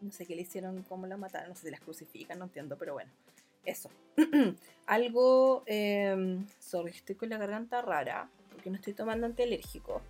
No 0.00 0.10
sé 0.10 0.24
qué 0.24 0.34
le 0.34 0.42
hicieron, 0.42 0.82
cómo 0.84 1.06
la 1.06 1.18
mataron, 1.18 1.50
no 1.50 1.54
sé 1.54 1.66
si 1.66 1.70
las 1.70 1.80
crucifican, 1.80 2.38
no 2.38 2.46
entiendo, 2.46 2.76
pero 2.78 2.94
bueno. 2.94 3.12
Eso. 3.64 3.90
Algo... 4.86 5.62
Eh, 5.66 6.38
sorry, 6.58 6.92
estoy 6.92 7.16
con 7.16 7.28
la 7.28 7.36
garganta 7.36 7.82
rara, 7.82 8.30
porque 8.50 8.70
no 8.70 8.76
estoy 8.76 8.94
tomando 8.94 9.26
antialérgico. 9.26 10.00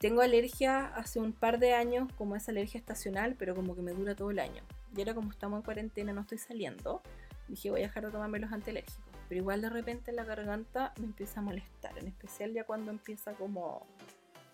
Tengo 0.00 0.22
alergia 0.22 0.86
hace 0.86 1.20
un 1.20 1.34
par 1.34 1.58
de 1.58 1.74
años, 1.74 2.10
como 2.16 2.34
es 2.34 2.48
alergia 2.48 2.78
estacional, 2.78 3.36
pero 3.38 3.54
como 3.54 3.76
que 3.76 3.82
me 3.82 3.92
dura 3.92 4.14
todo 4.14 4.30
el 4.30 4.38
año. 4.38 4.62
Y 4.96 5.00
ahora 5.00 5.12
como 5.14 5.30
estamos 5.30 5.58
en 5.58 5.62
cuarentena, 5.62 6.14
no 6.14 6.22
estoy 6.22 6.38
saliendo, 6.38 7.02
dije 7.48 7.70
voy 7.70 7.80
a 7.80 7.82
dejar 7.88 8.06
de 8.06 8.10
tomarme 8.10 8.38
los 8.38 8.50
antialérgicos. 8.50 9.04
Pero 9.28 9.42
igual 9.42 9.60
de 9.60 9.68
repente 9.68 10.10
la 10.12 10.24
garganta 10.24 10.94
me 10.98 11.04
empieza 11.04 11.40
a 11.40 11.42
molestar, 11.42 11.98
en 11.98 12.08
especial 12.08 12.54
ya 12.54 12.64
cuando 12.64 12.90
empieza 12.90 13.34
como 13.34 13.86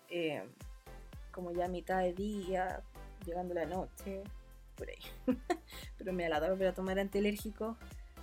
eh, 0.09 0.43
como 1.31 1.53
ya 1.53 1.69
mitad 1.69 2.01
de 2.01 2.11
día, 2.11 2.81
llegando 3.25 3.53
la 3.53 3.65
noche, 3.65 4.23
por 4.75 4.89
ahí. 4.89 4.99
Pero 5.97 6.11
me 6.11 6.23
da 6.27 6.41
la 6.41 6.49
volver 6.49 6.67
a 6.67 6.73
tomar 6.73 6.99
antialérgicos, 6.99 7.77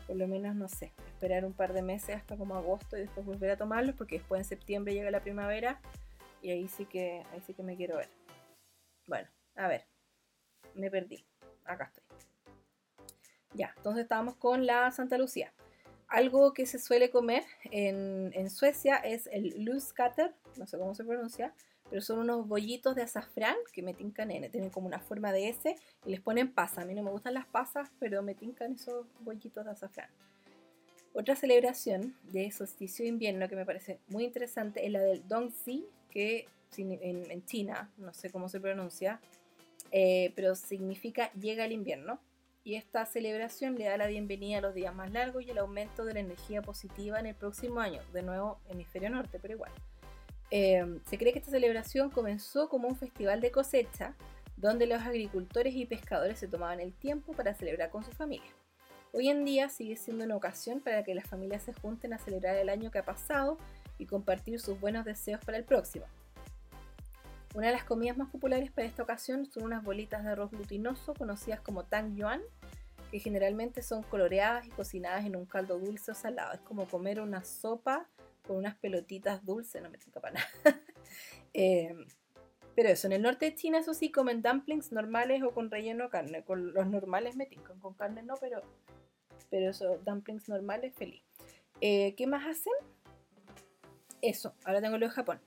por 0.07 0.17
lo 0.17 0.29
menos, 0.29 0.55
no 0.57 0.69
sé, 0.69 0.93
esperar 1.07 1.47
un 1.47 1.55
par 1.55 1.73
de 1.73 1.81
meses 1.81 2.17
hasta 2.17 2.37
como 2.37 2.55
agosto 2.55 2.99
y 2.99 3.01
después 3.01 3.25
volver 3.25 3.51
a 3.53 3.57
tomarlos, 3.57 3.95
porque 3.97 4.19
después 4.19 4.41
en 4.41 4.45
septiembre 4.45 4.93
llega 4.93 5.11
la 5.11 5.21
primavera 5.21 5.81
y 6.45 6.51
ahí 6.51 6.69
sí 6.69 6.85
que, 6.85 7.25
ahí 7.33 7.41
sí 7.41 7.55
que 7.55 7.63
me 7.63 7.75
quiero 7.75 7.97
ver. 7.97 8.11
Bueno, 9.07 9.27
a 9.57 9.67
ver, 9.67 9.87
me 10.75 10.91
perdí. 10.91 11.25
Acá 11.65 11.85
estoy. 11.85 12.05
Ya, 13.55 13.73
entonces 13.79 14.03
estábamos 14.03 14.37
con 14.37 14.67
la 14.67 14.91
Santa 14.91 15.17
Lucía. 15.17 15.55
Algo 16.07 16.53
que 16.53 16.67
se 16.67 16.79
suele 16.79 17.11
comer 17.11 17.45
en, 17.71 18.31
en 18.35 18.51
Suecia 18.51 18.97
es 18.97 19.27
el 19.33 19.65
luskater, 19.65 20.35
no 20.57 20.67
sé 20.67 20.77
cómo 20.77 20.95
se 20.95 21.03
pronuncia, 21.03 21.55
pero 21.89 22.03
son 22.03 22.19
unos 22.19 22.47
bollitos 22.47 22.95
de 22.95 23.03
azafrán 23.03 23.57
que 23.73 23.83
me 23.83 23.95
tincan 23.95 24.31
en, 24.31 24.51
tienen 24.51 24.69
como 24.69 24.87
una 24.87 25.01
forma 25.01 25.33
de 25.33 25.49
S 25.49 25.75
y 26.05 26.11
les 26.11 26.21
ponen 26.21 26.53
pasa. 26.53 26.83
A 26.83 26.85
mí 26.85 26.95
no 26.95 27.03
me 27.03 27.11
gustan 27.11 27.33
las 27.33 27.47
pasas, 27.47 27.91
pero 27.99 28.23
me 28.23 28.35
tincan 28.35 28.75
esos 28.75 29.07
bollitos 29.21 29.65
de 29.65 29.71
azafrán. 29.71 30.11
Otra 31.17 31.37
celebración 31.37 32.17
de 32.25 32.51
solsticio 32.51 33.05
de 33.05 33.11
invierno 33.11 33.49
que 33.49 33.55
me 33.55 33.65
parece 33.65 34.01
muy 34.09 34.25
interesante 34.25 34.85
es 34.85 34.91
la 34.91 35.01
del 35.01 35.27
Dongzi, 35.29 35.87
que 36.11 36.49
en, 36.77 37.45
China, 37.47 37.89
no 37.99 38.13
sé 38.13 38.31
cómo 38.31 38.49
se 38.49 38.59
pronuncia, 38.59 39.21
eh, 39.93 40.33
pero 40.35 40.57
significa 40.57 41.33
llega 41.35 41.67
el 41.67 41.73
invierno. 41.73 42.19
Y 42.65 42.75
esta 42.75 43.07
celebración 43.07 43.77
le 43.77 43.85
da 43.85 43.97
la 43.97 44.09
bienvenida 44.09 44.59
a 44.59 44.61
los 44.63 44.75
días 44.75 44.93
más 44.93 45.13
largos 45.13 45.45
y 45.45 45.51
el 45.51 45.59
aumento 45.59 46.05
de 46.05 46.15
la 46.15 46.21
energía 46.21 46.63
positiva 46.63 47.21
en 47.21 47.27
el 47.27 47.37
próximo 47.37 47.79
año, 47.79 48.01
de 48.13 48.23
nuevo 48.23 48.59
hemisferio 48.69 49.09
norte, 49.09 49.39
pero 49.41 49.55
igual. 49.55 49.71
Em, 50.51 51.01
se 51.05 51.17
cree 51.17 51.33
que 51.33 51.39
esta 51.39 51.53
celebración 51.53 52.11
comenzó 52.11 52.69
como 52.69 52.89
un 52.89 52.97
festival 52.97 53.41
de 53.41 53.53
cosecha, 53.53 54.17
donde 54.57 54.87
los 54.87 55.01
agricultores 55.03 55.77
y 55.77 55.87
pescadores 55.87 56.41
se 56.41 56.49
tomaban 56.49 56.81
el 56.81 56.93
tiempo 56.93 57.35
para 57.35 57.55
celebrar 57.55 57.91
con 57.91 58.03
su 58.03 58.11
familia. 58.11 58.51
Hoy 59.17 59.29
en 59.29 59.45
día 59.45 59.69
sigue 59.69 59.95
siendo 59.95 60.25
una 60.25 60.35
ocasión 60.35 60.81
para 60.81 61.05
que 61.05 61.15
las 61.15 61.29
familias 61.29 61.63
se 61.63 61.73
junten 61.73 62.13
a 62.13 62.19
celebrar 62.19 62.57
el 62.57 62.69
año 62.69 62.91
que 62.91 62.99
ha 62.99 63.05
pasado 63.05 63.59
y 63.97 64.07
compartir 64.07 64.61
sus 64.61 64.81
buenos 64.81 65.05
deseos 65.05 65.41
para 65.45 65.57
el 65.57 65.63
próximo. 65.63 66.05
Una 67.55 67.69
de 67.69 67.75
las 67.75 67.85
comidas 67.85 68.17
más 68.17 68.29
populares 68.29 68.73
para 68.73 68.89
esta 68.89 69.05
ocasión 69.05 69.47
son 69.47 69.63
unas 69.63 69.85
bolitas 69.85 70.25
de 70.25 70.31
arroz 70.31 70.51
glutinoso 70.51 71.15
conocidas 71.15 71.61
como 71.61 71.85
tang 71.85 72.17
yuan, 72.17 72.43
que 73.13 73.21
generalmente 73.21 73.83
son 73.83 74.03
coloreadas 74.03 74.67
y 74.67 74.71
cocinadas 74.71 75.25
en 75.25 75.37
un 75.37 75.47
caldo 75.47 75.79
dulce 75.79 76.11
o 76.11 76.15
salado. 76.15 76.53
Es 76.53 76.61
como 76.63 76.89
comer 76.89 77.21
una 77.21 77.45
sopa 77.45 78.09
con 78.45 78.57
unas 78.57 78.75
pelotitas 78.75 79.45
dulces, 79.45 79.81
no 79.81 79.91
me 79.91 79.99
toca 79.99 80.19
para 80.19 80.35
nada. 80.35 80.49
Em, 81.57 82.05
pero 82.75 82.89
eso, 82.89 83.07
en 83.07 83.13
el 83.13 83.23
norte 83.23 83.47
de 83.47 83.55
China, 83.55 83.79
eso 83.79 83.95
sí, 83.95 84.11
comen 84.11 84.43
dumplings 84.43 84.91
normales 84.91 85.43
o 85.45 85.53
con 85.53 85.71
relleno 85.71 86.05
de 86.05 86.11
carne. 86.11 86.43
Con 86.43 86.75
los 86.75 86.87
normales 86.89 87.37
me 87.37 87.47
tincan, 87.47 87.79
con 87.79 87.95
carne 87.95 88.23
no, 88.23 88.35
pero, 88.41 88.63
pero 89.55 89.71
eso, 89.71 90.01
dumplings 90.05 90.49
normales, 90.49 90.93
feliz. 90.97 91.23
Eh, 91.81 92.17
¿Qué 92.17 92.27
más 92.27 92.45
hacen? 92.45 92.73
Eso, 94.21 94.53
ahora 94.65 94.81
tengo 94.81 94.99
lo 94.99 95.07
de 95.07 95.13
Japón. 95.13 95.39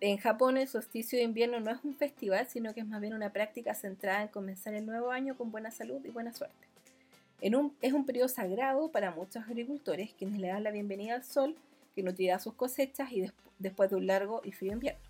En 0.00 0.16
Japón 0.16 0.56
el 0.56 0.66
solsticio 0.66 1.18
de 1.18 1.24
invierno 1.24 1.60
no 1.60 1.70
es 1.70 1.84
un 1.84 1.94
festival, 1.94 2.46
sino 2.48 2.72
que 2.72 2.80
es 2.80 2.86
más 2.86 3.02
bien 3.02 3.12
una 3.12 3.34
práctica 3.34 3.74
centrada 3.74 4.22
en 4.22 4.28
comenzar 4.28 4.72
el 4.72 4.86
nuevo 4.86 5.10
año 5.10 5.36
con 5.36 5.50
buena 5.52 5.70
salud 5.70 6.02
y 6.06 6.08
buena 6.08 6.32
suerte. 6.32 6.66
En 7.42 7.54
un, 7.54 7.76
es 7.82 7.92
un 7.92 8.06
periodo 8.06 8.28
sagrado 8.28 8.90
para 8.90 9.10
muchos 9.10 9.44
agricultores 9.44 10.14
quienes 10.14 10.40
le 10.40 10.48
dan 10.48 10.64
la 10.64 10.70
bienvenida 10.70 11.14
al 11.14 11.22
sol 11.22 11.54
que 11.94 12.02
nutrirá 12.02 12.38
sus 12.38 12.54
cosechas 12.54 13.12
y 13.12 13.30
después 13.58 13.90
de 13.90 13.96
un 13.96 14.06
largo 14.06 14.40
y 14.42 14.52
frío 14.52 14.72
invierno. 14.72 15.02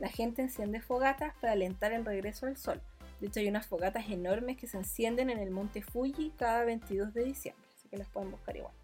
La 0.00 0.08
gente 0.08 0.40
enciende 0.40 0.80
fogatas 0.80 1.34
para 1.38 1.52
alentar 1.52 1.92
el 1.92 2.06
regreso 2.06 2.46
del 2.46 2.56
sol. 2.56 2.80
De 3.20 3.26
hecho, 3.26 3.40
hay 3.40 3.48
unas 3.48 3.66
fogatas 3.66 4.08
enormes 4.08 4.56
que 4.56 4.68
se 4.68 4.78
encienden 4.78 5.28
en 5.28 5.38
el 5.38 5.50
monte 5.50 5.82
Fuji 5.82 6.32
cada 6.38 6.64
22 6.64 7.12
de 7.12 7.24
diciembre, 7.24 7.63
que 7.94 7.98
las 7.98 8.08
pueden 8.08 8.30
buscar 8.30 8.56
igual. 8.56 8.74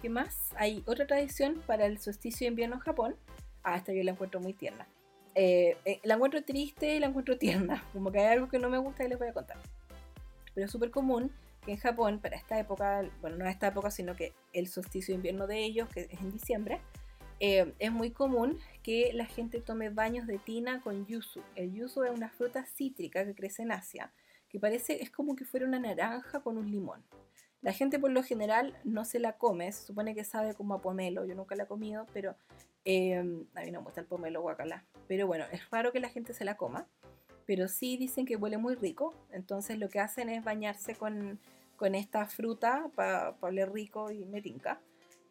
¿Qué 0.00 0.08
más? 0.08 0.52
Hay 0.56 0.82
otra 0.86 1.06
tradición 1.06 1.62
para 1.66 1.86
el 1.86 1.98
solsticio 1.98 2.44
de 2.44 2.50
invierno 2.50 2.76
en 2.76 2.80
Japón. 2.80 3.16
Ah, 3.62 3.76
esta 3.76 3.92
yo 3.92 4.02
la 4.02 4.12
encuentro 4.12 4.40
muy 4.40 4.52
tierna. 4.52 4.86
Eh, 5.34 5.76
eh, 5.84 6.00
la 6.04 6.14
encuentro 6.14 6.44
triste 6.44 6.94
y 6.94 7.00
la 7.00 7.06
encuentro 7.06 7.36
tierna. 7.38 7.82
Como 7.92 8.12
que 8.12 8.20
hay 8.20 8.26
algo 8.26 8.48
que 8.48 8.58
no 8.58 8.70
me 8.70 8.78
gusta 8.78 9.04
y 9.04 9.08
les 9.08 9.18
voy 9.18 9.28
a 9.28 9.32
contar. 9.32 9.58
Pero 10.54 10.66
es 10.66 10.70
súper 10.70 10.90
común 10.90 11.32
que 11.64 11.72
en 11.72 11.78
Japón, 11.78 12.20
para 12.20 12.36
esta 12.36 12.58
época, 12.58 13.08
bueno, 13.20 13.38
no 13.38 13.48
esta 13.48 13.68
época, 13.68 13.90
sino 13.90 14.14
que 14.14 14.34
el 14.52 14.68
solsticio 14.68 15.12
de 15.12 15.16
invierno 15.16 15.46
de 15.46 15.64
ellos, 15.64 15.88
que 15.88 16.02
es 16.02 16.20
en 16.20 16.30
diciembre, 16.30 16.80
eh, 17.40 17.74
es 17.78 17.90
muy 17.90 18.10
común 18.10 18.58
que 18.82 19.10
la 19.14 19.26
gente 19.26 19.60
tome 19.60 19.90
baños 19.90 20.26
de 20.26 20.38
tina 20.38 20.80
con 20.82 21.06
yuzu. 21.06 21.40
El 21.56 21.72
yuzu 21.72 22.04
es 22.04 22.10
una 22.10 22.28
fruta 22.28 22.64
cítrica 22.66 23.24
que 23.24 23.34
crece 23.34 23.62
en 23.62 23.72
Asia, 23.72 24.12
que 24.50 24.60
parece, 24.60 25.02
es 25.02 25.10
como 25.10 25.34
que 25.34 25.44
fuera 25.44 25.66
una 25.66 25.80
naranja 25.80 26.40
con 26.40 26.58
un 26.58 26.70
limón. 26.70 27.02
La 27.64 27.72
gente 27.72 27.98
por 27.98 28.10
lo 28.10 28.22
general 28.22 28.76
no 28.84 29.06
se 29.06 29.18
la 29.18 29.38
come, 29.38 29.72
se 29.72 29.86
supone 29.86 30.14
que 30.14 30.22
sabe 30.22 30.52
como 30.52 30.74
a 30.74 30.82
pomelo, 30.82 31.24
yo 31.24 31.34
nunca 31.34 31.56
la 31.56 31.62
he 31.62 31.66
comido, 31.66 32.06
pero 32.12 32.36
em, 32.84 33.46
a 33.54 33.62
mí 33.62 33.70
no 33.70 33.80
me 33.80 33.86
gusta 33.86 34.02
el 34.02 34.06
pomelo 34.06 34.42
guacala. 34.42 34.84
Pero 35.08 35.26
bueno, 35.26 35.46
es 35.50 35.70
raro 35.70 35.90
que 35.90 35.98
la 35.98 36.10
gente 36.10 36.34
se 36.34 36.44
la 36.44 36.58
coma, 36.58 36.86
pero 37.46 37.66
sí 37.68 37.96
dicen 37.96 38.26
que 38.26 38.36
huele 38.36 38.58
muy 38.58 38.74
rico, 38.74 39.14
entonces 39.32 39.78
lo 39.78 39.88
que 39.88 39.98
hacen 39.98 40.28
es 40.28 40.44
bañarse 40.44 40.94
con, 40.94 41.40
esta 41.94 42.26
fruta 42.26 42.90
para 42.94 43.34
oler 43.40 43.72
rico 43.72 44.10
y 44.10 44.26
me 44.26 44.42
tinca. 44.42 44.80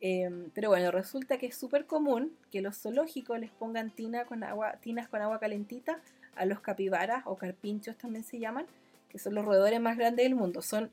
Em, 0.02 0.50
pero 0.56 0.70
bueno, 0.70 0.90
resulta 0.90 1.38
que 1.38 1.46
es 1.46 1.56
súper 1.56 1.86
común 1.86 2.36
que 2.50 2.62
los 2.62 2.82
zoológicos 2.82 3.40
les 3.40 3.52
pongan 3.52 3.92
tina 3.92 4.26
con 4.26 4.44
agua, 4.44 4.78
tinas 4.82 5.08
con 5.08 5.22
agua 5.22 5.40
calentita 5.40 6.02
a 6.36 6.46
los 6.46 6.62
capibaras 6.62 7.24
o 7.26 7.38
carpinchos 7.38 7.96
también 7.96 8.24
se 8.24 8.40
llaman, 8.40 8.66
que 9.10 9.20
son 9.20 9.36
los 9.36 9.46
roedores 9.46 9.80
más 9.80 9.98
grandes 9.98 10.26
del 10.26 10.36
mundo. 10.36 10.64
Son 10.64 10.92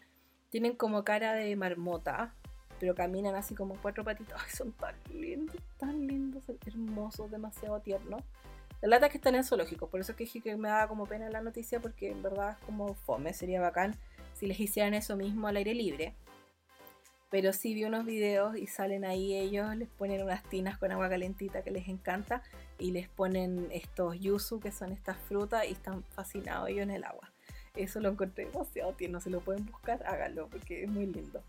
tienen 0.50 0.76
como 0.76 1.04
cara 1.04 1.32
de 1.32 1.54
marmota, 1.56 2.34
pero 2.78 2.94
caminan 2.94 3.34
así 3.34 3.54
como 3.54 3.76
cuatro 3.80 4.04
patitos. 4.04 4.34
Ay, 4.44 4.50
son 4.50 4.72
tan 4.72 4.94
lindos, 5.08 5.56
tan 5.78 6.06
lindos, 6.06 6.44
hermosos, 6.66 7.30
demasiado 7.30 7.80
tiernos. 7.80 8.22
La 8.82 8.88
lata 8.88 9.06
es 9.06 9.12
que 9.12 9.18
están 9.18 9.34
en 9.34 9.44
zoológicos, 9.44 9.90
por 9.90 10.00
eso 10.00 10.16
que 10.16 10.24
dije 10.24 10.40
que 10.40 10.56
me 10.56 10.68
daba 10.68 10.88
como 10.88 11.06
pena 11.06 11.28
la 11.28 11.42
noticia, 11.42 11.80
porque 11.80 12.10
en 12.10 12.22
verdad 12.22 12.56
es 12.58 12.64
como 12.64 12.94
fome, 12.94 13.34
sería 13.34 13.60
bacán 13.60 13.94
si 14.34 14.46
les 14.46 14.58
hicieran 14.58 14.94
eso 14.94 15.16
mismo 15.16 15.48
al 15.48 15.56
aire 15.56 15.74
libre. 15.74 16.14
Pero 17.30 17.52
sí 17.52 17.74
vi 17.74 17.84
unos 17.84 18.06
videos 18.06 18.56
y 18.56 18.66
salen 18.66 19.04
ahí 19.04 19.36
ellos, 19.36 19.76
les 19.76 19.88
ponen 19.88 20.22
unas 20.22 20.42
tinas 20.44 20.78
con 20.78 20.90
agua 20.90 21.10
calentita 21.10 21.62
que 21.62 21.70
les 21.70 21.88
encanta 21.88 22.42
y 22.78 22.90
les 22.90 23.08
ponen 23.08 23.68
estos 23.70 24.18
yuzu, 24.18 24.58
que 24.58 24.72
son 24.72 24.92
estas 24.92 25.18
frutas, 25.18 25.64
y 25.68 25.72
están 25.72 26.02
fascinados 26.02 26.70
ellos 26.70 26.82
en 26.84 26.90
el 26.90 27.04
agua. 27.04 27.30
Eso 27.82 28.00
lo 28.00 28.10
encontré 28.10 28.46
demasiado 28.46 28.92
tierno. 28.92 29.20
Se 29.20 29.30
lo 29.30 29.40
pueden 29.40 29.66
buscar, 29.66 30.02
háganlo 30.06 30.48
porque 30.48 30.84
es 30.84 30.90
muy 30.90 31.06
lindo. 31.06 31.42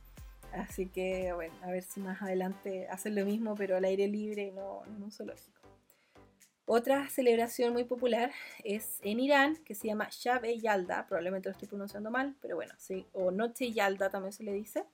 Así 0.54 0.88
que, 0.88 1.32
bueno, 1.34 1.54
a 1.62 1.72
ver 1.72 1.84
si 1.84 2.00
más 2.02 2.22
adelante 2.22 2.88
hacen 2.90 3.16
lo 3.16 3.26
mismo, 3.26 3.56
pero 3.56 3.78
al 3.78 3.86
aire 3.86 4.08
libre 4.08 4.48
y 4.48 4.52
no 4.52 4.84
en 4.86 5.02
un 5.02 5.12
zoológico. 5.12 5.62
Otra 6.66 7.10
celebración 7.10 7.74
muy 7.74 7.84
popular 7.84 8.32
es 8.64 9.00
en 9.02 9.20
Irán, 9.20 9.58
que 9.66 9.76
se 9.76 9.88
llama 9.88 10.08
Shab 10.10 10.46
e 10.46 10.60
Yalda, 10.60 11.06
probablemente 11.06 11.50
lo 11.50 11.54
estoy 11.54 11.68
pronunciando 11.68 12.12
mal, 12.12 12.36
pero 12.42 12.56
bueno, 12.56 12.74
sí, 12.78 13.06
o 13.14 13.32
Noche 13.32 13.72
Yalda 13.72 14.10
también 14.10 14.32
se 14.32 14.44
le 14.44 14.54
dice, 14.54 14.86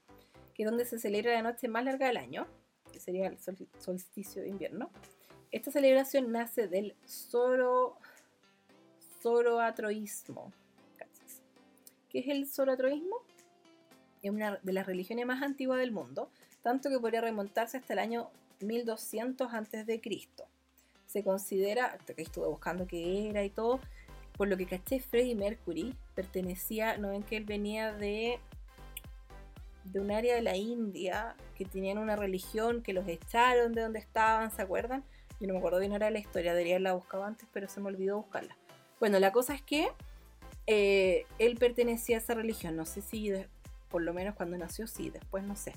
que 0.56 0.64
es 0.64 0.70
donde 0.70 0.86
se 0.86 0.98
celebra 0.98 1.34
la 1.34 1.44
noche 1.44 1.68
más 1.68 1.84
larga 1.84 2.08
del 2.08 2.18
año, 2.18 2.48
que 2.92 3.00
sería 3.00 3.28
el 3.28 3.38
solsticio 3.78 4.42
de 4.42 4.50
invierno. 4.50 4.90
Esta 5.52 5.70
celebración 5.70 6.32
nace 6.32 6.68
del 6.68 6.96
zoro, 7.06 7.98
zoroatroísmo, 9.22 10.52
¿Qué 12.10 12.20
es 12.20 12.28
el 12.28 12.48
zoroatroísmo? 12.48 13.18
Es 14.22 14.32
una 14.32 14.60
de 14.64 14.74
las 14.74 14.86
religiones 14.86 15.26
más 15.26 15.44
antiguas 15.44 15.80
del 15.80 15.92
mundo, 15.92 16.30
tanto 16.62 16.90
que 16.90 17.00
podría 17.00 17.22
remontarse 17.22 17.78
hasta 17.78 17.94
el 17.94 18.00
año 18.00 18.30
1200 18.62 19.54
a.C. 19.54 20.02
Se 21.06 21.24
considera, 21.24 21.98
que 22.06 22.22
estuve 22.22 22.48
buscando 22.48 22.88
qué 22.88 23.30
era 23.30 23.44
y 23.44 23.50
todo, 23.50 23.80
por 24.38 24.48
lo 24.48 24.56
que 24.56 24.66
caché, 24.66 25.00
Freddie 25.00 25.36
Mercury 25.36 25.96
pertenecía, 26.16 26.98
no 26.98 27.10
ven 27.10 27.24
que 27.24 27.38
él 27.38 27.46
venía 27.46 27.92
de, 27.92 28.40
de 29.86 30.00
un 30.00 30.12
área 30.12 30.36
de 30.36 30.42
la 30.42 30.56
India, 30.56 31.36
que 31.56 31.66
tenían 31.66 31.98
una 31.98 32.16
religión, 32.16 32.84
que 32.84 32.94
los 32.94 33.08
echaron 33.08 33.74
de 33.74 33.82
donde 33.82 34.00
estaban, 34.00 34.52
¿se 34.52 34.62
acuerdan? 34.62 35.04
Yo 35.40 35.48
no 35.48 35.54
me 35.54 35.60
acuerdo 35.60 35.80
bien 35.80 35.92
ahora 35.92 36.12
la 36.12 36.20
historia, 36.20 36.54
debería 36.54 36.76
haberla 36.76 36.94
buscado 36.94 37.24
antes, 37.24 37.48
pero 37.52 37.68
se 37.68 37.80
me 37.80 37.88
olvidó 37.88 38.18
buscarla. 38.18 38.56
Bueno, 39.00 39.20
la 39.20 39.32
cosa 39.32 39.54
es 39.54 39.62
que 39.62 39.90
eh, 40.68 41.26
él 41.40 41.56
pertenecía 41.58 42.18
a 42.18 42.20
esa 42.20 42.34
religión, 42.34 42.76
no 42.76 42.86
sé 42.86 43.02
si 43.02 43.32
por 43.90 44.02
lo 44.02 44.14
menos 44.14 44.36
cuando 44.36 44.58
nació 44.58 44.86
sí, 44.86 45.10
después 45.10 45.44
no 45.44 45.56
sé. 45.56 45.74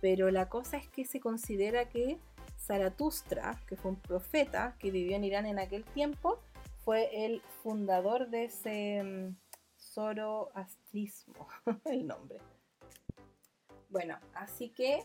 Pero 0.00 0.30
la 0.30 0.48
cosa 0.48 0.76
es 0.76 0.86
que 0.88 1.04
se 1.04 1.18
considera 1.18 1.88
que 1.88 2.18
Zaratustra, 2.58 3.58
que 3.66 3.76
fue 3.76 3.92
un 3.92 4.00
profeta 4.00 4.76
que 4.78 4.90
vivió 4.90 5.16
en 5.16 5.24
Irán 5.24 5.46
en 5.46 5.58
aquel 5.58 5.84
tiempo, 5.84 6.38
fue 6.84 7.24
el 7.24 7.40
fundador 7.62 8.28
de 8.28 8.44
ese 8.44 9.00
um, 9.02 9.36
zoroastrismo, 9.78 11.48
el 11.86 12.06
nombre. 12.06 12.38
Bueno, 13.88 14.18
así 14.34 14.68
que 14.68 15.04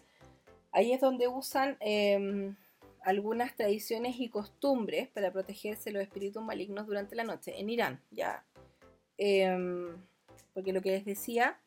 ahí 0.72 0.92
es 0.92 1.00
donde 1.00 1.28
usan 1.28 1.78
em, 1.80 2.56
algunas 3.02 3.56
tradiciones 3.56 4.20
y 4.20 4.30
costumbres 4.30 5.08
para 5.08 5.32
protegerse 5.32 5.92
los 5.92 6.04
espíritus 6.04 6.44
malignos 6.44 6.86
durante 6.86 7.16
la 7.16 7.24
noche. 7.24 7.60
En 7.60 7.70
Irán, 7.70 8.02
ya 8.12 8.46
Em, 9.18 9.96
porque 10.54 10.74
lo 10.74 10.82
que 10.82 10.92
les 10.92 11.06
decía, 11.06 11.60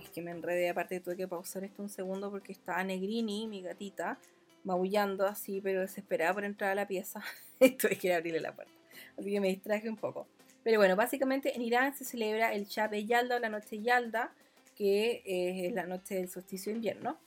es 0.00 0.10
que 0.10 0.22
me 0.22 0.30
enredé, 0.30 0.68
aparte 0.68 1.00
tuve 1.00 1.16
que 1.16 1.28
pausar 1.28 1.64
esto 1.64 1.82
un 1.82 1.88
segundo 1.88 2.30
porque 2.30 2.52
estaba 2.52 2.82
Negrini, 2.82 3.46
mi 3.46 3.62
gatita, 3.62 4.18
maullando 4.64 5.26
así, 5.26 5.60
pero 5.60 5.80
desesperada 5.80 6.34
por 6.34 6.44
entrar 6.44 6.70
a 6.70 6.74
la 6.74 6.86
pieza. 6.86 7.22
tuve 7.78 7.96
que 7.96 8.14
abrirle 8.14 8.40
la 8.40 8.54
puerta. 8.54 8.72
Así 9.16 9.30
que 9.30 9.40
me 9.40 9.48
distraje 9.48 9.88
un 9.88 9.96
poco. 9.96 10.26
Pero 10.62 10.78
bueno, 10.78 10.96
básicamente 10.96 11.54
en 11.56 11.62
Irán 11.62 11.94
se 11.94 12.04
celebra 12.04 12.52
el 12.52 12.66
Shabe 12.66 13.04
Yalda 13.04 13.36
o 13.36 13.38
la 13.38 13.48
noche 13.48 13.82
Yalda, 13.82 14.32
que 14.76 15.22
es 15.24 15.72
la 15.72 15.86
noche 15.86 16.14
del 16.14 16.28
solsticio 16.28 16.70
de 16.70 16.76
invierno. 16.76 17.18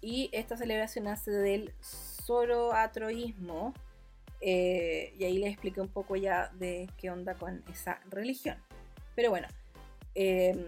Y 0.00 0.28
esta 0.32 0.56
celebración 0.56 1.04
nace 1.04 1.30
del 1.30 1.72
zoroatroísmo. 1.80 3.72
Eh, 4.40 5.14
y 5.18 5.24
ahí 5.24 5.38
les 5.38 5.52
expliqué 5.52 5.80
un 5.80 5.88
poco 5.88 6.16
ya 6.16 6.48
de 6.58 6.90
qué 6.98 7.10
onda 7.10 7.34
con 7.34 7.62
esa 7.70 8.00
religión. 8.10 8.56
Pero 9.14 9.30
bueno, 9.30 9.48
em, 10.14 10.64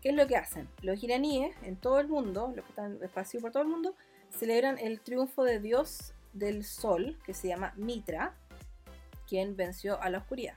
¿qué 0.00 0.10
es 0.10 0.14
lo 0.14 0.26
que 0.26 0.36
hacen? 0.36 0.68
Los 0.82 1.02
iraníes 1.02 1.54
en 1.62 1.76
todo 1.76 2.00
el 2.00 2.08
mundo, 2.08 2.52
los 2.54 2.64
que 2.64 2.70
están 2.70 2.98
espacio 3.02 3.40
por 3.40 3.52
todo 3.52 3.62
el 3.62 3.68
mundo, 3.68 3.94
celebran 4.30 4.78
el 4.78 5.00
triunfo 5.00 5.44
de 5.44 5.60
Dios 5.60 6.14
del 6.32 6.64
Sol, 6.64 7.18
que 7.24 7.34
se 7.34 7.48
llama 7.48 7.72
Mitra, 7.76 8.34
quien 9.26 9.56
venció 9.56 10.00
a 10.00 10.10
la 10.10 10.18
oscuridad. 10.18 10.54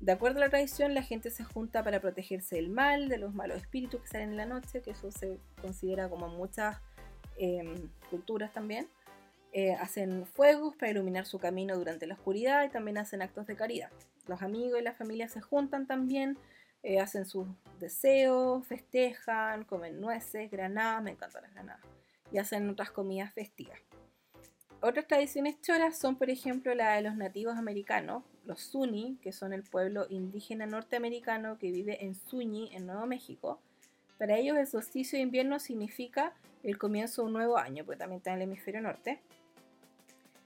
De 0.00 0.10
acuerdo 0.10 0.38
a 0.38 0.40
la 0.40 0.48
tradición, 0.50 0.94
la 0.94 1.02
gente 1.02 1.30
se 1.30 1.44
junta 1.44 1.84
para 1.84 2.00
protegerse 2.00 2.56
del 2.56 2.70
mal, 2.70 3.08
de 3.08 3.18
los 3.18 3.34
malos 3.34 3.58
espíritus 3.58 4.02
que 4.02 4.08
salen 4.08 4.30
en 4.30 4.36
la 4.36 4.46
noche, 4.46 4.82
que 4.82 4.90
eso 4.90 5.12
se 5.12 5.38
considera 5.60 6.08
como 6.08 6.28
muchas 6.28 6.78
em, 7.36 7.88
culturas 8.10 8.52
también. 8.52 8.88
Eh, 9.52 9.74
hacen 9.74 10.26
fuegos 10.26 10.74
para 10.74 10.90
iluminar 10.90 11.24
su 11.24 11.38
camino 11.38 11.76
durante 11.76 12.08
la 12.08 12.14
oscuridad 12.14 12.64
y 12.64 12.70
también 12.70 12.98
hacen 12.98 13.22
actos 13.22 13.46
de 13.46 13.54
caridad. 13.54 13.90
Los 14.26 14.42
amigos 14.42 14.80
y 14.80 14.84
la 14.84 14.94
familia 14.94 15.28
se 15.28 15.40
juntan 15.40 15.86
también, 15.86 16.38
eh, 16.82 17.00
hacen 17.00 17.26
sus 17.26 17.46
deseos, 17.78 18.66
festejan, 18.66 19.64
comen 19.64 20.00
nueces, 20.00 20.50
granadas, 20.50 21.02
me 21.02 21.12
encantan 21.12 21.42
las 21.42 21.52
granadas, 21.52 21.80
y 22.30 22.38
hacen 22.38 22.68
otras 22.68 22.90
comidas 22.90 23.32
festivas. 23.32 23.78
Otras 24.80 25.06
tradiciones 25.06 25.60
choras 25.60 25.96
son, 25.96 26.16
por 26.16 26.28
ejemplo, 26.28 26.74
la 26.74 26.96
de 26.96 27.02
los 27.02 27.14
nativos 27.16 27.56
americanos, 27.56 28.24
los 28.44 28.68
Zuni, 28.70 29.16
que 29.22 29.30
son 29.30 29.52
el 29.52 29.62
pueblo 29.62 30.06
indígena 30.10 30.66
norteamericano 30.66 31.56
que 31.56 31.70
vive 31.70 32.04
en 32.04 32.16
Suñi, 32.16 32.74
en 32.74 32.86
Nuevo 32.86 33.06
México. 33.06 33.60
Para 34.18 34.36
ellos 34.36 34.56
el 34.56 34.66
solsticio 34.66 35.18
de 35.18 35.22
invierno 35.22 35.60
significa 35.60 36.34
el 36.64 36.78
comienzo 36.78 37.22
de 37.22 37.26
un 37.26 37.32
nuevo 37.32 37.58
año, 37.58 37.84
porque 37.84 38.00
también 38.00 38.18
está 38.18 38.30
en 38.30 38.38
el 38.38 38.42
hemisferio 38.42 38.80
norte. 38.80 39.20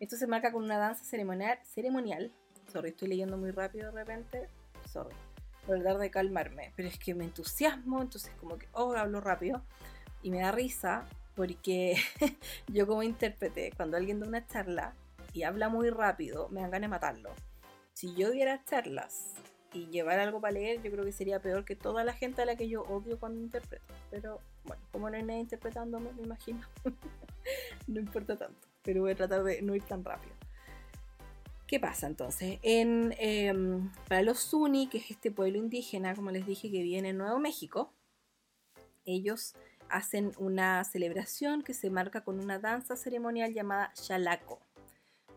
Esto 0.00 0.16
se 0.16 0.26
marca 0.26 0.52
con 0.52 0.64
una 0.64 0.76
danza 0.76 1.04
ceremonial, 1.04 1.58
ceremonial. 1.64 2.30
Estoy 2.84 3.08
leyendo 3.08 3.36
muy 3.36 3.50
rápido 3.50 3.90
de 3.90 3.92
repente. 3.92 4.48
Sorry. 4.90 5.14
Por 5.66 5.76
tratar 5.80 5.98
de 5.98 6.10
calmarme. 6.10 6.72
Pero 6.76 6.88
es 6.88 6.98
que 6.98 7.14
me 7.14 7.24
entusiasmo, 7.24 8.02
entonces 8.02 8.32
como 8.38 8.58
que, 8.58 8.68
oh, 8.72 8.92
hablo 8.94 9.20
rápido. 9.20 9.62
Y 10.22 10.30
me 10.30 10.40
da 10.40 10.52
risa 10.52 11.06
porque 11.34 11.96
yo 12.68 12.86
como 12.86 13.02
intérprete, 13.02 13.72
cuando 13.76 13.96
alguien 13.96 14.20
da 14.20 14.26
una 14.26 14.46
charla 14.46 14.94
y 15.32 15.42
habla 15.42 15.68
muy 15.68 15.90
rápido, 15.90 16.48
me 16.48 16.60
dan 16.60 16.70
ganas 16.70 16.88
de 16.88 16.88
matarlo. 16.88 17.30
Si 17.92 18.14
yo 18.14 18.30
diera 18.30 18.62
charlas 18.64 19.34
y 19.72 19.86
llevar 19.86 20.18
algo 20.18 20.40
para 20.40 20.52
leer, 20.52 20.82
yo 20.82 20.90
creo 20.90 21.04
que 21.04 21.12
sería 21.12 21.40
peor 21.40 21.64
que 21.64 21.76
toda 21.76 22.04
la 22.04 22.12
gente 22.12 22.42
a 22.42 22.46
la 22.46 22.56
que 22.56 22.68
yo 22.68 22.82
odio 22.82 23.18
cuando 23.18 23.40
interpreto. 23.40 23.94
Pero 24.10 24.40
bueno, 24.64 24.82
como 24.92 25.10
no 25.10 25.16
hay 25.16 25.22
nadie 25.22 25.40
interpretándome, 25.40 26.12
me 26.12 26.22
imagino. 26.22 26.60
no 27.86 28.00
importa 28.00 28.36
tanto 28.36 28.66
pero 28.86 29.02
voy 29.02 29.10
a 29.10 29.16
tratar 29.16 29.42
de 29.42 29.60
no 29.62 29.74
ir 29.74 29.82
tan 29.82 30.04
rápido. 30.04 30.35
¿Qué 31.66 31.80
pasa 31.80 32.06
entonces? 32.06 32.60
En, 32.62 33.12
em, 33.18 33.90
para 34.08 34.22
los 34.22 34.38
Zuni, 34.38 34.86
que 34.86 34.98
es 34.98 35.10
este 35.10 35.32
pueblo 35.32 35.58
indígena, 35.58 36.14
como 36.14 36.30
les 36.30 36.46
dije, 36.46 36.70
que 36.70 36.82
viene 36.82 37.08
en 37.08 37.18
Nuevo 37.18 37.40
México, 37.40 37.92
ellos 39.04 39.54
hacen 39.88 40.32
una 40.38 40.84
celebración 40.84 41.62
que 41.62 41.74
se 41.74 41.90
marca 41.90 42.22
con 42.22 42.38
una 42.38 42.60
danza 42.60 42.94
ceremonial 42.96 43.52
llamada 43.52 43.92
Xalaco. 43.94 44.60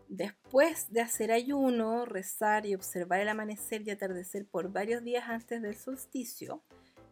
Después 0.08 0.92
de 0.92 1.00
hacer 1.00 1.32
ayuno, 1.32 2.04
rezar 2.04 2.64
y 2.64 2.74
observar 2.74 3.20
el 3.20 3.28
amanecer 3.28 3.82
y 3.82 3.90
atardecer 3.90 4.46
por 4.46 4.72
varios 4.72 5.02
días 5.02 5.24
antes 5.28 5.62
del 5.62 5.76
solsticio, 5.76 6.62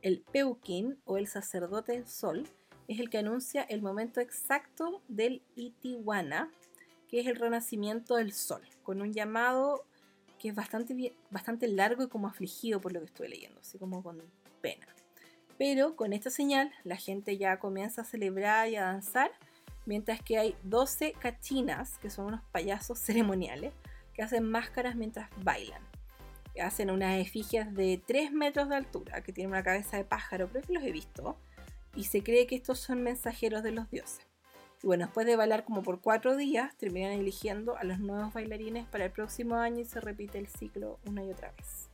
el 0.01 0.21
Peuquín 0.33 1.01
o 1.05 1.17
el 1.17 1.27
sacerdote 1.27 1.93
del 1.93 2.07
sol 2.07 2.49
es 2.87 3.01
el 3.01 3.11
que 3.11 3.19
anuncia 3.19 3.63
el 3.63 3.83
momento 3.83 4.21
exacto 4.21 5.03
del 5.09 5.43
Itiwana, 5.57 6.51
que 7.09 7.21
es 7.21 7.27
el 7.27 7.37
renacimiento 7.37 8.17
del 8.17 8.33
sol, 8.33 8.63
con 8.89 9.03
un 9.03 9.13
llamado 9.13 9.85
que 10.39 10.49
es 10.49 10.55
bastante, 10.55 11.15
bastante 11.31 11.69
largo 11.69 12.05
y 12.05 12.09
como 12.09 12.27
afligido 12.27 12.81
por 12.81 12.95
lo 12.95 13.01
que 13.01 13.05
estoy 13.05 13.29
leyendo, 13.29 13.61
así 13.61 13.77
como 13.77 14.03
con 14.03 14.23
pena. 14.63 14.87
Pero 15.59 15.95
con 15.95 16.15
esta 16.15 16.31
señal 16.31 16.73
la 16.85 16.97
gente 16.97 17.37
ya 17.37 17.59
comienza 17.59 18.01
a 18.01 18.05
celebrar 18.07 18.67
y 18.71 18.77
a 18.77 18.85
danzar, 18.85 19.31
mientras 19.85 20.23
que 20.23 20.39
hay 20.39 20.57
12 20.63 21.13
cachinas, 21.19 21.99
que 21.99 22.09
son 22.09 22.29
unos 22.29 22.41
payasos 22.51 22.99
ceremoniales, 23.05 23.75
que 24.15 24.23
hacen 24.23 24.51
máscaras 24.51 24.97
mientras 24.97 25.29
bailan. 25.45 25.83
Hacen 26.59 26.91
unas 26.91 27.21
efigies 27.21 27.75
de 27.75 28.03
3 28.07 28.33
metros 28.33 28.71
de 28.71 28.77
altura, 28.77 29.23
que 29.23 29.35
tienen 29.35 29.51
una 29.51 29.63
cabeza 29.63 29.99
de 29.99 30.05
pájaro, 30.05 30.49
creo 30.49 30.63
que 30.63 30.73
los 30.73 30.83
he 30.83 30.93
visto, 30.93 31.37
y 31.95 32.05
se 32.05 32.23
cree 32.23 32.47
que 32.47 32.57
estos 32.57 32.79
son 32.79 33.03
mensajeros 33.03 33.63
de 33.63 33.73
los 33.73 33.91
dioses. 33.91 34.28
Y 34.83 34.87
bueno, 34.87 35.07
después 35.07 35.27
de 35.27 35.37
bailar 35.37 35.65
como 35.65 35.83
por 35.83 36.01
cuatro 36.01 36.37
días, 36.37 36.77
terminan 36.77 37.13
eligiendo 37.13 37.77
a 37.77 37.85
los 37.85 37.99
nuevos 37.99 38.33
bailarines 38.33 38.87
para 38.87 39.07
el 39.07 39.11
próximo 39.11 39.57
año 39.57 39.81
y 39.81 39.85
se 39.85 40.01
repite 40.01 40.39
el 40.39 40.47
ciclo 40.47 40.99
una 41.05 41.25
y 41.25 41.31
otra 41.31 41.53
vez. 41.53 41.89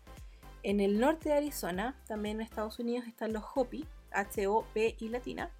En 0.62 0.80
el 0.80 0.98
norte 0.98 1.28
de 1.30 1.36
Arizona, 1.36 1.94
también 2.06 2.36
en 2.36 2.42
Estados 2.42 2.78
Unidos, 2.78 3.06
están 3.06 3.32
los 3.32 3.44
Hopi, 3.54 3.86
H-O-P 4.10 4.96
y 4.98 5.08
latina, 5.08 5.50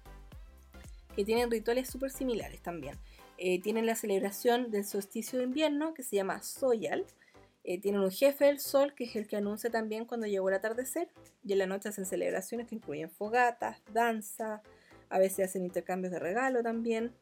que 1.15 1.23
tienen 1.23 1.49
rituales 1.49 1.89
súper 1.89 2.11
similares 2.11 2.61
también. 2.61 2.95
Eh, 3.37 3.61
tienen 3.61 3.85
la 3.85 3.95
celebración 3.95 4.71
del 4.71 4.85
solsticio 4.85 5.39
de 5.39 5.45
invierno, 5.45 5.93
que 5.93 6.03
se 6.03 6.15
llama 6.15 6.41
Soyal. 6.41 7.05
Eh, 7.63 7.79
tienen 7.79 8.01
un 8.01 8.11
jefe 8.11 8.45
del 8.45 8.59
sol, 8.59 8.93
que 8.93 9.05
es 9.05 9.15
el 9.15 9.27
que 9.27 9.37
anuncia 9.37 9.69
también 9.69 10.05
cuando 10.05 10.27
llegó 10.27 10.49
el 10.49 10.55
atardecer. 10.55 11.09
Y 11.43 11.53
en 11.53 11.59
la 11.59 11.67
noche 11.67 11.89
hacen 11.89 12.05
celebraciones 12.05 12.67
que 12.67 12.75
incluyen 12.75 13.09
fogatas, 13.09 13.81
danza, 13.91 14.61
a 15.09 15.19
veces 15.19 15.49
hacen 15.49 15.63
intercambios 15.63 16.11
de 16.11 16.19
regalo 16.19 16.63
también. 16.63 17.13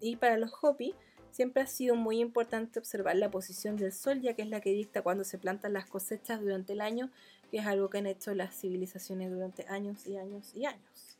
Y 0.00 0.16
para 0.16 0.36
los 0.36 0.52
Hopi 0.60 0.94
siempre 1.30 1.62
ha 1.62 1.66
sido 1.66 1.96
muy 1.96 2.20
importante 2.20 2.78
observar 2.78 3.16
la 3.16 3.30
posición 3.30 3.76
del 3.76 3.92
sol, 3.92 4.20
ya 4.20 4.34
que 4.34 4.42
es 4.42 4.48
la 4.48 4.60
que 4.60 4.70
dicta 4.70 5.02
cuando 5.02 5.24
se 5.24 5.38
plantan 5.38 5.72
las 5.72 5.86
cosechas 5.86 6.40
durante 6.40 6.74
el 6.74 6.80
año, 6.80 7.10
que 7.50 7.58
es 7.58 7.66
algo 7.66 7.90
que 7.90 7.98
han 7.98 8.06
hecho 8.06 8.34
las 8.34 8.54
civilizaciones 8.54 9.30
durante 9.30 9.66
años 9.68 10.06
y 10.06 10.16
años 10.16 10.52
y 10.54 10.66
años. 10.66 11.18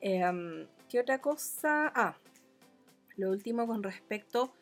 Em, 0.00 0.66
¿Qué 0.88 1.00
otra 1.00 1.20
cosa? 1.20 1.92
Ah, 1.94 2.16
lo 3.16 3.30
último 3.30 3.66
con 3.66 3.82
respecto 3.82 4.52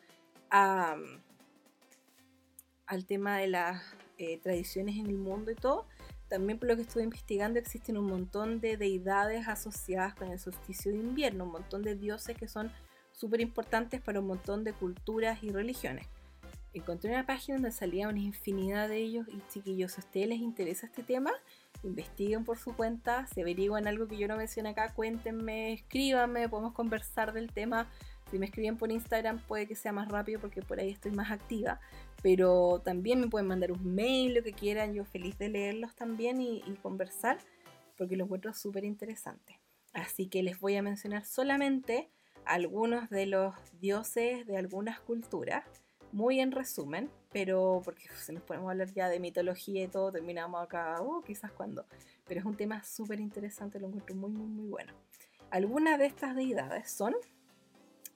a, 0.49 0.97
al 2.85 3.05
tema 3.05 3.37
de 3.37 3.47
las 3.47 3.83
eh, 4.17 4.39
tradiciones 4.39 4.97
en 4.97 5.07
el 5.07 5.17
mundo 5.17 5.51
y 5.51 5.55
todo. 5.55 5.85
También 6.29 6.59
por 6.59 6.67
lo 6.67 6.75
que 6.75 6.81
estuve 6.81 7.03
investigando 7.03 7.59
existen 7.59 7.97
un 7.97 8.07
montón 8.07 8.59
de 8.59 8.77
deidades 8.77 9.47
asociadas 9.47 10.13
con 10.13 10.31
el 10.31 10.39
solsticio 10.39 10.91
de 10.91 10.97
invierno, 10.97 11.45
un 11.45 11.51
montón 11.51 11.83
de 11.83 11.95
dioses 11.95 12.37
que 12.37 12.47
son 12.47 12.71
súper 13.11 13.41
importantes 13.41 14.01
para 14.01 14.19
un 14.19 14.27
montón 14.27 14.63
de 14.63 14.73
culturas 14.73 15.41
y 15.41 15.49
religiones. 15.49 16.07
Encontré 16.73 17.11
una 17.11 17.25
página 17.25 17.55
donde 17.55 17.71
salía 17.71 18.09
una 18.09 18.19
infinidad 18.19 18.89
de 18.89 18.97
ellos 18.97 19.25
y 19.29 19.41
chiquillos, 19.51 19.93
si 19.93 20.01
a 20.01 20.03
ustedes 20.03 20.27
les 20.27 20.39
interesa 20.39 20.85
este 20.85 21.01
tema, 21.01 21.31
investiguen 21.83 22.43
por 22.43 22.57
su 22.57 22.75
cuenta, 22.75 23.25
se 23.27 23.41
averiguan 23.41 23.87
algo 23.87 24.07
que 24.07 24.17
yo 24.17 24.27
no 24.27 24.35
mencioné 24.35 24.69
acá, 24.69 24.93
cuéntenme, 24.93 25.73
escríbanme, 25.73 26.49
podemos 26.49 26.73
conversar 26.73 27.33
del 27.33 27.51
tema. 27.51 27.89
Si 28.29 28.39
me 28.39 28.45
escriben 28.45 28.77
por 28.77 28.91
Instagram 28.91 29.39
puede 29.47 29.67
que 29.67 29.75
sea 29.75 29.91
más 29.91 30.09
rápido 30.09 30.39
porque 30.39 30.61
por 30.61 30.79
ahí 30.79 30.91
estoy 30.91 31.11
más 31.11 31.31
activa 31.31 31.79
pero 32.21 32.81
también 32.83 33.19
me 33.19 33.27
pueden 33.27 33.47
mandar 33.47 33.71
un 33.71 33.95
mail, 33.95 34.33
lo 34.33 34.43
que 34.43 34.53
quieran, 34.53 34.93
yo 34.93 35.05
feliz 35.05 35.37
de 35.37 35.49
leerlos 35.49 35.95
también 35.95 36.41
y, 36.41 36.61
conversar, 36.81 37.37
porque 37.97 38.15
lo 38.15 38.25
encuentro 38.25 38.53
súper 38.53 38.83
interesante. 38.83 39.59
Así 39.93 40.27
que 40.27 40.43
les 40.43 40.59
voy 40.59 40.75
a 40.75 40.81
mencionar 40.81 41.25
solamente 41.25 42.09
algunos 42.45 43.09
de 43.09 43.25
los 43.25 43.53
dioses 43.79 44.45
de 44.45 44.57
algunas 44.57 44.99
culturas, 44.99 45.63
muy 46.11 46.39
en 46.39 46.51
resumen, 46.51 47.09
pero 47.31 47.81
porque 47.83 48.07
si 48.15 48.31
nos 48.31 48.43
podemos 48.43 48.71
hablar 48.71 48.91
ya 48.93 49.09
de 49.09 49.19
mitología 49.19 49.83
y 49.83 49.87
todo, 49.87 50.11
terminamos 50.11 50.63
acá, 50.63 51.01
oh, 51.01 51.21
quizás 51.23 51.51
cuando, 51.51 51.85
pero 52.25 52.39
es 52.39 52.45
un 52.45 52.55
tema 52.55 52.83
súper 52.83 53.19
interesante, 53.19 53.79
lo 53.79 53.87
encuentro 53.87 54.15
muy, 54.15 54.31
muy, 54.31 54.47
muy 54.47 54.69
bueno. 54.69 54.93
Algunas 55.49 55.99
de 55.99 56.05
estas 56.05 56.35
deidades 56.35 56.89
son 56.89 57.15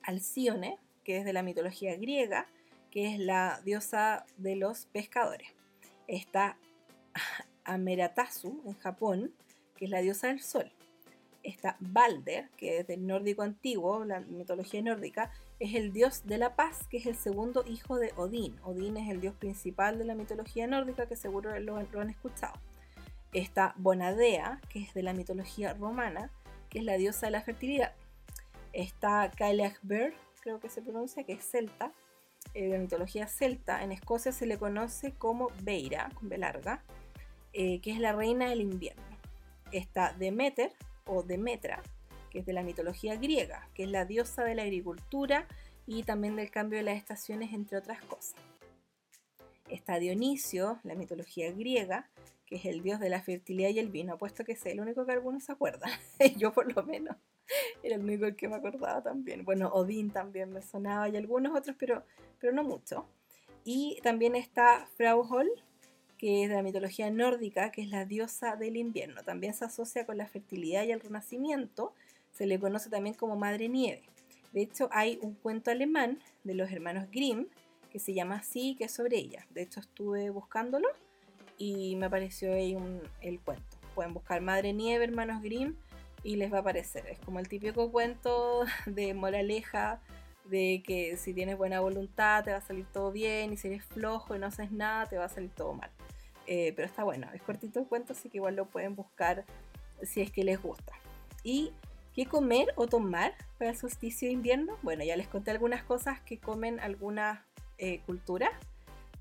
Alcione, 0.03 0.77
que 1.03 1.17
es 1.17 1.25
de 1.25 1.33
la 1.33 1.43
mitología 1.43 1.95
griega, 1.95 2.47
que 2.91 3.13
es 3.13 3.19
la 3.19 3.61
diosa 3.63 4.25
de 4.37 4.55
los 4.55 4.85
pescadores. 4.87 5.49
Está 6.07 6.57
Ameratasu 7.63 8.61
en 8.65 8.73
Japón, 8.79 9.33
que 9.75 9.85
es 9.85 9.91
la 9.91 10.01
diosa 10.01 10.27
del 10.27 10.41
sol. 10.41 10.71
Está 11.43 11.77
Balder, 11.79 12.49
que 12.57 12.79
es 12.79 12.87
del 12.87 13.07
nórdico 13.07 13.41
antiguo, 13.41 14.05
la 14.05 14.19
mitología 14.19 14.81
nórdica, 14.81 15.31
es 15.59 15.75
el 15.75 15.93
dios 15.93 16.25
de 16.25 16.37
la 16.37 16.55
paz, 16.55 16.87
que 16.87 16.97
es 16.97 17.05
el 17.05 17.15
segundo 17.15 17.63
hijo 17.67 17.97
de 17.97 18.13
Odín. 18.15 18.59
Odín 18.63 18.97
es 18.97 19.09
el 19.09 19.21
dios 19.21 19.35
principal 19.35 19.97
de 19.97 20.05
la 20.05 20.15
mitología 20.15 20.67
nórdica, 20.67 21.07
que 21.07 21.15
seguro 21.15 21.57
lo, 21.59 21.77
han 21.77 22.09
escuchado. 22.09 22.53
Está 23.31 23.73
Bonadea, 23.77 24.59
que 24.69 24.79
es 24.79 24.93
de 24.93 25.03
la 25.03 25.13
mitología 25.13 25.73
romana, 25.73 26.31
que 26.69 26.79
es 26.79 26.85
la 26.85 26.97
diosa 26.97 27.27
de 27.27 27.31
la 27.31 27.41
fertilidad. 27.41 27.93
Está 28.73 29.29
Kailagbur, 29.31 30.13
creo 30.41 30.59
que 30.59 30.69
se 30.69 30.81
pronuncia, 30.81 31.23
que 31.23 31.33
es 31.33 31.43
celta, 31.43 31.91
eh, 32.53 32.67
de 32.67 32.79
mitología 32.79 33.27
celta, 33.27 33.83
en 33.83 33.91
Escocia 33.91 34.31
se 34.31 34.45
le 34.45 34.57
conoce 34.57 35.13
como 35.13 35.49
Beira, 35.61 36.09
con 36.15 36.29
B 36.29 36.37
larga, 36.37 36.83
eh, 37.53 37.79
que 37.81 37.91
es 37.91 37.99
la 37.99 38.13
reina 38.13 38.49
del 38.49 38.61
invierno. 38.61 39.03
Está 39.71 40.13
Demeter 40.13 40.73
o 41.05 41.23
Demetra, 41.23 41.81
que 42.29 42.39
es 42.39 42.45
de 42.45 42.53
la 42.53 42.63
mitología 42.63 43.15
griega, 43.15 43.69
que 43.73 43.83
es 43.83 43.89
la 43.89 44.05
diosa 44.05 44.43
de 44.43 44.55
la 44.55 44.63
agricultura 44.63 45.47
y 45.85 46.03
también 46.03 46.35
del 46.35 46.51
cambio 46.51 46.77
de 46.79 46.83
las 46.83 46.97
estaciones, 46.97 47.53
entre 47.53 47.77
otras 47.77 48.01
cosas. 48.03 48.35
Está 49.69 49.99
Dionisio, 49.99 50.79
la 50.83 50.95
mitología 50.95 51.51
griega, 51.51 52.09
que 52.45 52.55
es 52.55 52.65
el 52.65 52.81
dios 52.81 52.99
de 52.99 53.09
la 53.09 53.21
fertilidad 53.21 53.69
y 53.69 53.79
el 53.79 53.89
vino, 53.89 54.17
puesto 54.17 54.43
que 54.43 54.53
es 54.53 54.65
el 54.65 54.81
único 54.81 55.05
que 55.05 55.13
algunos 55.13 55.45
se 55.45 55.53
acuerdan, 55.53 55.91
yo 56.37 56.51
por 56.51 56.73
lo 56.73 56.83
menos. 56.83 57.15
Era 57.83 57.95
el 57.95 58.01
único 58.01 58.35
que 58.35 58.47
me 58.47 58.55
acordaba 58.55 59.01
también. 59.01 59.43
Bueno, 59.43 59.69
Odín 59.69 60.11
también 60.11 60.51
me 60.51 60.61
sonaba 60.61 61.09
y 61.09 61.17
algunos 61.17 61.57
otros, 61.57 61.75
pero, 61.79 62.03
pero 62.39 62.53
no 62.53 62.63
mucho. 62.63 63.07
Y 63.63 63.99
también 64.01 64.35
está 64.35 64.87
Frauhol, 64.95 65.49
que 66.17 66.43
es 66.43 66.49
de 66.49 66.55
la 66.55 66.63
mitología 66.63 67.09
nórdica, 67.09 67.71
que 67.71 67.81
es 67.81 67.89
la 67.89 68.05
diosa 68.05 68.55
del 68.55 68.77
invierno. 68.77 69.23
También 69.23 69.53
se 69.53 69.65
asocia 69.65 70.05
con 70.05 70.17
la 70.17 70.27
fertilidad 70.27 70.83
y 70.83 70.91
el 70.91 70.99
renacimiento. 70.99 71.93
Se 72.31 72.45
le 72.45 72.59
conoce 72.59 72.89
también 72.89 73.15
como 73.15 73.35
Madre 73.35 73.69
Nieve. 73.69 74.03
De 74.53 74.61
hecho, 74.61 74.89
hay 74.91 75.17
un 75.21 75.33
cuento 75.33 75.71
alemán 75.71 76.19
de 76.43 76.55
los 76.55 76.71
hermanos 76.71 77.09
Grimm 77.11 77.47
que 77.91 77.99
se 77.99 78.13
llama 78.13 78.35
así, 78.37 78.75
que 78.75 78.85
es 78.85 78.91
sobre 78.91 79.17
ella. 79.17 79.45
De 79.49 79.61
hecho, 79.61 79.79
estuve 79.79 80.29
buscándolo 80.29 80.87
y 81.57 81.95
me 81.97 82.05
apareció 82.05 82.53
ahí 82.53 82.75
el 83.21 83.39
cuento. 83.41 83.77
Pueden 83.93 84.13
buscar 84.13 84.41
Madre 84.41 84.73
Nieve, 84.73 85.03
hermanos 85.03 85.41
Grimm, 85.41 85.75
y 86.23 86.35
les 86.35 86.51
va 86.51 86.57
a 86.57 86.61
aparecer. 86.61 87.05
Es 87.07 87.19
como 87.19 87.39
el 87.39 87.47
típico 87.47 87.91
cuento 87.91 88.65
de 88.85 89.13
moraleja 89.13 90.01
de 90.45 90.83
que 90.85 91.17
si 91.17 91.33
tienes 91.33 91.57
buena 91.57 91.79
voluntad 91.79 92.43
te 92.43 92.51
va 92.51 92.57
a 92.57 92.61
salir 92.61 92.85
todo 92.91 93.11
bien 93.11 93.53
y 93.53 93.57
si 93.57 93.67
eres 93.67 93.85
flojo 93.85 94.35
y 94.35 94.39
no 94.39 94.47
haces 94.47 94.71
nada 94.71 95.05
te 95.05 95.17
va 95.17 95.25
a 95.25 95.29
salir 95.29 95.51
todo 95.51 95.73
mal. 95.73 95.89
Eh, 96.47 96.73
pero 96.75 96.87
está 96.87 97.03
bueno, 97.03 97.27
es 97.33 97.41
cortito 97.41 97.79
el 97.79 97.87
cuento, 97.87 98.13
así 98.13 98.29
que 98.29 98.37
igual 98.37 98.55
lo 98.55 98.65
pueden 98.65 98.95
buscar 98.95 99.45
si 100.01 100.21
es 100.21 100.31
que 100.31 100.43
les 100.43 100.61
gusta. 100.61 100.93
¿Y 101.43 101.71
qué 102.13 102.25
comer 102.25 102.67
o 102.75 102.87
tomar 102.87 103.33
para 103.57 103.71
el 103.71 103.77
solsticio 103.77 104.27
de 104.27 104.33
invierno? 104.33 104.77
Bueno, 104.81 105.03
ya 105.03 105.15
les 105.15 105.27
conté 105.27 105.51
algunas 105.51 105.83
cosas 105.83 106.19
que 106.21 106.39
comen 106.39 106.79
algunas 106.79 107.39
eh, 107.77 108.01
culturas, 108.05 108.51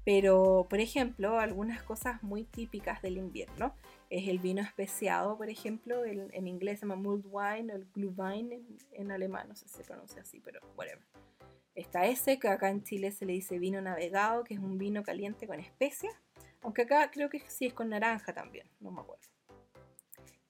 pero 0.04 0.66
por 0.68 0.80
ejemplo, 0.80 1.38
algunas 1.38 1.82
cosas 1.82 2.22
muy 2.22 2.44
típicas 2.44 3.02
del 3.02 3.18
invierno 3.18 3.74
es 4.10 4.26
el 4.26 4.40
vino 4.40 4.60
especiado, 4.60 5.38
por 5.38 5.48
ejemplo, 5.48 6.04
en 6.04 6.48
inglés 6.48 6.80
se 6.80 6.86
llama 6.86 6.96
mulled 6.96 7.24
wine 7.30 7.72
el 7.72 7.86
glühwein 7.94 8.52
en, 8.52 8.78
en, 8.92 9.12
alemán, 9.12 9.48
no 9.48 9.54
sé 9.54 9.68
si 9.68 9.76
se 9.76 9.84
pronuncia 9.84 10.20
así, 10.22 10.40
pero 10.40 10.60
whatever. 10.76 11.06
Está 11.76 12.06
ese, 12.06 12.40
que 12.40 12.48
acá 12.48 12.70
en 12.70 12.82
Chile 12.82 13.12
se 13.12 13.24
le 13.24 13.34
dice 13.34 13.60
vino 13.60 13.80
navegado, 13.80 14.42
que 14.42 14.54
es 14.54 14.60
un 14.60 14.78
vino 14.78 15.04
caliente 15.04 15.46
con 15.46 15.60
especias, 15.60 16.12
aunque 16.60 16.82
acá 16.82 17.08
creo 17.12 17.30
que 17.30 17.40
sí 17.48 17.66
es 17.66 17.72
con 17.72 17.90
naranja 17.90 18.34
también, 18.34 18.66
no 18.80 18.90
me 18.90 19.00
acuerdo. 19.00 19.28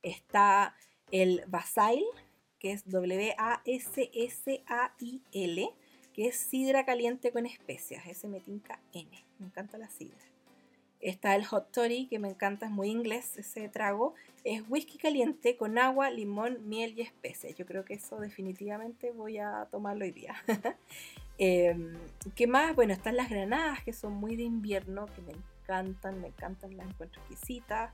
Está 0.03 0.75
el 1.11 1.45
Basail, 1.47 2.07
que 2.59 2.73
es 2.73 2.89
W-A-S-S-A-I-L, 2.89 3.71
que 6.15 6.29
es 6.29 6.37
sidra 6.37 6.87
caliente 6.87 7.31
con 7.31 7.45
especias, 7.45 8.07
ese 8.07 8.27
me 8.27 8.41
tinca 8.41 8.81
N, 8.95 9.11
me 9.39 9.47
encanta 9.47 9.77
la 9.77 9.91
sidra. 9.91 10.25
Está 11.01 11.35
el 11.35 11.47
hot 11.47 11.73
toddy, 11.73 12.07
que 12.09 12.19
me 12.19 12.29
encanta, 12.29 12.67
es 12.67 12.73
muy 12.73 12.91
inglés 12.91 13.37
ese 13.39 13.69
trago. 13.69 14.15
Es 14.45 14.63
whisky 14.69 14.99
caliente 14.99 15.57
con 15.57 15.79
agua, 15.79 16.11
limón, 16.11 16.69
miel 16.69 16.95
y 16.97 17.01
especias. 17.01 17.55
Yo 17.55 17.65
creo 17.65 17.85
que 17.85 17.95
eso 17.95 18.19
definitivamente 18.21 19.11
voy 19.11 19.39
a 19.39 19.67
tomarlo 19.71 20.05
hoy 20.05 20.13
día. 20.13 20.35
Em, 21.43 21.97
¿Qué 22.35 22.47
más? 22.47 22.77
Bueno, 22.77 22.93
están 22.93 23.17
las 23.17 23.31
granadas, 23.31 23.83
que 23.83 23.95
son 23.95 24.13
muy 24.13 24.37
de 24.37 24.43
invierno, 24.43 25.07
que 25.07 25.23
me 25.23 25.33
encantan, 25.33 26.21
me 26.21 26.29
encantan, 26.29 26.77
las 26.77 26.87
encuentro 26.87 27.23
exquisitas. 27.23 27.91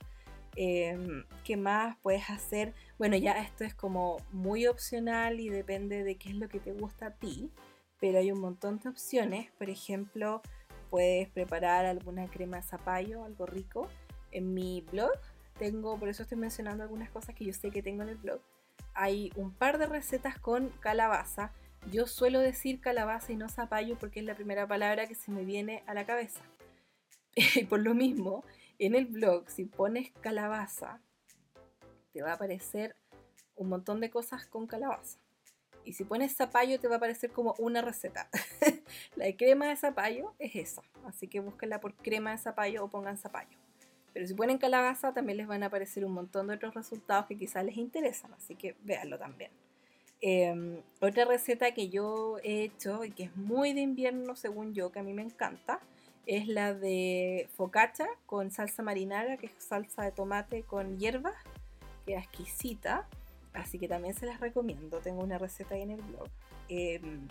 Em, 0.57 1.24
¿Qué 1.44 1.57
más 1.57 1.96
puedes 2.02 2.28
hacer? 2.28 2.74
Bueno, 2.98 3.16
ya 3.16 3.34
esto 3.34 3.62
es 3.62 3.72
como 3.72 4.16
muy 4.32 4.66
opcional 4.66 5.38
y 5.38 5.48
depende 5.48 6.02
de 6.02 6.16
qué 6.16 6.30
es 6.30 6.34
lo 6.34 6.48
que 6.48 6.59
te 6.59 6.72
gusta 6.72 7.07
a 7.07 7.11
ti, 7.12 7.52
pero 8.00 8.18
hay 8.18 8.32
un 8.32 8.40
montón 8.40 8.80
de 8.80 8.88
opciones. 8.88 9.52
Por 9.59 9.70
ejemplo, 9.70 10.42
puedes 10.97 11.28
preparar 11.28 11.84
alguna 11.84 12.26
crema 12.26 12.62
zapallo, 12.62 13.22
algo 13.26 13.44
rico. 13.44 13.86
En 14.30 14.55
mi 14.55 14.80
blog 14.80 15.12
tengo, 15.59 15.99
por 15.99 16.09
eso 16.09 16.22
estoy 16.22 16.38
mencionando 16.38 16.84
algunas 16.84 17.11
cosas 17.11 17.34
que 17.34 17.44
yo 17.44 17.53
sé 17.53 17.70
que 17.70 17.82
tengo 17.82 18.03
en 18.03 18.09
el 18.09 18.16
blog. 18.16 18.40
Hay 18.94 19.30
un 19.36 19.53
par 19.53 19.76
de 19.76 19.84
recetas 19.84 20.38
con 20.38 20.70
calabaza. 20.80 21.53
Yo 21.92 22.07
suelo 22.07 22.40
decir 22.40 22.80
calabaza 22.80 23.30
y 23.30 23.36
no 23.36 23.51
zapallo 23.51 23.99
porque 23.99 24.20
es 24.20 24.24
la 24.24 24.36
primera 24.36 24.66
palabra 24.66 25.07
que 25.07 25.14
se 25.14 25.30
me 25.30 25.44
viene 25.44 25.82
a 25.86 25.92
la 25.92 26.07
cabeza. 26.07 26.40
Y 27.34 27.66
por 27.66 27.80
lo 27.80 27.92
mismo, 27.92 28.42
en 28.78 28.94
el 28.94 29.05
blog, 29.05 29.51
si 29.51 29.66
pones 29.66 30.12
calabaza, 30.22 31.03
te 32.14 32.22
va 32.22 32.30
a 32.30 32.34
aparecer 32.36 32.97
un 33.55 33.68
montón 33.68 34.01
de 34.01 34.09
cosas 34.09 34.47
con 34.47 34.66
calabaza. 34.66 35.18
Y 35.87 35.93
si 35.93 36.05
pones 36.05 36.37
zapallo 36.37 36.78
te 36.78 36.89
va 36.89 36.95
a 36.95 36.97
aparecer 36.99 37.30
como 37.30 37.55
una 37.59 37.80
receta. 37.80 38.28
la 39.16 39.32
crema 39.37 39.68
de 39.68 39.76
zapallo 39.76 40.34
es 40.39 40.57
esa. 40.57 40.82
Así 41.07 41.28
que 41.28 41.41
búsquenla 41.41 41.80
por 41.80 41.95
crema 41.95 42.32
de 42.32 42.39
zapallo 42.39 42.84
o 42.84 42.89
pongan 42.89 43.16
zapallo. 43.16 43.57
Pero 44.12 44.26
si 44.26 44.34
ponen 44.34 44.59
calabaza 44.59 45.14
también 45.14 45.39
les 45.39 45.47
van 45.47 45.62
a 45.62 45.66
aparecer 45.66 46.05
un 46.05 46.12
montón 46.12 46.49
de 46.49 46.55
otros 46.55 46.74
resultados 46.74 47.26
que 47.26 47.39
quizás 47.39 47.64
les 47.64 47.76
interesan. 47.76 48.34
Así 48.34 48.57
que 48.57 48.74
véanlo 48.82 49.18
también. 49.18 49.51
Em, 50.20 50.80
otra 51.01 51.24
receta 51.24 51.72
que 51.72 51.89
yo 51.89 52.39
he 52.43 52.62
hecho 52.64 53.05
y 53.05 53.11
que 53.11 53.24
es 53.24 53.37
muy 53.37 53.72
de 53.72 53.82
invierno 53.82 54.34
según 54.34 54.74
yo, 54.74 54.91
que 54.91 54.99
a 54.99 55.03
mí 55.03 55.12
me 55.12 55.22
encanta, 55.22 55.80
es 56.26 56.49
la 56.49 56.74
de 56.74 57.49
focaccia 57.57 58.09
con 58.26 58.51
salsa 58.51 58.82
marinara, 58.82 59.37
que 59.37 59.47
es 59.47 59.53
salsa 59.59 60.03
de 60.03 60.11
tomate 60.12 60.62
con 60.62 60.99
hierbas, 60.99 61.37
que 62.05 62.14
es 62.14 62.24
exquisita. 62.24 63.07
Así 63.57 63.78
que 63.78 63.88
también 63.88 64.14
se 64.14 64.26
las 64.26 64.40
recomiendo. 64.40 64.98
Tengo 64.98 65.22
una 65.22 65.38
receta 65.38 65.74
ahí 65.74 65.82
en 65.82 65.92
el 65.92 66.02
blog. 66.02 66.28
Em, 66.68 67.26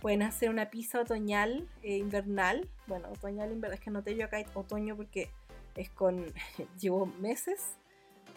pueden 0.00 0.22
hacer 0.22 0.50
una 0.50 0.70
pizza 0.70 1.00
otoñal, 1.00 1.68
eh, 1.82 1.98
invernal. 1.98 2.68
Bueno, 2.86 3.08
otoñal, 3.10 3.52
invernal. 3.52 3.78
Es 3.78 3.84
que 3.84 3.90
noté 3.90 4.16
yo 4.16 4.24
acá 4.24 4.42
otoño 4.54 4.96
porque 4.96 5.30
es 5.74 5.90
con. 5.90 6.24
Llevo 6.80 7.06
meses 7.06 7.76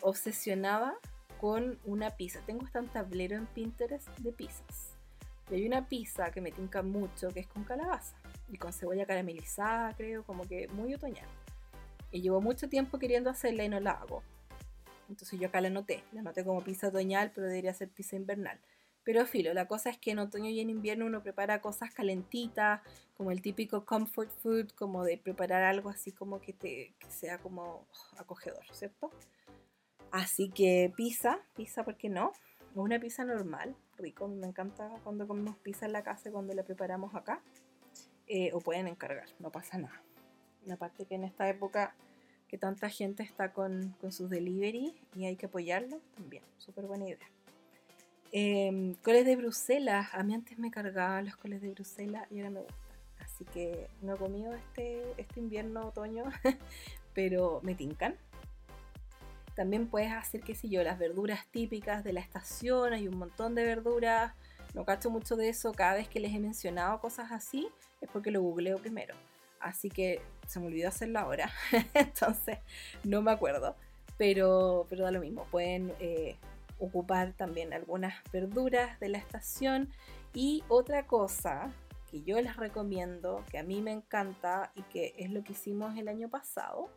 obsesionada 0.01 0.95
con 1.39 1.79
una 1.85 2.11
pizza. 2.11 2.41
Tengo 2.45 2.65
un 2.73 2.87
tablero 2.87 3.37
en 3.37 3.45
Pinterest 3.47 4.07
de 4.19 4.31
pizzas. 4.31 4.95
Y 5.49 5.55
hay 5.55 5.65
una 5.65 5.87
pizza 5.87 6.31
que 6.31 6.41
me 6.41 6.51
tinca 6.51 6.83
mucho 6.83 7.29
que 7.29 7.39
es 7.39 7.47
con 7.47 7.63
calabaza 7.63 8.15
y 8.49 8.57
con 8.57 8.73
cebolla 8.73 9.05
caramelizada, 9.05 9.95
creo, 9.95 10.23
como 10.23 10.47
que 10.47 10.67
muy 10.69 10.93
otoñal. 10.93 11.27
Y 12.11 12.21
llevo 12.21 12.41
mucho 12.41 12.69
tiempo 12.69 12.99
queriendo 12.99 13.29
hacerla 13.29 13.63
y 13.63 13.69
no 13.69 13.79
la 13.79 13.91
hago. 13.91 14.21
Entonces 15.09 15.39
yo 15.39 15.47
acá 15.47 15.59
la 15.59 15.67
anoté, 15.67 16.03
la 16.11 16.21
anoté 16.21 16.43
como 16.45 16.63
pizza 16.63 16.87
otoñal, 16.87 17.31
pero 17.33 17.47
debería 17.47 17.73
ser 17.73 17.89
pizza 17.89 18.15
invernal. 18.15 18.59
Pero 19.03 19.25
filo, 19.25 19.53
la 19.53 19.67
cosa 19.67 19.89
es 19.89 19.97
que 19.97 20.11
en 20.11 20.19
otoño 20.19 20.49
y 20.49 20.59
en 20.59 20.69
invierno 20.69 21.05
uno 21.05 21.23
prepara 21.23 21.61
cosas 21.61 21.91
calentitas, 21.93 22.81
como 23.15 23.31
el 23.31 23.41
típico 23.41 23.85
comfort 23.85 24.29
food, 24.29 24.69
como 24.71 25.03
de 25.03 25.17
preparar 25.17 25.63
algo 25.63 25.89
así 25.89 26.11
como 26.11 26.39
que, 26.39 26.53
te, 26.53 26.93
sea 27.07 27.39
como 27.39 27.87
acogedor, 28.17 28.63
¿cierto? 28.71 29.09
Así 30.11 30.49
que 30.49 30.93
pizza, 30.95 31.39
pizza, 31.55 31.83
¿por 31.83 31.95
qué 31.97 32.09
no? 32.09 32.33
Una 32.75 32.99
pizza 32.99 33.25
normal, 33.25 33.75
rico, 33.97 34.27
me 34.27 34.45
encanta 34.45 34.89
cuando 35.03 35.27
comemos 35.27 35.57
pizza 35.57 35.85
en 35.85 35.93
la 35.93 36.03
casa, 36.03 36.31
cuando 36.31 36.53
la 36.53 36.63
preparamos 36.63 37.15
acá. 37.15 37.41
Eh, 38.27 38.51
o 38.53 38.59
pueden 38.59 38.87
encargar, 38.87 39.27
no 39.39 39.51
pasa 39.51 39.79
nada. 39.79 40.03
Aparte 40.71 41.05
que 41.05 41.15
en 41.15 41.23
esta 41.23 41.49
época 41.49 41.95
que 42.49 42.57
tanta 42.57 42.89
gente 42.89 43.23
está 43.23 43.53
con, 43.53 43.95
sus 44.09 44.29
delivery 44.29 44.93
y 45.15 45.25
hay 45.25 45.35
que 45.35 45.45
apoyarlo, 45.45 46.01
también, 46.15 46.43
súper 46.57 46.85
buena 46.85 47.07
idea. 47.07 47.29
Em, 48.31 48.95
coles 48.95 49.25
de 49.25 49.35
Bruselas, 49.35 50.09
a 50.13 50.23
mí 50.23 50.33
antes 50.33 50.57
me 50.57 50.71
cargaban 50.71 51.25
los 51.25 51.37
coles 51.37 51.61
de 51.61 51.69
Bruselas 51.69 52.27
y 52.31 52.39
ahora 52.39 52.49
me 52.49 52.59
gustan. 52.61 52.89
Así 53.19 53.45
que 53.45 53.87
no 54.01 54.15
he 54.15 54.17
comido 54.17 54.53
este, 54.53 55.03
este 55.17 55.39
invierno, 55.39 55.87
otoño, 55.87 56.25
pero 57.13 57.59
me 57.63 57.75
tincan. 57.75 58.15
También 59.55 59.87
puedes 59.87 60.11
hacer, 60.11 60.41
qué 60.41 60.55
sé 60.55 60.69
yo, 60.69 60.83
las 60.83 60.97
verduras 60.97 61.45
típicas 61.51 62.03
de 62.03 62.13
la 62.13 62.21
estación, 62.21 62.93
hay 62.93 63.07
un 63.07 63.17
montón 63.17 63.55
de 63.55 63.63
verduras. 63.63 64.33
No 64.73 64.85
cacho 64.85 65.09
mucho 65.09 65.35
de 65.35 65.49
eso, 65.49 65.71
cada 65.73 65.95
vez 65.95 66.07
que 66.07 66.19
les 66.19 66.33
he 66.33 66.39
mencionado 66.39 66.99
cosas 66.99 67.31
así 67.31 67.67
es 68.01 68.09
porque 68.09 68.31
lo 68.31 68.41
googleo 68.41 68.77
primero 68.77 69.15
así 69.59 69.89
que 69.89 70.21
se 70.47 70.59
me 70.59 70.67
olvidó 70.67 70.89
hacerlo 70.89 71.19
ahora, 71.19 71.51
entonces 71.93 72.59
no 73.03 73.21
me 73.21 73.31
acuerdo, 73.31 73.75
pero, 74.17 74.85
pero 74.89 75.03
da 75.03 75.11
lo 75.11 75.21
mismo, 75.21 75.45
pueden 75.51 75.93
eh, 75.99 76.37
ocupar 76.79 77.33
también 77.33 77.73
algunas 77.73 78.15
verduras 78.31 78.99
de 78.99 79.09
la 79.09 79.17
estación. 79.17 79.89
Y 80.33 80.63
otra 80.67 81.05
cosa 81.05 81.71
que 82.09 82.23
yo 82.23 82.41
les 82.41 82.57
recomiendo, 82.57 83.43
que 83.51 83.59
a 83.59 83.63
mí 83.63 83.81
me 83.81 83.91
encanta 83.91 84.71
y 84.75 84.81
que 84.83 85.13
es 85.17 85.29
lo 85.29 85.43
que 85.43 85.53
hicimos 85.53 85.97
el 85.97 86.07
año 86.07 86.29
pasado 86.29 86.89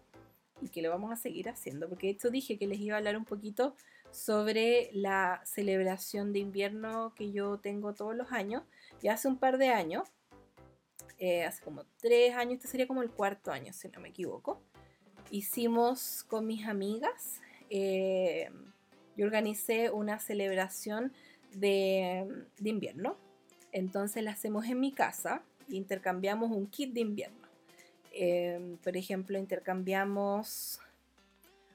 y 0.60 0.68
que 0.68 0.80
lo 0.80 0.90
vamos 0.90 1.12
a 1.12 1.16
seguir 1.16 1.48
haciendo, 1.48 1.88
porque 1.88 2.06
de 2.06 2.12
hecho 2.12 2.30
dije 2.30 2.56
que 2.56 2.66
les 2.66 2.78
iba 2.78 2.94
a 2.94 2.98
hablar 2.98 3.16
un 3.16 3.24
poquito 3.24 3.74
sobre 4.12 4.90
la 4.92 5.40
celebración 5.44 6.32
de 6.32 6.38
invierno 6.38 7.14
que 7.14 7.32
yo 7.32 7.58
tengo 7.58 7.94
todos 7.94 8.14
los 8.14 8.30
años, 8.30 8.62
y 9.00 9.08
hace 9.08 9.26
un 9.26 9.38
par 9.38 9.58
de 9.58 9.70
años 9.70 10.08
eh, 11.24 11.44
hace 11.44 11.62
como 11.62 11.84
tres 12.00 12.34
años, 12.34 12.54
este 12.54 12.66
sería 12.66 12.88
como 12.88 13.00
el 13.00 13.08
cuarto 13.08 13.52
año, 13.52 13.72
si 13.72 13.88
no 13.90 14.00
me 14.00 14.08
equivoco. 14.08 14.60
Hicimos 15.30 16.24
con 16.24 16.48
mis 16.48 16.66
amigas, 16.66 17.40
eh, 17.70 18.50
yo 19.16 19.26
organicé 19.26 19.90
una 19.90 20.18
celebración 20.18 21.12
de, 21.54 22.26
invierno. 22.64 23.16
Entonces 23.70 24.24
la 24.24 24.32
hacemos 24.32 24.66
en 24.66 24.80
mi 24.80 24.90
casa, 24.90 25.44
intercambiamos 25.68 26.50
un 26.50 26.66
kit 26.66 26.92
de 26.92 27.02
invierno. 27.02 27.46
Eh, 28.10 28.76
por 28.82 28.96
ejemplo, 28.96 29.38
intercambiamos 29.38 30.80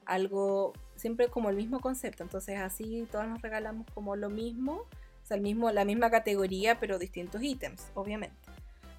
algo, 0.04 0.74
siempre 0.96 1.28
como 1.28 1.48
el 1.48 1.56
mismo 1.56 1.80
concepto, 1.80 2.22
entonces 2.22 2.58
así 2.58 3.08
todos 3.10 3.26
nos 3.26 3.40
regalamos 3.40 3.86
como 3.94 4.14
lo 4.14 4.28
mismo, 4.28 4.82
o 5.22 5.26
sea, 5.26 5.38
el 5.38 5.42
mismo, 5.42 5.70
la 5.70 5.86
misma 5.86 6.10
categoría, 6.10 6.78
pero 6.78 6.98
distintos 6.98 7.42
ítems, 7.42 7.90
obviamente. 7.94 8.47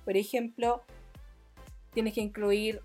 Por 0.06 0.18
ejemplo, 0.18 0.84
tienes 1.92 2.14
que 2.14 2.22
incluir 2.22 2.82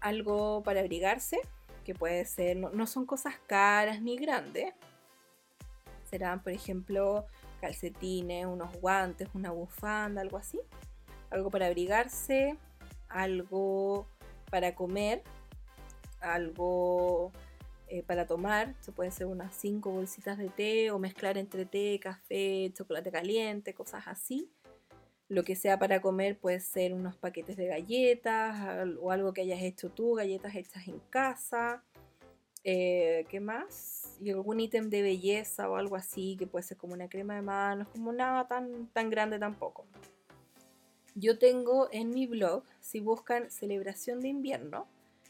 algo 0.00 0.62
para 0.62 0.80
abrigarse, 0.80 1.38
que 1.84 1.94
puede 1.94 2.24
ser, 2.24 2.56
no, 2.56 2.86
son 2.86 3.06
cosas 3.06 3.34
caras 3.46 4.00
ni 4.00 4.16
grandes. 4.16 4.72
Serán, 6.10 6.42
por 6.42 6.52
ejemplo, 6.52 7.26
calcetines, 7.60 8.46
unos 8.46 8.72
guantes, 8.80 9.28
una 9.34 9.50
bufanda, 9.50 10.20
algo 10.20 10.36
así. 10.36 10.60
Algo 11.30 11.50
para 11.50 11.66
abrigarse, 11.66 12.58
algo 13.08 14.06
para 14.50 14.74
comer, 14.74 15.22
algo 16.20 17.32
eh, 17.88 18.02
para 18.02 18.26
tomar. 18.26 18.74
Se 18.80 18.92
puede 18.92 19.10
ser 19.10 19.26
unas 19.26 19.54
5 19.54 19.90
bolsitas 19.90 20.36
de 20.36 20.48
té 20.48 20.90
o 20.90 20.98
mezclar 20.98 21.38
entre 21.38 21.64
té, 21.64 21.98
café, 22.00 22.70
chocolate 22.74 23.10
caliente, 23.10 23.72
cosas 23.72 24.04
así. 24.06 24.50
Lo 25.32 25.44
que 25.44 25.56
sea 25.56 25.78
para 25.78 26.02
comer 26.02 26.36
puede 26.36 26.60
ser 26.60 26.92
unos 26.92 27.16
paquetes 27.16 27.56
de 27.56 27.66
galletas 27.66 28.86
o 29.00 29.10
algo 29.10 29.32
que 29.32 29.40
hayas 29.40 29.62
hecho 29.62 29.88
tú, 29.88 30.12
galletas 30.12 30.54
hechas 30.54 30.86
en 30.86 30.98
casa. 31.08 31.82
Eh, 32.64 33.24
¿Qué 33.30 33.40
más? 33.40 34.18
Y 34.20 34.30
algún 34.30 34.60
ítem 34.60 34.90
de 34.90 35.00
belleza 35.00 35.70
o 35.70 35.76
algo 35.76 35.96
así, 35.96 36.36
que 36.38 36.46
puede 36.46 36.64
ser 36.64 36.76
como 36.76 36.92
una 36.92 37.08
crema 37.08 37.34
de 37.34 37.40
manos, 37.40 37.88
como 37.88 38.12
nada 38.12 38.46
tan, 38.46 38.88
tan 38.88 39.08
grande 39.08 39.38
tampoco. 39.38 39.86
Yo 41.14 41.38
tengo 41.38 41.88
en 41.92 42.10
mi 42.10 42.26
blog, 42.26 42.64
si 42.82 43.00
buscan 43.00 43.50
celebración 43.50 44.20
de 44.20 44.28
invierno, 44.28 44.86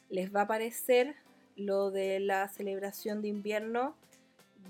les 0.09 0.35
va 0.35 0.41
a 0.41 0.45
aparecer 0.45 1.15
lo 1.55 1.93
de 1.93 2.19
la 2.19 2.49
celebración 2.49 3.23
de 3.23 3.29
invierno 3.29 3.95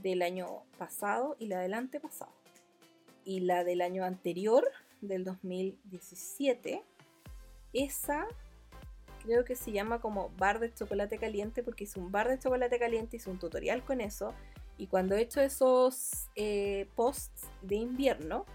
del 0.03 0.21
año 0.21 0.63
pasado 0.77 1.37
y 1.39 1.47
la 1.47 1.61
del 1.61 1.73
antepasado. 1.73 2.33
Y 3.25 3.41
la 3.41 3.65
del 3.65 3.81
año 3.81 4.05
anterior 4.05 4.71
del 5.03 5.25
2017. 5.25 6.83
Esa 7.73 8.27
creo 9.23 9.45
que 9.45 9.55
se 9.55 9.73
llama 9.73 10.01
como 10.01 10.31
bar 10.37 10.59
de 10.59 10.73
chocolate 10.73 11.19
caliente 11.19 11.63
porque 11.63 11.85
hice 11.85 12.01
un 12.01 12.11
bar 12.11 12.29
de 12.29 12.39
chocolate 12.39 12.79
caliente, 12.79 13.17
hice 13.17 13.31
un 13.31 13.39
tutorial 13.39 13.85
con 13.85 14.01
eso. 14.01 14.35
Y 14.79 14.87
cuando 14.87 15.15
he 15.15 15.21
hecho 15.21 15.41
esos 15.41 16.29
eh, 16.35 16.89
posts 16.97 17.47
de 17.63 17.77
invierno, 17.77 18.47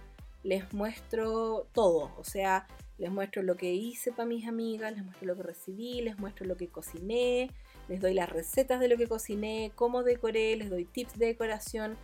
les 0.43 0.73
muestro 0.73 1.67
todo. 1.73 2.11
O 2.17 2.23
sea, 2.23 2.67
les 2.97 3.11
muestro 3.11 3.43
lo 3.43 3.55
que 3.55 3.73
hice 3.73 4.11
para 4.11 4.25
mis 4.25 4.47
amigas, 4.47 4.93
les 4.93 5.03
muestro 5.03 5.27
lo 5.27 5.35
que 5.35 5.43
recibí, 5.43 6.01
les 6.01 6.17
muestro 6.17 6.45
lo 6.45 6.57
que 6.57 6.67
cociné, 6.67 7.51
les 7.87 8.01
doy 8.01 8.13
las 8.13 8.29
recetas 8.29 8.79
de 8.79 8.87
lo 8.87 8.97
que 8.97 9.07
cociné, 9.07 9.71
cómo 9.75 10.03
decoré, 10.03 10.55
les 10.55 10.69
doy 10.69 10.85
tips 10.85 11.17
de 11.17 11.27
decoración. 11.27 11.95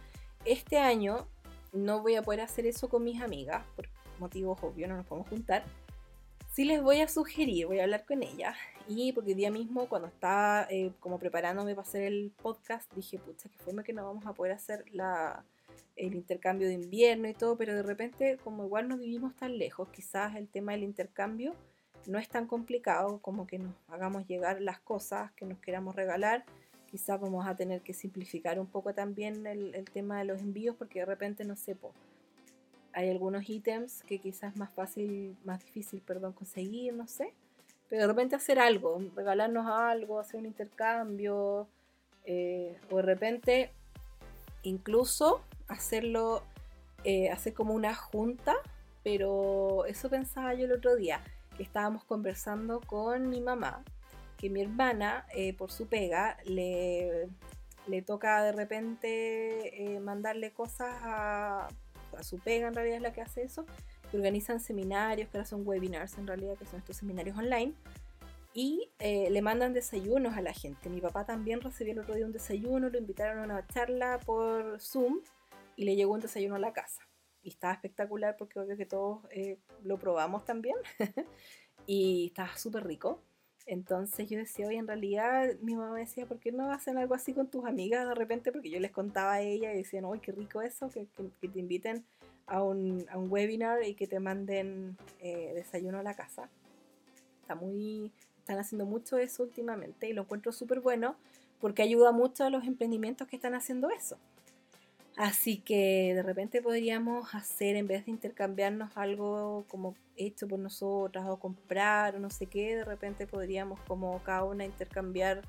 Este 0.45 0.77
año 0.77 1.27
no 1.71 2.01
voy 2.01 2.15
a 2.15 2.21
poder 2.21 2.41
hacer 2.41 2.65
eso 2.67 2.89
con 2.89 3.03
mis 3.03 3.21
amigas 3.21 3.65
porque 3.75 3.91
motivos 4.19 4.61
obvios 4.61 4.89
no 4.89 4.97
nos 4.97 5.05
podemos 5.05 5.29
juntar, 5.29 5.63
sí 6.51 6.65
les 6.65 6.81
voy 6.81 7.01
a 7.01 7.07
sugerir, 7.07 7.67
voy 7.67 7.79
a 7.79 7.83
hablar 7.83 8.05
con 8.05 8.23
ella. 8.23 8.55
Y 8.87 9.13
porque 9.13 9.31
el 9.31 9.37
día 9.37 9.51
mismo, 9.51 9.87
cuando 9.87 10.07
estaba 10.07 10.67
eh, 10.69 10.91
como 10.99 11.17
preparándome 11.17 11.73
para 11.73 11.87
hacer 11.87 12.03
el 12.03 12.33
podcast, 12.41 12.91
dije, 12.93 13.17
pucha, 13.17 13.49
que 13.49 13.57
fue 13.59 13.83
que 13.83 13.93
no 13.93 14.05
vamos 14.05 14.25
a 14.25 14.33
poder 14.33 14.51
hacer 14.51 14.83
la, 14.91 15.45
el 15.95 16.15
intercambio 16.15 16.67
de 16.67 16.73
invierno 16.73 17.27
y 17.27 17.33
todo, 17.33 17.57
pero 17.57 17.75
de 17.75 17.83
repente, 17.83 18.37
como 18.43 18.65
igual 18.65 18.87
no 18.87 18.97
vivimos 18.97 19.35
tan 19.35 19.57
lejos, 19.57 19.89
quizás 19.89 20.35
el 20.35 20.47
tema 20.47 20.73
del 20.73 20.83
intercambio 20.83 21.55
no 22.07 22.19
es 22.19 22.27
tan 22.27 22.47
complicado 22.47 23.19
como 23.19 23.47
que 23.47 23.59
nos 23.59 23.73
hagamos 23.87 24.27
llegar 24.27 24.61
las 24.61 24.79
cosas 24.79 25.31
que 25.33 25.45
nos 25.45 25.59
queramos 25.59 25.95
regalar, 25.95 26.43
Quizás 26.93 27.19
vamos 27.19 27.47
a 27.47 27.55
tener 27.55 27.81
que 27.81 27.91
simplificar 27.91 28.59
un 28.59 28.67
poco 28.67 28.93
también 28.93 29.47
el, 29.47 29.83
tema 29.91 30.19
de 30.19 30.25
los 30.25 30.39
envíos 30.41 30.75
porque 30.75 30.99
de 30.99 31.07
repente 31.07 31.43
no 31.43 31.55
sé, 31.55 31.75
hay 32.93 33.09
algunos 33.09 33.49
ítems 33.49 34.03
que 34.03 34.19
quizás 34.19 34.55
más 34.55 34.71
fácil, 34.71 35.35
más 35.43 35.63
difícil, 35.63 36.01
perdón, 36.01 36.33
conseguir, 36.33 36.93
no 36.93 37.07
sé. 37.07 37.33
Pero 37.89 38.03
de 38.03 38.07
repente 38.07 38.35
hacer 38.35 38.59
algo, 38.59 39.01
regalarnos 39.15 39.67
algo, 39.67 40.19
hacer 40.19 40.39
un 40.39 40.45
intercambio, 40.45 41.67
eh, 42.25 42.77
o 42.89 42.97
de 42.97 43.01
repente 43.01 43.71
incluso 44.61 45.41
hacerlo, 45.67 46.43
eh, 47.03 47.29
hacer 47.29 47.53
como 47.53 47.73
una 47.73 47.93
junta, 47.93 48.55
pero 49.03 49.85
eso 49.85 50.09
pensaba 50.09 50.53
yo 50.53 50.65
el 50.65 50.71
otro 50.71 50.95
día, 50.95 51.21
que 51.57 51.63
estábamos 51.63 52.03
conversando 52.05 52.79
con 52.79 53.29
mi 53.29 53.41
mamá, 53.41 53.83
que 54.37 54.49
mi 54.49 54.61
hermana, 54.61 55.25
eh, 55.35 55.53
por 55.53 55.71
su 55.71 55.87
pega, 55.87 56.37
le, 56.45 57.27
le 57.87 58.01
toca 58.01 58.43
de 58.43 58.51
repente 58.53 59.99
mandarle 60.01 60.51
cosas 60.51 60.95
a, 61.01 61.67
a 62.17 62.23
su 62.23 62.39
pega, 62.39 62.67
en 62.67 62.73
realidad 62.73 62.97
es 62.97 63.01
la 63.01 63.13
que 63.13 63.21
hace 63.21 63.43
eso, 63.43 63.65
que 64.09 64.17
organizan 64.17 64.59
seminarios, 64.59 65.29
que 65.29 65.37
ahora 65.37 65.47
son 65.47 65.67
webinars 65.67 66.17
en 66.17 66.27
realidad, 66.27 66.55
que 66.57 66.65
son 66.65 66.79
estos 66.79 66.97
seminarios 66.97 67.37
online, 67.37 67.73
y 68.53 68.91
eh, 68.99 69.29
le 69.31 69.41
mandan 69.41 69.73
desayunos 69.73 70.37
a 70.37 70.41
la 70.41 70.53
gente. 70.53 70.89
Mi 70.89 71.01
papá 71.01 71.25
también 71.25 71.61
recibió 71.61 71.93
el 71.93 71.99
otro 71.99 72.15
día 72.15 72.25
un 72.25 72.31
desayuno, 72.31 72.89
lo 72.89 72.97
invitaron 72.97 73.39
a 73.39 73.43
una 73.43 73.67
charla 73.67 74.19
por 74.19 74.79
Zoom 74.79 75.21
y 75.75 75.85
le 75.85 75.95
llegó 75.95 76.13
un 76.13 76.19
desayuno 76.19 76.55
a 76.55 76.59
la 76.59 76.73
casa. 76.73 77.01
Y 77.41 77.49
estaba 77.49 77.73
espectacular 77.73 78.37
porque 78.37 78.59
obvio 78.59 78.77
que 78.77 78.85
todos 78.85 79.25
eh, 79.31 79.57
lo 79.81 79.97
probamos 79.97 80.45
también 80.45 80.75
y 81.87 82.27
estaba 82.27 82.55
súper 82.55 82.85
rico. 82.85 83.21
Entonces 83.65 84.29
yo 84.29 84.37
decía, 84.37 84.67
oye, 84.67 84.77
en 84.77 84.87
realidad 84.87 85.53
mi 85.61 85.75
mamá 85.75 85.93
me 85.93 86.01
decía, 86.01 86.25
¿por 86.25 86.39
qué 86.39 86.51
no 86.51 86.71
hacen 86.71 86.97
algo 86.97 87.15
así 87.15 87.33
con 87.33 87.47
tus 87.47 87.65
amigas 87.65 88.07
de 88.07 88.13
repente? 88.13 88.51
Porque 88.51 88.69
yo 88.69 88.79
les 88.79 88.91
contaba 88.91 89.33
a 89.33 89.41
ella 89.41 89.73
y 89.73 89.77
decían, 89.77 90.05
oye, 90.05 90.21
qué 90.21 90.33
rico 90.33 90.61
eso, 90.61 90.89
que, 90.89 91.07
te 91.15 91.59
inviten 91.59 92.03
a 92.45 92.61
un, 92.61 93.05
a 93.09 93.17
un, 93.17 93.31
webinar 93.31 93.83
y 93.83 93.95
que 93.95 94.05
te 94.05 94.19
manden 94.19 94.97
eh, 95.21 95.53
desayuno 95.55 95.99
a 95.99 96.03
la 96.03 96.13
casa. 96.13 96.49
Está 97.41 97.55
muy, 97.55 98.11
están 98.39 98.59
haciendo 98.59 98.85
mucho 98.85 99.17
eso 99.17 99.43
últimamente 99.43 100.09
y 100.09 100.13
lo 100.13 100.23
encuentro 100.23 100.51
súper 100.51 100.81
bueno 100.81 101.15
porque 101.61 101.81
ayuda 101.81 102.11
mucho 102.11 102.43
a 102.43 102.49
los 102.49 102.65
emprendimientos 102.65 103.29
que 103.29 103.37
están 103.37 103.55
haciendo 103.55 103.89
eso. 103.89 104.17
Así 105.15 105.57
que 105.57 106.13
de 106.15 106.23
repente 106.23 106.61
podríamos 106.61 107.35
hacer, 107.35 107.75
en 107.75 107.87
vez 107.87 108.05
de 108.05 108.11
intercambiarnos 108.11 108.97
algo 108.97 109.65
como 109.67 109.95
hecho 110.15 110.47
por 110.47 110.59
nosotras 110.59 111.25
o 111.27 111.37
comprar 111.37 112.15
o 112.15 112.19
no 112.19 112.29
sé 112.29 112.47
qué, 112.47 112.75
de 112.75 112.83
repente 112.83 113.27
podríamos 113.27 113.79
como 113.81 114.21
cada 114.23 114.43
una 114.43 114.65
intercambiar 114.65 115.41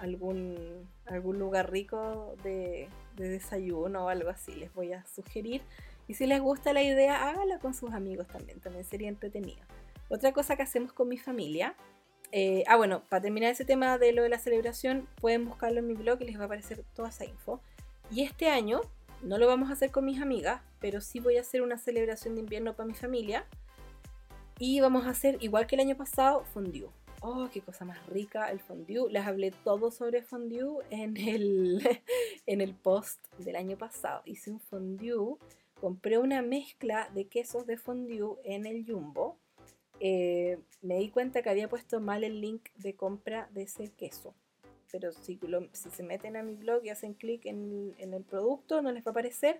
algún, 0.00 0.88
algún 1.06 1.38
lugar 1.38 1.70
rico 1.70 2.34
de, 2.42 2.88
de 3.16 3.28
desayuno 3.28 4.06
o 4.06 4.08
algo 4.08 4.30
así. 4.30 4.52
Les 4.54 4.74
voy 4.74 4.92
a 4.92 5.04
sugerir. 5.06 5.62
Y 6.08 6.14
si 6.14 6.26
les 6.26 6.40
gusta 6.40 6.72
la 6.72 6.82
idea, 6.82 7.28
hágala 7.28 7.58
con 7.60 7.74
sus 7.74 7.92
amigos 7.92 8.26
también, 8.26 8.60
también 8.60 8.84
sería 8.84 9.08
entretenido. 9.08 9.60
Otra 10.08 10.32
cosa 10.32 10.56
que 10.56 10.62
hacemos 10.62 10.92
con 10.92 11.08
mi 11.08 11.16
familia 11.16 11.76
eh, 12.32 12.64
ah, 12.66 12.76
bueno, 12.76 13.02
para 13.10 13.20
terminar 13.20 13.50
ese 13.50 13.66
tema 13.66 13.98
de 13.98 14.12
lo 14.12 14.22
de 14.22 14.30
la 14.30 14.38
celebración, 14.38 15.06
pueden 15.20 15.44
buscarlo 15.44 15.80
en 15.80 15.86
mi 15.86 15.92
blog 15.92 16.22
y 16.22 16.24
les 16.24 16.38
va 16.38 16.42
a 16.42 16.46
aparecer 16.46 16.82
toda 16.94 17.10
esa 17.10 17.26
info. 17.26 17.60
Y 18.10 18.22
este 18.22 18.48
año 18.48 18.80
no 19.22 19.38
lo 19.38 19.46
vamos 19.46 19.70
a 19.70 19.74
hacer 19.74 19.90
con 19.90 20.04
mis 20.04 20.20
amigas, 20.20 20.62
pero 20.80 21.00
sí 21.00 21.20
voy 21.20 21.36
a 21.36 21.40
hacer 21.40 21.62
una 21.62 21.78
celebración 21.78 22.34
de 22.34 22.40
invierno 22.40 22.74
para 22.74 22.86
mi 22.86 22.94
familia. 22.94 23.46
Y 24.58 24.80
vamos 24.80 25.06
a 25.06 25.10
hacer, 25.10 25.38
igual 25.40 25.66
que 25.66 25.76
el 25.76 25.80
año 25.80 25.96
pasado, 25.96 26.44
fondue. 26.44 26.88
Oh, 27.20 27.48
qué 27.52 27.60
cosa 27.60 27.84
más 27.84 28.04
rica 28.06 28.50
el 28.50 28.60
fondue. 28.60 29.10
Les 29.10 29.24
hablé 29.24 29.52
todo 29.64 29.90
sobre 29.90 30.22
fondue 30.22 30.84
en 30.90 31.16
el, 31.16 31.80
en 32.46 32.60
el 32.60 32.74
post 32.74 33.24
del 33.38 33.56
año 33.56 33.78
pasado. 33.78 34.22
Hice 34.24 34.50
un 34.50 34.60
fondue, 34.60 35.36
compré 35.80 36.18
una 36.18 36.42
mezcla 36.42 37.08
de 37.14 37.28
quesos 37.28 37.66
de 37.66 37.76
fondue 37.76 38.36
en 38.44 38.66
el 38.66 38.84
Jumbo 38.84 39.38
eh, 40.04 40.58
me 40.80 40.96
di 40.98 41.10
cuenta 41.10 41.42
que 41.42 41.50
había 41.50 41.68
puesto 41.68 42.00
mal 42.00 42.24
el 42.24 42.40
link 42.40 42.70
de 42.74 42.96
compra 42.96 43.48
de 43.52 43.62
ese 43.62 43.92
queso. 43.92 44.34
Pero 44.92 45.10
si, 45.12 45.40
se 45.72 46.02
meten 46.02 46.36
a 46.36 46.42
mi 46.42 46.54
blog 46.54 46.84
y 46.84 46.90
hacen 46.90 47.14
clic 47.14 47.46
en, 47.46 47.94
el 47.98 48.22
producto, 48.24 48.82
no 48.82 48.92
les 48.92 49.02
va 49.02 49.08
a 49.08 49.12
aparecer. 49.12 49.58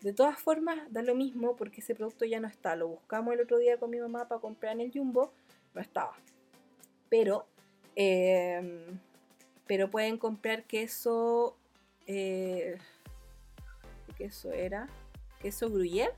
De 0.00 0.12
todas 0.12 0.38
formas, 0.38 0.92
da 0.92 1.02
lo 1.02 1.14
mismo 1.14 1.54
porque 1.54 1.80
ese 1.80 1.94
producto 1.94 2.24
ya 2.24 2.40
no 2.40 2.48
está. 2.48 2.74
Lo 2.74 2.88
buscamos 2.88 3.32
el 3.34 3.40
otro 3.40 3.58
día 3.58 3.78
con 3.78 3.90
mi 3.90 4.00
mamá 4.00 4.26
para 4.26 4.40
comprar 4.40 4.72
en 4.72 4.80
el 4.80 4.92
Jumbo, 4.92 5.32
no 5.72 5.80
estaba. 5.80 6.14
Pero, 7.08 7.46
em, 7.94 8.98
pero 9.68 9.88
pueden 9.88 10.18
comprar 10.18 10.64
queso. 10.64 11.56
Eh, 12.08 12.76
¿Qué 14.08 14.24
queso 14.24 14.50
era? 14.50 14.88
Queso 15.40 15.70
gruyère 15.70 16.12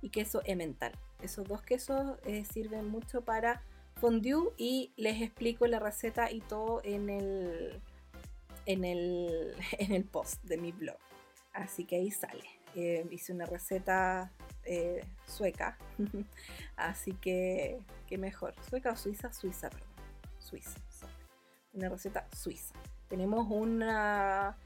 y 0.00 0.08
queso 0.08 0.40
emmental. 0.46 0.92
Esos 1.22 1.46
dos 1.46 1.60
quesos 1.60 2.18
eh, 2.24 2.46
sirven 2.46 2.88
mucho 2.88 3.20
para 3.20 3.62
fondue 4.00 4.52
y 4.56 4.92
les 4.96 5.20
explico 5.20 5.66
la 5.66 5.78
receta 5.78 6.32
y 6.32 6.40
todo 6.40 6.80
en 6.84 7.10
el, 7.10 7.80
en 8.66 8.84
el, 8.84 9.54
en 9.78 9.92
el 9.92 10.04
post 10.04 10.42
de 10.44 10.56
mi 10.56 10.72
blog. 10.72 10.98
Así 11.52 11.84
que 11.84 11.96
ahí 11.96 12.10
sale. 12.10 12.44
Eh, 12.76 13.04
hice 13.10 13.32
una 13.32 13.46
receta 13.46 14.32
eh, 14.64 15.04
sueca, 15.26 15.76
así 16.76 17.12
que, 17.14 17.80
qué 18.06 18.18
mejor. 18.18 18.54
¿Sueca 18.68 18.92
o 18.92 18.96
suiza? 18.96 19.32
Suiza, 19.32 19.70
perdón. 19.70 19.88
Suiza. 20.38 20.78
Una 21.72 21.88
receta 21.88 22.28
suiza. 22.36 22.74
Tenemos 23.08 23.46
una 23.50 24.56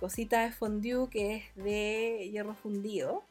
cosita 0.00 0.42
de 0.42 0.50
fondue 0.50 1.08
que 1.10 1.36
es 1.36 1.54
de 1.54 2.28
hierro 2.32 2.54
fundido 2.54 3.24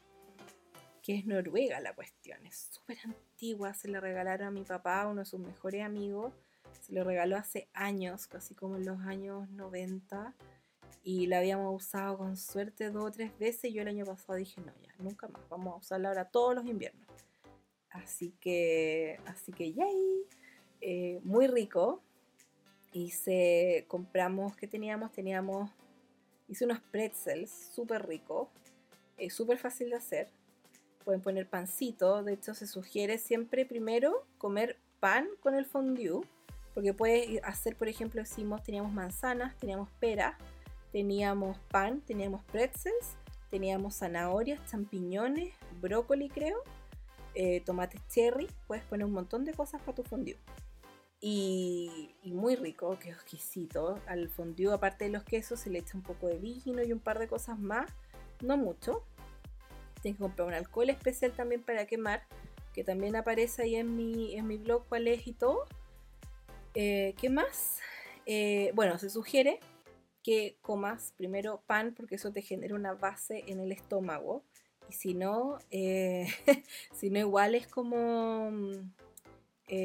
que 1.08 1.14
es 1.14 1.24
Noruega 1.24 1.80
la 1.80 1.94
cuestión, 1.94 2.44
es 2.44 2.68
súper 2.70 2.98
antigua, 3.02 3.72
se 3.72 3.88
le 3.88 3.98
regalaron 3.98 4.48
a 4.48 4.50
mi 4.50 4.62
papá, 4.62 5.06
uno 5.06 5.20
de 5.20 5.24
sus 5.24 5.40
mejores 5.40 5.82
amigos, 5.82 6.34
se 6.80 6.92
lo 6.92 7.04
regaló 7.04 7.36
hace 7.36 7.68
años, 7.72 8.26
casi 8.26 8.54
como 8.54 8.76
en 8.76 8.84
los 8.84 9.00
años 9.00 9.48
90, 9.50 10.34
y 11.02 11.26
la 11.26 11.38
habíamos 11.38 11.74
usado 11.74 12.18
con 12.18 12.36
suerte 12.36 12.90
dos 12.90 13.04
o 13.04 13.10
tres 13.10 13.36
veces, 13.38 13.70
y 13.70 13.74
yo 13.74 13.82
el 13.82 13.88
año 13.88 14.04
pasado 14.04 14.38
dije, 14.38 14.60
no, 14.60 14.72
ya, 14.82 14.92
nunca 14.98 15.28
más, 15.28 15.42
vamos 15.48 15.74
a 15.74 15.76
usarla 15.78 16.08
ahora 16.08 16.24
todos 16.26 16.54
los 16.54 16.66
inviernos. 16.66 17.06
Así 17.90 18.34
que, 18.40 19.18
así 19.26 19.52
que, 19.52 19.72
yay, 19.72 20.26
eh, 20.80 21.20
muy 21.24 21.46
rico. 21.46 22.02
Hice, 22.92 23.84
compramos, 23.88 24.56
¿qué 24.56 24.66
teníamos? 24.66 25.12
Teníamos, 25.12 25.70
hice 26.48 26.64
unos 26.64 26.80
pretzels 26.80 27.50
súper 27.50 28.06
ricos, 28.06 28.48
eh, 29.16 29.30
súper 29.30 29.58
fácil 29.58 29.90
de 29.90 29.96
hacer 29.96 30.30
pueden 31.08 31.22
poner 31.22 31.48
pancito. 31.48 32.22
De 32.22 32.34
hecho, 32.34 32.52
se 32.52 32.66
sugiere 32.66 33.16
siempre 33.16 33.64
primero 33.64 34.26
comer 34.36 34.76
pan 35.00 35.26
con 35.40 35.54
el 35.54 35.64
fondue, 35.64 36.20
porque 36.78 36.94
puede 36.94 37.40
hacer, 37.42 37.74
por 37.74 37.88
ejemplo, 37.88 38.22
decimos, 38.22 38.62
teníamos 38.62 38.92
manzanas, 38.92 39.56
teníamos 39.56 39.90
peras, 39.98 40.36
teníamos 40.92 41.58
pan, 41.72 42.00
teníamos 42.02 42.44
pretzels, 42.44 43.16
teníamos 43.50 43.96
zanahorias, 43.96 44.64
champiñones, 44.70 45.52
brócoli, 45.80 46.28
creo, 46.28 46.62
eh, 47.34 47.62
tomates 47.62 48.00
cherry. 48.06 48.46
Puedes 48.68 48.84
poner 48.84 49.06
un 49.06 49.12
montón 49.12 49.44
de 49.44 49.54
cosas 49.54 49.82
para 49.82 49.96
tu 49.96 50.04
fondue. 50.04 50.38
Y, 51.20 52.14
y, 52.22 52.32
muy 52.32 52.54
rico, 52.54 52.96
que 53.00 53.10
exquisito. 53.10 53.98
Al 54.06 54.28
fondue, 54.28 54.72
aparte 54.72 55.06
de 55.06 55.10
los 55.10 55.24
quesos, 55.24 55.58
se 55.58 55.70
le 55.70 55.80
echa 55.80 55.96
un 55.96 56.04
poco 56.04 56.28
de 56.28 56.38
vino 56.38 56.80
y 56.84 56.92
un 56.92 57.00
par 57.00 57.18
de 57.18 57.26
cosas 57.26 57.58
más. 57.58 57.90
No 58.40 58.56
mucho, 58.56 59.02
Tienes 60.00 60.18
que 60.18 60.22
comprar 60.22 60.46
un 60.46 60.54
alcohol 60.54 60.90
especial 60.90 61.32
también 61.32 61.60
para 61.60 61.86
quemar, 61.86 62.22
que 62.72 62.84
también 62.84 63.16
aparece 63.16 63.62
ahí 63.62 63.74
en 63.74 63.96
mi, 63.96 64.36
en 64.36 64.46
mi 64.46 64.58
blog 64.58 64.86
cuál 64.88 65.08
es 65.08 65.26
y 65.26 65.32
todo. 65.32 65.66
Eh, 66.80 67.16
¿Qué 67.20 67.28
más? 67.28 67.80
Eh, 68.24 68.70
bueno, 68.72 68.98
se 68.98 69.10
sugiere 69.10 69.58
que 70.22 70.58
comas 70.62 71.12
primero 71.16 71.60
pan 71.66 71.92
porque 71.92 72.14
eso 72.14 72.30
te 72.30 72.40
genera 72.40 72.76
una 72.76 72.94
base 72.94 73.42
en 73.48 73.58
el 73.58 73.72
estómago. 73.72 74.44
Y 74.88 74.92
si 74.92 75.12
no, 75.12 75.58
eh, 75.72 76.28
si 76.94 77.10
no 77.10 77.18
igual 77.18 77.56
es 77.56 77.66
como... 77.66 78.52
si 79.66 79.76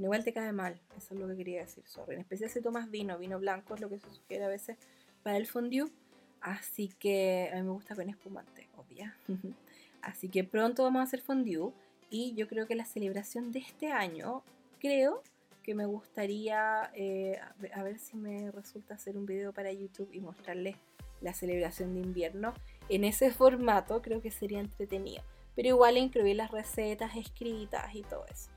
no 0.00 0.04
igual 0.04 0.22
te 0.22 0.34
cae 0.34 0.52
mal, 0.52 0.78
eso 0.98 1.14
es 1.14 1.20
lo 1.20 1.28
que 1.28 1.36
quería 1.36 1.62
decir, 1.62 1.84
sorry. 1.86 2.16
En 2.16 2.20
especial 2.20 2.50
si 2.50 2.60
tomas 2.60 2.90
vino, 2.90 3.16
vino 3.16 3.38
blanco 3.38 3.74
es 3.74 3.80
lo 3.80 3.88
que 3.88 4.00
se 4.00 4.10
sugiere 4.10 4.44
a 4.44 4.48
veces 4.48 4.76
para 5.22 5.38
el 5.38 5.46
fondue. 5.46 5.90
Así 6.42 6.88
que 6.88 7.48
a 7.50 7.56
mí 7.56 7.62
me 7.62 7.70
gusta 7.70 7.94
con 7.94 8.06
espumante, 8.06 8.68
obvia. 8.76 9.16
Así 10.02 10.28
que 10.28 10.44
pronto 10.44 10.82
vamos 10.82 11.00
a 11.00 11.04
hacer 11.04 11.22
fondue. 11.22 11.72
Y 12.12 12.34
yo 12.34 12.46
creo 12.46 12.66
que 12.66 12.74
la 12.74 12.84
celebración 12.84 13.52
de 13.52 13.60
este 13.60 13.90
año, 13.90 14.42
creo 14.78 15.22
que 15.62 15.74
me 15.74 15.86
gustaría, 15.86 16.90
eh, 16.94 17.40
a 17.72 17.82
ver 17.82 17.98
si 17.98 18.18
me 18.18 18.50
resulta 18.50 18.94
hacer 18.94 19.16
un 19.16 19.24
video 19.24 19.54
para 19.54 19.72
YouTube 19.72 20.10
y 20.12 20.20
mostrarles 20.20 20.76
la 21.22 21.32
celebración 21.32 21.94
de 21.94 22.00
invierno. 22.00 22.52
En 22.90 23.04
ese 23.04 23.30
formato 23.30 24.02
creo 24.02 24.20
que 24.20 24.30
sería 24.30 24.60
entretenido. 24.60 25.22
Pero 25.56 25.68
igual 25.68 25.96
incluir 25.96 26.36
las 26.36 26.50
recetas 26.50 27.16
escritas 27.16 27.94
y 27.94 28.02
todo 28.02 28.26
eso. 28.30 28.50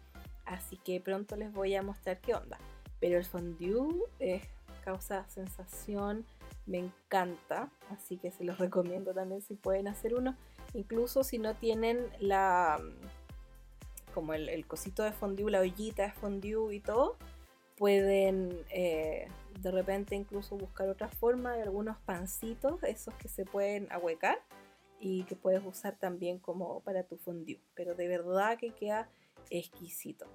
Así 0.44 0.76
que 0.76 1.00
pronto 1.00 1.38
les 1.38 1.54
voy 1.54 1.76
a 1.76 1.82
mostrar 1.82 2.20
qué 2.20 2.36
onda. 2.36 2.60
pero 3.00 3.18
el 3.18 3.24
fondue 3.24 4.04
eh, 4.20 4.42
causa 4.84 5.26
sensación, 5.30 6.26
me 6.66 6.80
encanta, 6.80 7.70
así 7.90 8.18
que 8.18 8.32
se 8.32 8.44
los 8.44 8.58
recomiendo 8.58 9.14
también 9.14 9.42
si 9.42 9.54
pueden 9.56 9.88
hacer 9.88 10.14
uno, 10.14 10.36
incluso 10.74 11.24
si 11.24 11.38
no 11.38 11.56
tienen 11.56 12.00
la 12.20 12.80
como 14.16 14.34
el, 14.34 14.66
cosito 14.66 15.04
de 15.04 15.12
fondue, 15.12 15.52
la 15.52 15.60
ollita 15.60 16.04
de 16.04 16.12
fondue 16.14 16.74
y 16.74 16.80
todo, 16.80 17.18
pueden 17.76 18.66
eh, 18.72 19.28
de 19.60 19.72
repente 19.72 20.16
incluso 20.16 20.56
buscar 20.56 20.88
otra 20.88 21.10
forma 21.10 21.54
de 21.54 21.64
algunos 21.64 21.98
pancitos, 22.00 22.82
esos 22.84 23.14
que 23.16 23.28
se 23.28 23.44
pueden 23.46 23.92
ahuecar 23.92 24.42
y 25.02 25.26
que 25.26 25.36
puedes 25.36 25.64
usar 25.66 26.00
también 26.00 26.40
como 26.40 26.80
para 26.80 27.04
tu 27.04 27.18
fondue, 27.18 27.60
pero 27.76 27.94
de 27.94 28.08
verdad 28.08 28.58
que 28.58 28.72
queda 28.72 29.10
exquisito. 29.50 30.26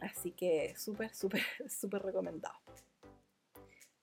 Así 0.00 0.30
que 0.30 0.74
súper, 0.76 1.14
súper, 1.14 1.42
súper 1.68 2.02
recomendado. 2.02 2.56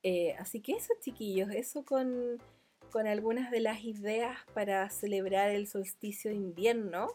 Eh, 0.03 0.35
así 0.37 0.61
que 0.61 0.73
eso, 0.73 0.93
chiquillos, 1.01 1.49
eso 1.49 1.83
con, 1.83 2.37
con 2.91 3.07
algunas 3.07 3.49
de 3.49 3.59
las 3.59 3.83
ideas 3.83 4.37
para 4.53 4.87
celebrar 4.91 5.49
el 5.49 5.67
solsticio 5.67 6.29
de 6.29 6.37
invierno. 6.37 7.07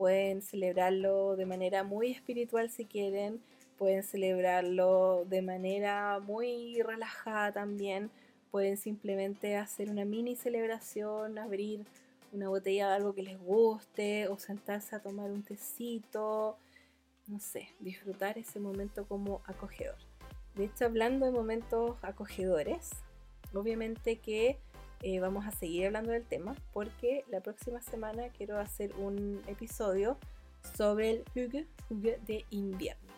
Pueden 0.00 0.40
celebrarlo 0.40 1.36
de 1.36 1.44
manera 1.44 1.84
muy 1.84 2.10
espiritual 2.10 2.70
si 2.70 2.86
quieren, 2.86 3.42
pueden 3.76 4.02
celebrarlo 4.02 5.26
de 5.26 5.42
manera 5.42 6.20
muy 6.20 6.80
relajada 6.80 7.52
también, 7.52 8.10
pueden 8.50 8.78
simplemente 8.78 9.58
hacer 9.58 9.90
una 9.90 10.06
mini 10.06 10.36
celebración, 10.36 11.38
abrir 11.38 11.84
una 12.32 12.48
botella 12.48 12.88
de 12.88 12.94
algo 12.94 13.14
que 13.14 13.22
les 13.22 13.38
guste 13.38 14.26
o 14.28 14.38
sentarse 14.38 14.96
a 14.96 15.02
tomar 15.02 15.30
un 15.30 15.42
tecito, 15.42 16.56
no 17.26 17.38
sé, 17.38 17.68
disfrutar 17.78 18.38
ese 18.38 18.58
momento 18.58 19.06
como 19.06 19.42
acogedor. 19.44 19.98
De 20.54 20.64
hecho, 20.64 20.86
hablando 20.86 21.26
de 21.26 21.32
momentos 21.32 21.98
acogedores, 22.00 22.88
obviamente 23.52 24.16
que 24.16 24.58
eh, 25.02 25.20
vamos 25.20 25.46
a 25.46 25.50
seguir 25.50 25.86
hablando 25.86 26.12
del 26.12 26.24
tema 26.24 26.54
porque 26.72 27.24
la 27.28 27.40
próxima 27.40 27.80
semana 27.80 28.28
quiero 28.28 28.58
hacer 28.58 28.94
un 28.96 29.42
episodio 29.46 30.18
sobre 30.76 31.10
el 31.10 31.24
Hüge, 31.34 31.66
de 31.88 32.44
invierno. 32.50 33.10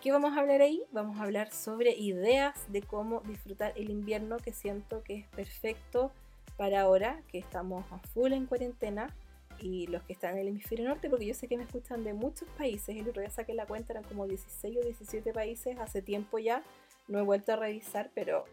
¿Qué 0.00 0.12
vamos 0.12 0.36
a 0.36 0.40
hablar 0.40 0.60
ahí? 0.60 0.82
Vamos 0.92 1.18
a 1.18 1.22
hablar 1.22 1.50
sobre 1.50 1.96
ideas 1.96 2.70
de 2.70 2.82
cómo 2.82 3.20
disfrutar 3.20 3.72
el 3.76 3.90
invierno 3.90 4.36
que 4.36 4.52
siento 4.52 5.02
que 5.02 5.14
es 5.16 5.28
perfecto 5.28 6.12
para 6.56 6.82
ahora 6.82 7.22
que 7.28 7.38
estamos 7.38 7.84
a 7.90 7.98
full 7.98 8.32
en 8.32 8.46
cuarentena 8.46 9.14
y 9.60 9.86
los 9.86 10.02
que 10.02 10.12
están 10.12 10.34
en 10.34 10.40
el 10.40 10.48
hemisferio 10.48 10.88
norte, 10.88 11.08
porque 11.08 11.26
yo 11.26 11.34
sé 11.34 11.48
que 11.48 11.56
me 11.56 11.64
escuchan 11.64 12.04
de 12.04 12.12
muchos 12.12 12.48
países, 12.50 12.96
el 12.96 13.08
otro 13.08 13.22
día 13.22 13.30
saqué 13.30 13.54
la 13.54 13.66
cuenta, 13.66 13.92
eran 13.92 14.04
como 14.04 14.26
16 14.26 14.76
o 14.76 14.80
17 14.82 15.32
países, 15.32 15.78
hace 15.78 16.02
tiempo 16.02 16.38
ya, 16.38 16.62
no 17.08 17.18
he 17.18 17.22
vuelto 17.22 17.52
a 17.52 17.56
revisar, 17.56 18.10
pero 18.14 18.44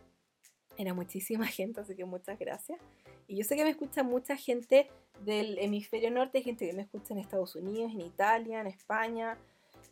era 0.77 0.93
muchísima 0.93 1.45
gente, 1.47 1.81
así 1.81 1.95
que 1.95 2.05
muchas 2.05 2.37
gracias. 2.39 2.79
Y 3.27 3.37
yo 3.37 3.43
sé 3.43 3.55
que 3.55 3.63
me 3.63 3.69
escucha 3.69 4.03
mucha 4.03 4.35
gente 4.35 4.89
del 5.23 5.57
hemisferio 5.59 6.11
norte, 6.11 6.41
gente 6.41 6.67
que 6.67 6.73
me 6.73 6.81
escucha 6.81 7.13
en 7.13 7.19
Estados 7.19 7.55
Unidos, 7.55 7.91
en 7.93 8.01
Italia, 8.01 8.61
en 8.61 8.67
España 8.67 9.37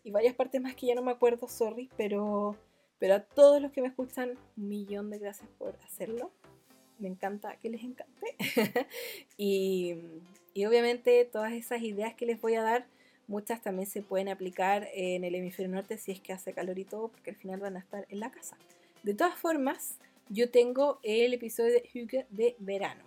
y 0.03 0.11
varias 0.11 0.35
partes 0.35 0.61
más 0.61 0.75
que 0.75 0.87
ya 0.87 0.95
no 0.95 1.01
me 1.01 1.11
acuerdo, 1.11 1.47
sorry, 1.47 1.89
pero, 1.97 2.55
pero 2.97 3.15
a 3.15 3.19
todos 3.21 3.61
los 3.61 3.71
que 3.71 3.81
me 3.81 3.87
escuchan, 3.87 4.37
un 4.57 4.67
millón 4.67 5.09
de 5.09 5.19
gracias 5.19 5.49
por 5.57 5.75
hacerlo. 5.85 6.31
Me 6.97 7.07
encanta 7.07 7.55
que 7.57 7.69
les 7.69 7.83
encante. 7.83 8.35
y, 9.37 9.95
y 10.53 10.65
obviamente 10.65 11.23
todas 11.25 11.53
esas 11.53 11.81
ideas 11.81 12.13
que 12.13 12.25
les 12.25 12.41
voy 12.41 12.55
a 12.55 12.63
dar, 12.63 12.87
muchas 13.27 13.61
también 13.61 13.87
se 13.87 14.01
pueden 14.01 14.27
aplicar 14.27 14.87
en 14.93 15.23
el 15.23 15.35
hemisferio 15.35 15.71
norte 15.71 15.97
si 15.97 16.11
es 16.11 16.19
que 16.19 16.33
hace 16.33 16.53
calor 16.53 16.77
y 16.79 16.85
todo, 16.85 17.09
porque 17.09 17.29
al 17.29 17.37
final 17.37 17.59
van 17.59 17.77
a 17.77 17.79
estar 17.79 18.05
en 18.09 18.19
la 18.19 18.31
casa. 18.31 18.57
De 19.03 19.13
todas 19.13 19.39
formas, 19.39 19.97
yo 20.29 20.51
tengo 20.51 20.99
el 21.03 21.33
episodio 21.33 21.73
de 21.73 21.89
Hugo 21.93 22.25
de 22.29 22.55
verano. 22.59 23.03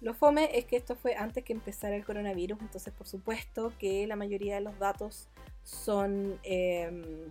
Lo 0.00 0.14
fome 0.14 0.56
es 0.56 0.64
que 0.64 0.76
esto 0.76 0.96
fue 0.96 1.14
antes 1.14 1.44
que 1.44 1.52
empezara 1.52 1.94
el 1.94 2.04
coronavirus, 2.04 2.60
entonces 2.60 2.92
por 2.92 3.06
supuesto 3.06 3.72
que 3.78 4.06
la 4.06 4.16
mayoría 4.16 4.56
de 4.56 4.60
los 4.60 4.78
datos 4.78 5.28
son, 5.62 6.38
em, 6.42 7.30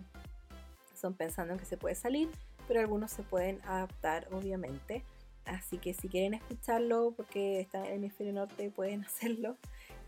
son 0.95 1.13
pensando 1.13 1.53
en 1.53 1.59
que 1.59 1.65
se 1.65 1.77
puede 1.77 1.95
salir, 1.95 2.29
pero 2.67 2.79
algunos 2.79 3.11
se 3.11 3.23
pueden 3.23 3.61
adaptar 3.63 4.27
obviamente. 4.31 5.03
Así 5.45 5.79
que 5.79 5.93
si 5.93 6.07
quieren 6.07 6.33
escucharlo 6.33 7.13
porque 7.17 7.59
están 7.59 7.85
en 7.85 7.91
el 7.91 7.97
hemisferio 7.97 8.33
norte 8.33 8.69
pueden 8.69 9.03
hacerlo. 9.05 9.57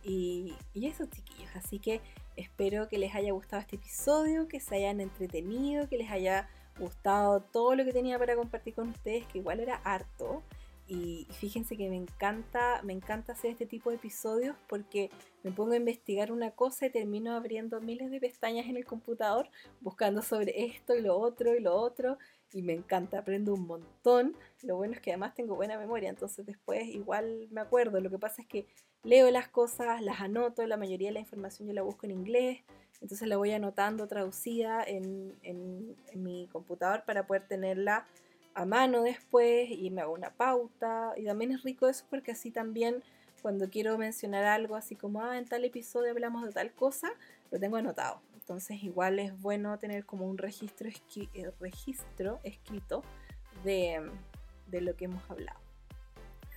Y, 0.04 0.54
y 0.74 0.88
eso 0.88 1.06
chiquillos, 1.06 1.50
así 1.56 1.80
que 1.80 2.02
espero 2.36 2.90
que 2.90 2.98
les 2.98 3.16
haya 3.16 3.32
gustado 3.32 3.62
este 3.62 3.78
episodio, 3.78 4.50
que 4.50 4.60
se 4.60 4.76
hayan 4.76 5.00
entretenido, 5.00 5.88
que 5.88 5.98
les 5.98 6.12
haya 6.12 6.50
gustado 6.80 7.42
todo 7.42 7.76
lo 7.76 7.86
que 7.86 7.94
tenía 7.94 8.18
para 8.20 8.36
compartir 8.36 8.74
con 8.74 8.90
ustedes, 8.90 9.26
que 9.28 9.40
igual 9.40 9.60
era 9.60 9.76
harto. 9.84 10.44
Y 10.86 11.28
fíjense 11.32 11.78
que 11.78 11.90
me 11.90 11.96
encanta, 11.96 12.82
me 12.84 12.92
encanta 12.92 13.32
hacer 13.32 13.52
este 13.52 13.66
tipo 13.66 13.90
de 13.90 13.96
episodios 13.96 14.56
porque 14.68 15.10
me 15.42 15.52
pongo 15.52 15.74
a 15.74 15.78
investigar 15.78 16.32
una 16.32 16.52
cosa 16.52 16.88
y 16.88 16.90
termino 16.90 17.34
abriendo 17.36 17.80
miles 17.80 18.12
de 18.12 18.20
pestañas 18.20 18.66
en 18.68 18.76
el 18.76 18.86
computador 18.86 19.50
buscando 19.80 20.22
sobre 20.22 20.66
esto 20.66 20.94
y 20.94 21.02
lo 21.02 21.18
otro 21.18 21.56
y 21.56 21.62
lo 21.62 21.74
otro 21.74 22.18
y 22.54 22.62
me 22.62 22.74
encanta, 22.74 23.20
aprendo 23.20 23.54
un 23.54 23.66
montón. 23.66 24.36
Lo 24.62 24.76
bueno 24.76 24.94
es 24.94 25.00
que 25.00 25.12
además 25.12 25.34
tengo 25.34 25.56
buena 25.56 25.78
memoria, 25.78 26.10
entonces 26.10 26.46
después 26.46 26.86
igual 26.88 27.48
me 27.52 27.62
acuerdo. 27.62 28.00
Lo 28.00 28.10
que 28.10 28.20
pasa 28.20 28.42
es 28.42 28.48
que 28.48 28.68
leo 29.04 29.30
las 29.32 29.48
cosas, 29.48 30.02
las 30.02 30.22
anoto, 30.22 30.66
la 30.68 30.78
mayoría 30.78 31.10
de 31.10 31.14
la 31.14 31.20
información 31.20 31.68
yo 31.68 31.74
la 31.74 31.82
busco 31.82 32.06
en 32.06 32.12
inglés, 32.12 32.62
entonces 33.04 33.28
la 33.28 33.36
voy 33.36 33.52
anotando 33.52 34.08
traducida 34.08 34.82
en, 34.82 35.36
mi 36.16 36.48
computador 36.48 37.04
para 37.06 37.28
poder 37.28 37.46
tenerla 37.46 38.08
a 38.54 38.66
mano 38.66 39.04
después 39.04 39.70
y 39.70 39.90
me 39.90 40.02
hago 40.02 40.14
una 40.14 40.30
pauta. 40.30 41.14
Y 41.18 41.26
también 41.26 41.52
es 41.52 41.64
rico 41.64 41.90
eso 41.90 42.06
porque 42.10 42.32
así 42.32 42.50
también 42.50 43.04
cuando 43.42 43.70
quiero 43.70 43.98
mencionar 43.98 44.46
algo 44.46 44.78
así 44.78 44.96
como, 44.96 45.22
ah, 45.22 45.38
en 45.38 45.46
tal 45.46 45.66
episodio 45.66 46.12
hablamos 46.12 46.46
de 46.46 46.54
tal 46.54 46.72
cosa, 46.72 47.12
lo 47.52 47.60
tengo 47.60 47.76
anotado. 47.76 48.22
Entonces 48.36 48.82
igual 48.84 49.20
es 49.20 49.38
bueno 49.42 49.78
tener 49.80 50.06
como 50.06 50.26
un 50.26 50.38
registro, 50.38 50.88
eh, 50.88 51.52
registro 51.60 52.40
escrito 52.44 53.04
de, 53.66 54.10
lo 54.72 54.96
que 54.96 55.06
hemos 55.06 55.30
hablado. 55.30 55.60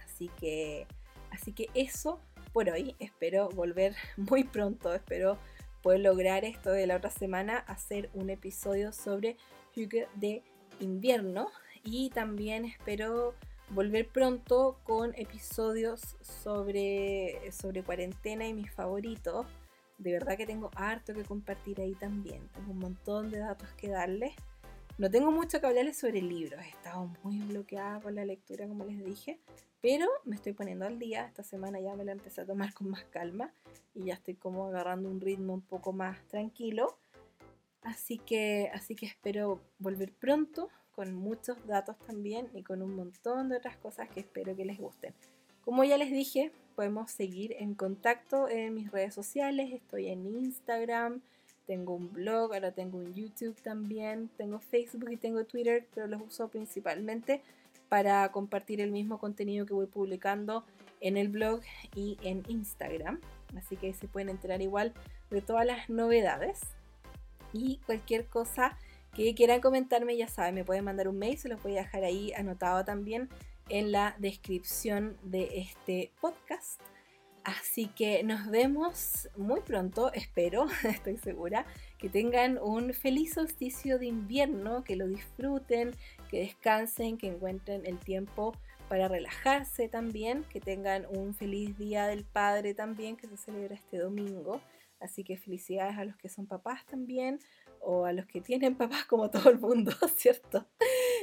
Así 0.04 0.30
que, 0.38 0.86
así 1.32 1.52
que 1.52 1.68
eso 1.74 2.20
por 2.52 2.70
hoy. 2.70 2.94
Espero 3.00 3.48
volver 3.48 3.96
muy 4.16 4.44
pronto. 4.44 4.94
Espero 4.94 5.38
poder 5.86 6.00
lograr 6.00 6.44
esto 6.44 6.72
de 6.72 6.84
la 6.88 6.96
otra 6.96 7.10
semana, 7.10 7.58
hacer 7.58 8.10
un 8.12 8.28
episodio 8.28 8.90
sobre 8.90 9.36
Hygge 9.72 10.08
de 10.16 10.42
invierno. 10.80 11.46
Y 11.84 12.10
también 12.10 12.64
espero 12.64 13.34
volver 13.70 14.08
pronto 14.08 14.80
con 14.82 15.14
episodios 15.14 16.16
sobre, 16.22 17.40
sobre 17.52 17.84
cuarentena 17.84 18.48
y 18.48 18.52
mis 18.52 18.68
favoritos 18.72 19.46
de 19.98 20.12
verdad 20.12 20.36
que 20.36 20.44
tengo 20.44 20.70
harto 20.74 21.14
que 21.14 21.22
compartir 21.22 21.80
ahí 21.80 21.94
también. 21.94 22.48
Tengo 22.48 22.72
un 22.72 22.78
montón 22.80 23.30
de 23.30 23.38
datos 23.38 23.68
que 23.76 23.88
darles. 23.88 24.34
No 24.98 25.10
tengo 25.10 25.30
mucho 25.30 25.60
que 25.60 25.66
hablarles 25.66 25.98
sobre 25.98 26.22
libros. 26.22 26.58
He 26.64 26.70
estado 26.70 27.10
muy 27.22 27.38
bloqueada 27.40 28.00
con 28.00 28.14
la 28.14 28.24
lectura, 28.24 28.66
como 28.66 28.86
les 28.86 29.04
dije. 29.04 29.38
Pero 29.82 30.06
me 30.24 30.36
estoy 30.36 30.54
poniendo 30.54 30.86
al 30.86 30.98
día. 30.98 31.26
Esta 31.26 31.42
semana 31.42 31.78
ya 31.80 31.94
me 31.94 32.04
la 32.04 32.12
empecé 32.12 32.40
a 32.40 32.46
tomar 32.46 32.72
con 32.72 32.88
más 32.88 33.04
calma. 33.04 33.52
Y 33.94 34.04
ya 34.04 34.14
estoy 34.14 34.36
como 34.36 34.68
agarrando 34.68 35.10
un 35.10 35.20
ritmo 35.20 35.52
un 35.52 35.60
poco 35.60 35.92
más 35.92 36.26
tranquilo. 36.28 36.96
Así 37.82 38.16
que, 38.16 38.70
así 38.72 38.96
que 38.96 39.04
espero 39.04 39.60
volver 39.78 40.14
pronto 40.14 40.70
con 40.92 41.14
muchos 41.14 41.58
datos 41.66 41.98
también 41.98 42.48
y 42.54 42.62
con 42.62 42.80
un 42.80 42.96
montón 42.96 43.50
de 43.50 43.58
otras 43.58 43.76
cosas 43.76 44.08
que 44.08 44.20
espero 44.20 44.56
que 44.56 44.64
les 44.64 44.78
gusten. 44.78 45.12
Como 45.62 45.84
ya 45.84 45.98
les 45.98 46.10
dije, 46.10 46.52
podemos 46.74 47.10
seguir 47.10 47.54
en 47.58 47.74
contacto 47.74 48.48
en 48.48 48.72
mis 48.72 48.90
redes 48.90 49.12
sociales. 49.12 49.74
Estoy 49.74 50.08
en 50.08 50.26
Instagram, 50.26 51.20
tengo 51.66 51.94
un 51.94 52.12
blog, 52.12 52.54
ahora 52.54 52.72
tengo 52.72 52.98
un 52.98 53.12
YouTube 53.12 53.60
también, 53.62 54.30
tengo 54.36 54.58
Facebook 54.58 55.10
y 55.10 55.16
tengo 55.16 55.44
Twitter, 55.44 55.86
pero 55.94 56.06
los 56.06 56.22
uso 56.22 56.48
principalmente 56.48 57.42
para 57.88 58.30
compartir 58.32 58.80
el 58.80 58.90
mismo 58.90 59.18
contenido 59.18 59.66
que 59.66 59.74
voy 59.74 59.86
publicando 59.86 60.64
en 61.00 61.16
el 61.16 61.28
blog 61.28 61.60
y 61.94 62.18
en 62.22 62.42
Instagram. 62.48 63.20
Así 63.56 63.76
que 63.76 63.92
se 63.92 64.08
pueden 64.08 64.28
enterar 64.28 64.62
igual 64.62 64.92
de 65.30 65.40
todas 65.40 65.66
las 65.66 65.88
novedades. 65.88 66.60
Y 67.52 67.78
cualquier 67.86 68.26
cosa 68.26 68.76
que 69.14 69.34
quieran 69.34 69.60
comentarme, 69.60 70.16
ya 70.16 70.28
saben, 70.28 70.54
me 70.54 70.64
pueden 70.64 70.84
mandar 70.84 71.08
un 71.08 71.18
mail, 71.18 71.38
se 71.38 71.48
los 71.48 71.62
voy 71.62 71.76
a 71.76 71.82
dejar 71.82 72.04
ahí 72.04 72.32
anotado 72.34 72.84
también 72.84 73.28
en 73.68 73.92
la 73.92 74.14
descripción 74.18 75.16
de 75.22 75.60
este 75.60 76.12
podcast. 76.20 76.80
Así 77.46 77.86
que 77.86 78.24
nos 78.24 78.50
vemos 78.50 79.28
muy 79.36 79.60
pronto, 79.60 80.12
espero, 80.12 80.66
estoy 80.82 81.16
segura, 81.16 81.64
que 81.96 82.08
tengan 82.08 82.58
un 82.58 82.92
feliz 82.92 83.34
solsticio 83.34 84.00
de 84.00 84.06
invierno, 84.06 84.82
que 84.82 84.96
lo 84.96 85.06
disfruten, 85.06 85.94
que 86.28 86.40
descansen, 86.40 87.16
que 87.16 87.28
encuentren 87.28 87.86
el 87.86 88.00
tiempo 88.00 88.52
para 88.88 89.06
relajarse 89.06 89.88
también, 89.88 90.42
que 90.50 90.58
tengan 90.58 91.06
un 91.08 91.34
feliz 91.34 91.78
día 91.78 92.08
del 92.08 92.24
padre 92.24 92.74
también, 92.74 93.16
que 93.16 93.28
se 93.28 93.36
celebra 93.36 93.76
este 93.76 93.98
domingo. 93.98 94.60
Así 94.98 95.22
que 95.22 95.36
felicidades 95.36 95.98
a 95.98 96.04
los 96.04 96.16
que 96.16 96.28
son 96.28 96.46
papás 96.46 96.84
también, 96.86 97.38
o 97.86 98.04
a 98.04 98.12
los 98.12 98.26
que 98.26 98.40
tienen 98.40 98.74
papás 98.74 99.04
como 99.08 99.30
todo 99.30 99.48
el 99.48 99.58
mundo, 99.58 99.92
¿cierto? 100.16 100.66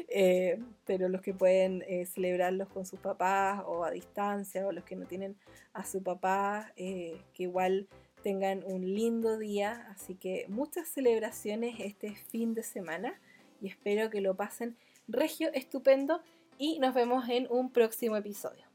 Eh, 0.08 0.60
pero 0.86 1.10
los 1.10 1.22
que 1.22 1.34
pueden 1.34 1.84
eh, 1.88 2.06
celebrarlos 2.06 2.70
con 2.70 2.86
sus 2.86 3.00
papás 3.00 3.62
o 3.68 3.84
a 3.84 3.92
distancia, 3.92 4.66
o 4.66 4.72
los 4.72 4.84
que 4.84 4.96
no 4.96 5.06
tienen 5.06 5.36
a 5.74 5.86
su 5.86 6.02
papá, 6.02 6.72
eh, 6.76 7.22
que 7.34 7.44
igual 7.44 7.88
tengan 8.24 8.64
un 8.66 8.82
lindo 8.82 9.38
día. 9.38 9.88
Así 9.90 10.16
que 10.16 10.46
muchas 10.48 10.88
celebraciones 10.88 11.76
este 11.80 12.16
fin 12.16 12.54
de 12.54 12.64
semana 12.64 13.20
y 13.62 13.68
espero 13.68 14.10
que 14.10 14.22
lo 14.22 14.36
pasen 14.36 14.78
regio, 15.08 15.50
estupendo 15.54 16.22
y 16.58 16.80
nos 16.80 16.94
vemos 16.94 17.28
en 17.28 17.48
un 17.50 17.72
próximo 17.72 18.16
episodio. 18.16 18.73